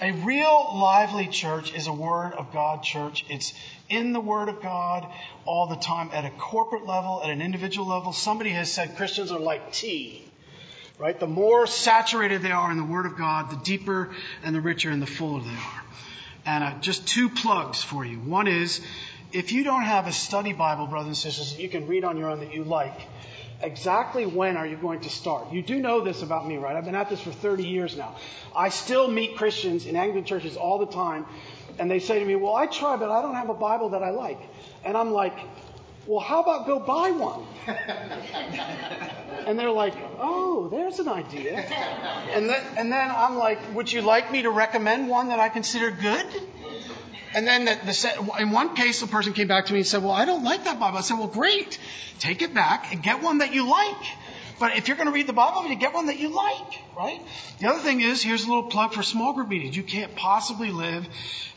A 0.00 0.12
real 0.12 0.72
lively 0.74 1.26
church 1.26 1.74
is 1.74 1.88
a 1.88 1.92
Word 1.92 2.34
of 2.34 2.52
God 2.52 2.84
church. 2.84 3.24
It's 3.28 3.54
in 3.88 4.12
the 4.12 4.20
Word 4.20 4.48
of 4.48 4.62
God 4.62 5.10
all 5.46 5.66
the 5.66 5.76
time 5.76 6.10
at 6.12 6.24
a 6.24 6.30
corporate 6.30 6.86
level, 6.86 7.22
at 7.24 7.30
an 7.30 7.42
individual 7.42 7.88
level. 7.88 8.12
Somebody 8.12 8.50
has 8.50 8.70
said 8.70 8.96
Christians 8.96 9.32
are 9.32 9.40
like 9.40 9.72
tea. 9.72 10.22
Right? 10.98 11.18
The 11.18 11.26
more 11.26 11.66
saturated 11.66 12.42
they 12.42 12.52
are 12.52 12.70
in 12.70 12.76
the 12.76 12.84
Word 12.84 13.06
of 13.06 13.16
God, 13.16 13.50
the 13.50 13.56
deeper 13.56 14.10
and 14.44 14.54
the 14.54 14.60
richer 14.60 14.90
and 14.90 15.02
the 15.02 15.06
fuller 15.06 15.40
they 15.40 15.50
are. 15.50 15.82
And 16.44 16.62
uh, 16.62 16.78
just 16.80 17.08
two 17.08 17.28
plugs 17.28 17.82
for 17.82 18.04
you. 18.04 18.18
One 18.18 18.46
is 18.46 18.80
if 19.32 19.52
you 19.52 19.64
don't 19.64 19.82
have 19.82 20.06
a 20.06 20.12
study 20.12 20.52
Bible, 20.52 20.86
brothers 20.86 21.08
and 21.08 21.16
sisters, 21.16 21.52
that 21.52 21.62
you 21.62 21.68
can 21.68 21.86
read 21.86 22.04
on 22.04 22.16
your 22.16 22.30
own 22.30 22.40
that 22.40 22.54
you 22.54 22.64
like, 22.64 22.98
exactly 23.62 24.26
when 24.26 24.56
are 24.56 24.66
you 24.66 24.76
going 24.76 25.00
to 25.00 25.10
start? 25.10 25.52
You 25.52 25.62
do 25.62 25.78
know 25.78 26.00
this 26.02 26.22
about 26.22 26.46
me, 26.46 26.56
right? 26.56 26.76
I've 26.76 26.84
been 26.84 26.94
at 26.94 27.08
this 27.08 27.20
for 27.20 27.32
30 27.32 27.64
years 27.66 27.96
now. 27.96 28.16
I 28.54 28.68
still 28.68 29.08
meet 29.10 29.36
Christians 29.36 29.86
in 29.86 29.96
Anglican 29.96 30.24
churches 30.24 30.56
all 30.56 30.78
the 30.78 30.86
time, 30.86 31.26
and 31.78 31.90
they 31.90 31.98
say 31.98 32.18
to 32.18 32.24
me, 32.24 32.36
Well, 32.36 32.54
I 32.54 32.66
try, 32.66 32.96
but 32.96 33.10
I 33.10 33.22
don't 33.22 33.34
have 33.34 33.48
a 33.50 33.54
Bible 33.54 33.90
that 33.90 34.02
I 34.02 34.10
like. 34.10 34.38
And 34.84 34.96
I'm 34.96 35.10
like, 35.10 35.36
Well, 36.06 36.20
how 36.20 36.42
about 36.42 36.66
go 36.66 36.78
buy 36.78 37.10
one? 37.10 37.44
and 39.46 39.58
they're 39.58 39.70
like, 39.70 39.94
Oh, 40.18 40.68
there's 40.68 40.98
an 40.98 41.08
idea. 41.08 41.58
And 42.32 42.48
then, 42.48 42.62
and 42.78 42.92
then 42.92 43.10
I'm 43.10 43.36
like, 43.36 43.58
Would 43.74 43.92
you 43.92 44.02
like 44.02 44.30
me 44.30 44.42
to 44.42 44.50
recommend 44.50 45.08
one 45.08 45.28
that 45.28 45.40
I 45.40 45.48
consider 45.48 45.90
good? 45.90 46.26
And 47.36 47.46
then 47.46 47.66
the, 47.66 47.74
the, 47.84 48.40
in 48.40 48.50
one 48.50 48.74
case, 48.74 49.00
the 49.00 49.06
person 49.06 49.34
came 49.34 49.46
back 49.46 49.66
to 49.66 49.74
me 49.74 49.80
and 49.80 49.86
said, 49.86 50.02
Well, 50.02 50.12
I 50.12 50.24
don't 50.24 50.42
like 50.42 50.64
that 50.64 50.80
Bible. 50.80 50.96
I 50.96 51.02
said, 51.02 51.18
Well, 51.18 51.28
great. 51.28 51.78
Take 52.18 52.40
it 52.40 52.54
back 52.54 52.94
and 52.94 53.02
get 53.02 53.22
one 53.22 53.38
that 53.38 53.52
you 53.52 53.68
like. 53.70 54.06
But 54.58 54.78
if 54.78 54.88
you're 54.88 54.96
going 54.96 55.08
to 55.08 55.12
read 55.12 55.26
the 55.26 55.34
Bible, 55.34 55.68
you 55.68 55.76
get 55.76 55.92
one 55.92 56.06
that 56.06 56.18
you 56.18 56.30
like, 56.30 56.80
right? 56.96 57.20
The 57.60 57.68
other 57.68 57.80
thing 57.80 58.00
is, 58.00 58.22
here's 58.22 58.44
a 58.44 58.48
little 58.48 58.70
plug 58.70 58.94
for 58.94 59.02
small 59.02 59.34
group 59.34 59.48
meetings. 59.48 59.76
You 59.76 59.82
can't 59.82 60.16
possibly 60.16 60.70
live 60.70 61.06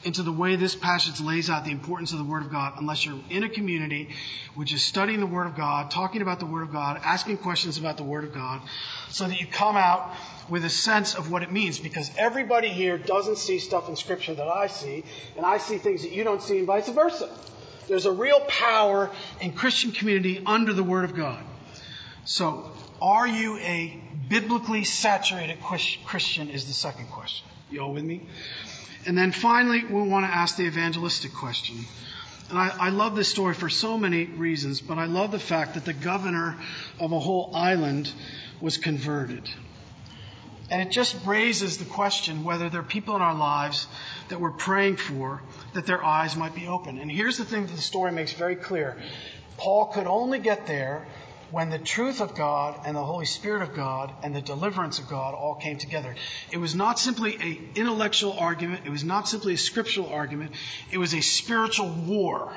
into 0.03 0.21
the 0.21 0.33
way 0.33 0.57
this 0.57 0.75
passage 0.75 1.21
lays 1.21 1.49
out 1.49 1.63
the 1.63 1.71
importance 1.71 2.11
of 2.11 2.17
the 2.17 2.25
Word 2.25 2.43
of 2.43 2.51
God 2.51 2.73
unless 2.77 3.05
you're 3.05 3.17
in 3.29 3.43
a 3.43 3.49
community 3.49 4.09
which 4.55 4.73
is 4.73 4.83
studying 4.83 5.21
the 5.21 5.25
Word 5.25 5.47
of 5.47 5.55
God, 5.55 5.91
talking 5.91 6.21
about 6.21 6.41
the 6.41 6.45
Word 6.45 6.63
of 6.63 6.73
God, 6.73 6.99
asking 7.01 7.37
questions 7.37 7.77
about 7.77 7.95
the 7.95 8.03
Word 8.03 8.25
of 8.25 8.33
God, 8.33 8.61
so 9.11 9.25
that 9.25 9.39
you 9.39 9.47
come 9.47 9.77
out 9.77 10.13
with 10.49 10.65
a 10.65 10.69
sense 10.69 11.15
of 11.15 11.31
what 11.31 11.43
it 11.43 11.51
means. 11.51 11.79
Because 11.79 12.11
everybody 12.17 12.69
here 12.69 12.97
doesn't 12.97 13.37
see 13.37 13.59
stuff 13.59 13.89
in 13.89 13.95
Scripture 13.95 14.33
that 14.33 14.47
I 14.47 14.67
see, 14.67 15.03
and 15.37 15.45
I 15.45 15.57
see 15.57 15.77
things 15.77 16.01
that 16.03 16.11
you 16.11 16.23
don't 16.23 16.41
see, 16.41 16.59
and 16.59 16.67
vice 16.67 16.89
versa. 16.89 17.29
There's 17.87 18.05
a 18.05 18.11
real 18.11 18.41
power 18.41 19.09
in 19.41 19.53
Christian 19.53 19.91
community 19.91 20.41
under 20.45 20.73
the 20.73 20.83
Word 20.83 21.05
of 21.05 21.15
God. 21.15 21.43
So, 22.23 22.71
are 23.01 23.27
you 23.27 23.57
a 23.57 23.99
biblically 24.27 24.83
saturated 24.83 25.57
Christian? 26.05 26.49
Is 26.49 26.67
the 26.67 26.73
second 26.73 27.07
question. 27.07 27.47
You 27.71 27.81
all 27.81 27.93
with 27.93 28.03
me? 28.03 28.21
And 29.05 29.17
then 29.17 29.31
finally, 29.31 29.83
we 29.85 30.01
want 30.01 30.25
to 30.25 30.31
ask 30.31 30.57
the 30.57 30.63
evangelistic 30.63 31.33
question. 31.33 31.77
And 32.49 32.57
I, 32.57 32.69
I, 32.79 32.89
love 32.89 33.15
this 33.15 33.27
story 33.27 33.53
for 33.53 33.69
so 33.69 33.97
many 33.97 34.25
reasons, 34.25 34.81
but 34.81 34.97
I 34.97 35.05
love 35.05 35.31
the 35.31 35.39
fact 35.39 35.75
that 35.75 35.85
the 35.85 35.93
governor 35.93 36.57
of 36.99 37.11
a 37.11 37.19
whole 37.19 37.51
island 37.53 38.11
was 38.59 38.77
converted. 38.77 39.47
And 40.71 40.81
it 40.81 40.91
just 40.91 41.15
raises 41.25 41.77
the 41.77 41.85
question 41.85 42.43
whether 42.43 42.69
there 42.69 42.81
are 42.81 42.83
people 42.83 43.15
in 43.15 43.21
our 43.21 43.33
lives 43.33 43.87
that 44.27 44.39
we're 44.39 44.51
praying 44.51 44.97
for 44.97 45.41
that 45.73 45.85
their 45.85 46.03
eyes 46.03 46.35
might 46.35 46.53
be 46.53 46.67
open. 46.67 46.99
And 46.99 47.11
here's 47.11 47.37
the 47.37 47.45
thing 47.45 47.65
that 47.65 47.75
the 47.75 47.81
story 47.81 48.11
makes 48.11 48.33
very 48.33 48.55
clear 48.55 48.97
Paul 49.57 49.87
could 49.87 50.07
only 50.07 50.39
get 50.39 50.67
there 50.67 51.05
when 51.51 51.69
the 51.69 51.79
truth 51.79 52.21
of 52.21 52.35
God 52.35 52.79
and 52.85 52.95
the 52.95 53.03
Holy 53.03 53.25
Spirit 53.25 53.63
of 53.63 53.75
God 53.75 54.13
and 54.23 54.35
the 54.35 54.41
deliverance 54.41 54.99
of 54.99 55.09
God 55.09 55.33
all 55.33 55.55
came 55.55 55.77
together. 55.77 56.15
It 56.51 56.57
was 56.57 56.75
not 56.75 56.99
simply 56.99 57.35
an 57.35 57.69
intellectual 57.75 58.33
argument, 58.33 58.83
it 58.85 58.89
was 58.89 59.03
not 59.03 59.27
simply 59.27 59.53
a 59.53 59.57
scriptural 59.57 60.07
argument, 60.09 60.51
it 60.91 60.97
was 60.97 61.13
a 61.13 61.21
spiritual 61.21 61.89
war. 61.89 62.53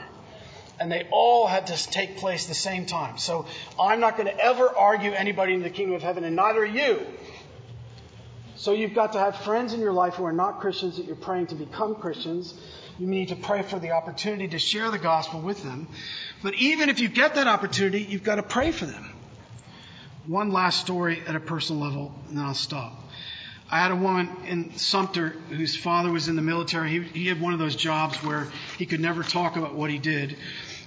And 0.78 0.90
they 0.90 1.08
all 1.10 1.46
had 1.46 1.68
to 1.68 1.90
take 1.90 2.18
place 2.18 2.44
at 2.44 2.48
the 2.48 2.54
same 2.54 2.86
time. 2.86 3.16
So 3.16 3.46
I'm 3.80 4.00
not 4.00 4.16
going 4.16 4.26
to 4.26 4.38
ever 4.38 4.68
argue 4.68 5.12
anybody 5.12 5.54
in 5.54 5.62
the 5.62 5.70
kingdom 5.70 5.94
of 5.94 6.02
heaven, 6.02 6.24
and 6.24 6.36
neither 6.36 6.62
are 6.62 6.66
you. 6.66 7.06
So 8.56 8.72
you've 8.72 8.94
got 8.94 9.14
to 9.14 9.18
have 9.18 9.36
friends 9.36 9.72
in 9.72 9.80
your 9.80 9.92
life 9.92 10.14
who 10.14 10.24
are 10.24 10.32
not 10.32 10.60
Christians 10.60 10.96
that 10.96 11.06
you're 11.06 11.16
praying 11.16 11.48
to 11.48 11.54
become 11.54 11.94
Christians. 11.94 12.54
You 12.98 13.06
need 13.06 13.28
to 13.28 13.36
pray 13.36 13.62
for 13.62 13.78
the 13.78 13.92
opportunity 13.92 14.48
to 14.48 14.58
share 14.58 14.90
the 14.90 14.98
gospel 14.98 15.40
with 15.40 15.62
them. 15.62 15.88
But 16.42 16.54
even 16.54 16.88
if 16.88 17.00
you 17.00 17.08
get 17.08 17.36
that 17.36 17.46
opportunity, 17.46 18.02
you've 18.02 18.22
got 18.22 18.36
to 18.36 18.42
pray 18.42 18.70
for 18.70 18.84
them. 18.84 19.10
One 20.26 20.52
last 20.52 20.80
story 20.80 21.22
at 21.26 21.34
a 21.34 21.40
personal 21.40 21.82
level, 21.82 22.14
and 22.28 22.38
then 22.38 22.44
I'll 22.44 22.54
stop. 22.54 22.92
I 23.70 23.78
had 23.78 23.90
a 23.90 23.96
woman 23.96 24.28
in 24.46 24.76
Sumter 24.76 25.30
whose 25.48 25.74
father 25.74 26.12
was 26.12 26.28
in 26.28 26.36
the 26.36 26.42
military. 26.42 26.90
He, 26.90 27.00
he 27.00 27.26
had 27.26 27.40
one 27.40 27.54
of 27.54 27.58
those 27.58 27.74
jobs 27.74 28.22
where 28.22 28.48
he 28.76 28.84
could 28.84 29.00
never 29.00 29.22
talk 29.22 29.56
about 29.56 29.74
what 29.74 29.90
he 29.90 29.98
did. 29.98 30.36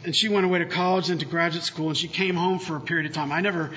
And 0.05 0.15
she 0.15 0.29
went 0.29 0.45
away 0.45 0.59
to 0.59 0.65
college 0.67 1.09
and 1.09 1.19
to 1.19 1.25
graduate 1.25 1.63
school, 1.63 1.87
and 1.87 1.97
she 1.97 2.07
came 2.07 2.35
home 2.35 2.59
for 2.59 2.75
a 2.75 2.79
period 2.79 3.07
of 3.07 3.13
time. 3.13 3.31
I 3.31 3.41
never 3.41 3.71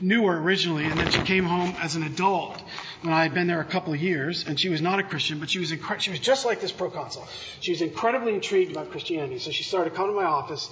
knew 0.00 0.24
her 0.28 0.38
originally, 0.38 0.84
and 0.84 0.96
then 0.96 1.10
she 1.10 1.20
came 1.22 1.44
home 1.44 1.74
as 1.80 1.96
an 1.96 2.04
adult 2.04 2.62
when 3.02 3.12
I 3.12 3.22
had 3.22 3.34
been 3.34 3.48
there 3.48 3.60
a 3.60 3.64
couple 3.64 3.92
of 3.92 4.00
years, 4.00 4.44
and 4.46 4.58
she 4.58 4.68
was 4.68 4.80
not 4.80 5.00
a 5.00 5.02
Christian, 5.02 5.40
but 5.40 5.50
she 5.50 5.58
was 5.58 5.74
she 5.98 6.10
was 6.10 6.20
just 6.20 6.46
like 6.46 6.60
this 6.60 6.72
proconsul. 6.72 7.26
She 7.60 7.72
was 7.72 7.82
incredibly 7.82 8.34
intrigued 8.34 8.72
about 8.72 8.90
Christianity, 8.90 9.38
so 9.38 9.50
she 9.50 9.64
started 9.64 9.94
coming 9.94 10.14
to 10.14 10.20
my 10.20 10.26
office, 10.26 10.70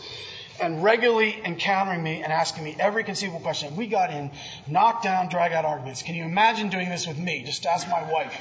and 0.61 0.85
regularly 0.85 1.41
encountering 1.45 2.03
me 2.03 2.22
and 2.22 2.33
asking 2.33 2.62
me 2.62 2.76
every 2.78 3.03
conceivable 3.03 3.41
question. 3.41 3.74
We 3.76 3.89
got 3.89 4.11
in 4.11 4.31
knockdown, 4.68 5.28
drag 5.28 5.53
out 5.53 5.64
arguments. 5.64 6.03
Can 6.03 6.14
you 6.14 6.24
imagine 6.24 6.68
doing 6.68 6.89
this 6.89 7.07
with 7.07 7.18
me? 7.18 7.43
Just 7.45 7.66
ask 7.66 7.89
my 7.89 8.11
wife. 8.11 8.35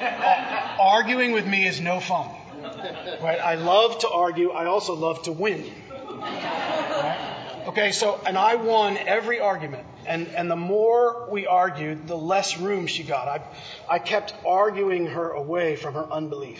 Uh, 0.00 0.76
arguing 0.80 1.32
with 1.32 1.46
me 1.46 1.66
is 1.66 1.80
no 1.80 1.98
fun. 1.98 2.28
Right? 3.22 3.40
I 3.42 3.56
love 3.56 3.98
to 4.00 4.08
argue. 4.08 4.50
I 4.50 4.66
also 4.66 4.94
love 4.94 5.22
to 5.22 5.32
win. 5.32 5.64
Okay, 7.66 7.92
so, 7.92 8.20
and 8.26 8.36
I 8.36 8.56
won 8.56 8.96
every 8.96 9.38
argument. 9.38 9.86
And, 10.04 10.26
and 10.28 10.50
the 10.50 10.56
more 10.56 11.28
we 11.30 11.46
argued, 11.46 12.08
the 12.08 12.16
less 12.16 12.58
room 12.58 12.88
she 12.88 13.04
got. 13.04 13.28
I, 13.28 13.40
I 13.88 13.98
kept 14.00 14.34
arguing 14.44 15.06
her 15.06 15.30
away 15.30 15.76
from 15.76 15.94
her 15.94 16.04
unbelief. 16.04 16.58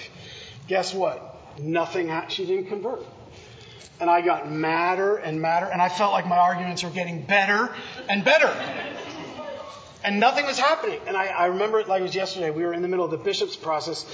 Guess 0.68 0.94
what? 0.94 1.36
Nothing, 1.58 2.12
she 2.28 2.46
didn't 2.46 2.66
convert. 2.66 3.04
And 4.00 4.08
I 4.08 4.20
got 4.20 4.50
madder 4.50 5.16
and 5.16 5.42
madder, 5.42 5.66
and 5.66 5.82
I 5.82 5.88
felt 5.88 6.12
like 6.12 6.26
my 6.26 6.38
arguments 6.38 6.84
were 6.84 6.90
getting 6.90 7.22
better 7.22 7.74
and 8.08 8.24
better. 8.24 8.54
And 10.04 10.20
nothing 10.20 10.46
was 10.46 10.58
happening. 10.58 11.00
And 11.08 11.16
I, 11.16 11.26
I 11.26 11.46
remember 11.46 11.80
it 11.80 11.88
like 11.88 12.00
it 12.00 12.04
was 12.04 12.14
yesterday. 12.14 12.50
We 12.50 12.62
were 12.62 12.72
in 12.72 12.82
the 12.82 12.88
middle 12.88 13.04
of 13.04 13.10
the 13.10 13.16
bishop's 13.16 13.56
process, 13.56 14.06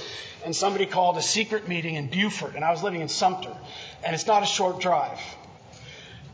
and 0.43 0.55
somebody 0.55 0.87
called 0.87 1.17
a 1.17 1.21
secret 1.21 1.67
meeting 1.67 1.95
in 1.95 2.07
Beaufort, 2.07 2.55
and 2.55 2.65
I 2.65 2.71
was 2.71 2.81
living 2.81 3.01
in 3.01 3.09
Sumter. 3.09 3.55
And 4.03 4.15
it's 4.15 4.25
not 4.25 4.41
a 4.41 4.47
short 4.47 4.79
drive. 4.79 5.19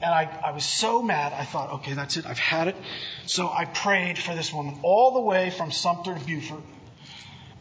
And 0.02 0.14
I, 0.14 0.30
I 0.46 0.52
was 0.52 0.66
so 0.66 1.02
mad, 1.02 1.34
I 1.34 1.46
thought, 1.46 1.74
okay, 1.76 1.94
that's 1.94 2.18
it, 2.18 2.26
I've 2.26 2.38
had 2.38 2.68
it. 2.68 2.76
So 3.26 3.50
I 3.50 3.66
prayed 3.66 4.18
for 4.18 4.36
this 4.36 4.54
woman 4.54 4.80
all 4.84 5.14
the 5.14 5.22
way 5.22 5.50
from 5.50 5.72
Sumter 5.72 6.14
to 6.14 6.26
Beaufort. 6.26 6.62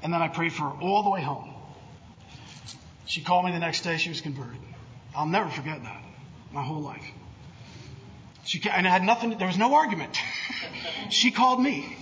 And 0.02 0.12
then 0.12 0.20
I 0.20 0.28
prayed 0.28 0.52
for 0.52 0.64
her 0.64 0.82
all 0.82 1.02
the 1.02 1.10
way 1.10 1.22
home. 1.22 1.54
She 3.06 3.22
called 3.22 3.44
me 3.44 3.52
the 3.52 3.58
next 3.58 3.82
day, 3.82 3.96
she 3.96 4.08
was 4.08 4.20
converted. 4.20 4.60
I'll 5.14 5.26
never 5.26 5.48
forget 5.48 5.82
that, 5.82 6.02
my 6.52 6.62
whole 6.62 6.80
life. 6.80 7.04
She, 8.44 8.62
and 8.68 8.86
I 8.86 8.90
had 8.90 9.02
nothing, 9.04 9.38
there 9.38 9.46
was 9.46 9.56
no 9.56 9.74
argument. 9.74 10.18
she 11.10 11.30
called 11.30 11.62
me. 11.62 11.96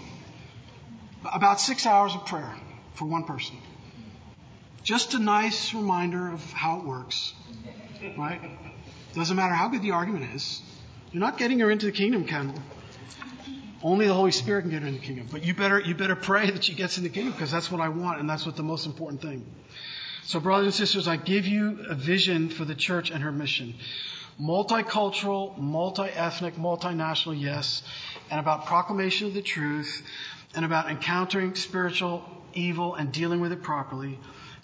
About 1.33 1.61
six 1.61 1.87
hours 1.87 2.14
of 2.14 2.26
prayer 2.26 2.53
for 2.95 3.05
one 3.05 3.24
person. 3.24 3.57
Just 4.83 5.14
a 5.14 5.20
nice 5.20 5.72
reminder 5.72 6.33
of 6.33 6.41
how 6.53 6.80
it 6.80 6.85
works, 6.85 7.33
right? 8.18 8.41
Doesn't 9.15 9.37
matter 9.37 9.55
how 9.55 9.69
good 9.69 9.83
the 9.83 9.91
argument 9.93 10.35
is. 10.35 10.63
You're 11.13 11.21
not 11.21 11.37
getting 11.39 11.59
her 11.61 11.71
into 11.71 11.87
the 11.87 11.93
kingdom, 11.93 12.25
Kendall. 12.25 12.63
Only 13.83 14.07
the 14.07 14.15
Holy 14.15 14.31
Spirit 14.31 14.63
can 14.63 14.71
get 14.71 14.83
her 14.83 14.89
in 14.89 14.95
the 14.95 15.01
kingdom. 15.01 15.29
But 15.31 15.45
you 15.45 15.55
better, 15.55 15.81
you 15.81 15.95
better 15.95 16.15
pray 16.15 16.51
that 16.51 16.65
she 16.65 16.75
gets 16.75 16.99
in 16.99 17.05
the 17.05 17.11
kingdom 17.11 17.33
because 17.33 17.51
that's 17.51 17.71
what 17.71 17.81
I 17.81 17.89
want 17.89 18.21
and 18.21 18.31
that's 18.31 18.47
what 18.47 18.57
the 18.57 18.63
most 18.63 18.87
important 18.87 19.21
thing. 19.21 19.45
So 20.25 20.39
brothers 20.39 20.67
and 20.67 20.75
sisters, 20.75 21.09
I 21.09 21.17
give 21.17 21.47
you 21.47 21.85
a 21.89 21.95
vision 21.95 22.49
for 22.49 22.65
the 22.65 22.77
church 22.77 23.11
and 23.11 23.23
her 23.25 23.33
mission. 23.33 23.75
Multicultural, 24.41 25.59
multi-ethnic, 25.59 26.55
multinational, 26.55 27.39
yes, 27.39 27.83
and 28.31 28.39
about 28.39 28.67
proclamation 28.67 29.27
of 29.27 29.35
the 29.35 29.43
truth, 29.43 30.03
and 30.55 30.65
about 30.65 30.89
encountering 30.89 31.55
spiritual 31.55 32.25
evil 32.55 32.95
and 32.95 33.13
dealing 33.13 33.41
with 33.41 33.53
it 33.53 33.63
properly, 33.63 34.19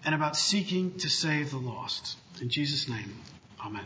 and 0.05 0.15
about 0.15 0.37
seeking 0.37 0.97
to 0.99 1.11
save 1.11 1.51
the 1.51 1.59
lost. 1.59 2.17
In 2.41 2.49
Jesus' 2.49 2.89
name, 2.89 3.15
amen. 3.65 3.85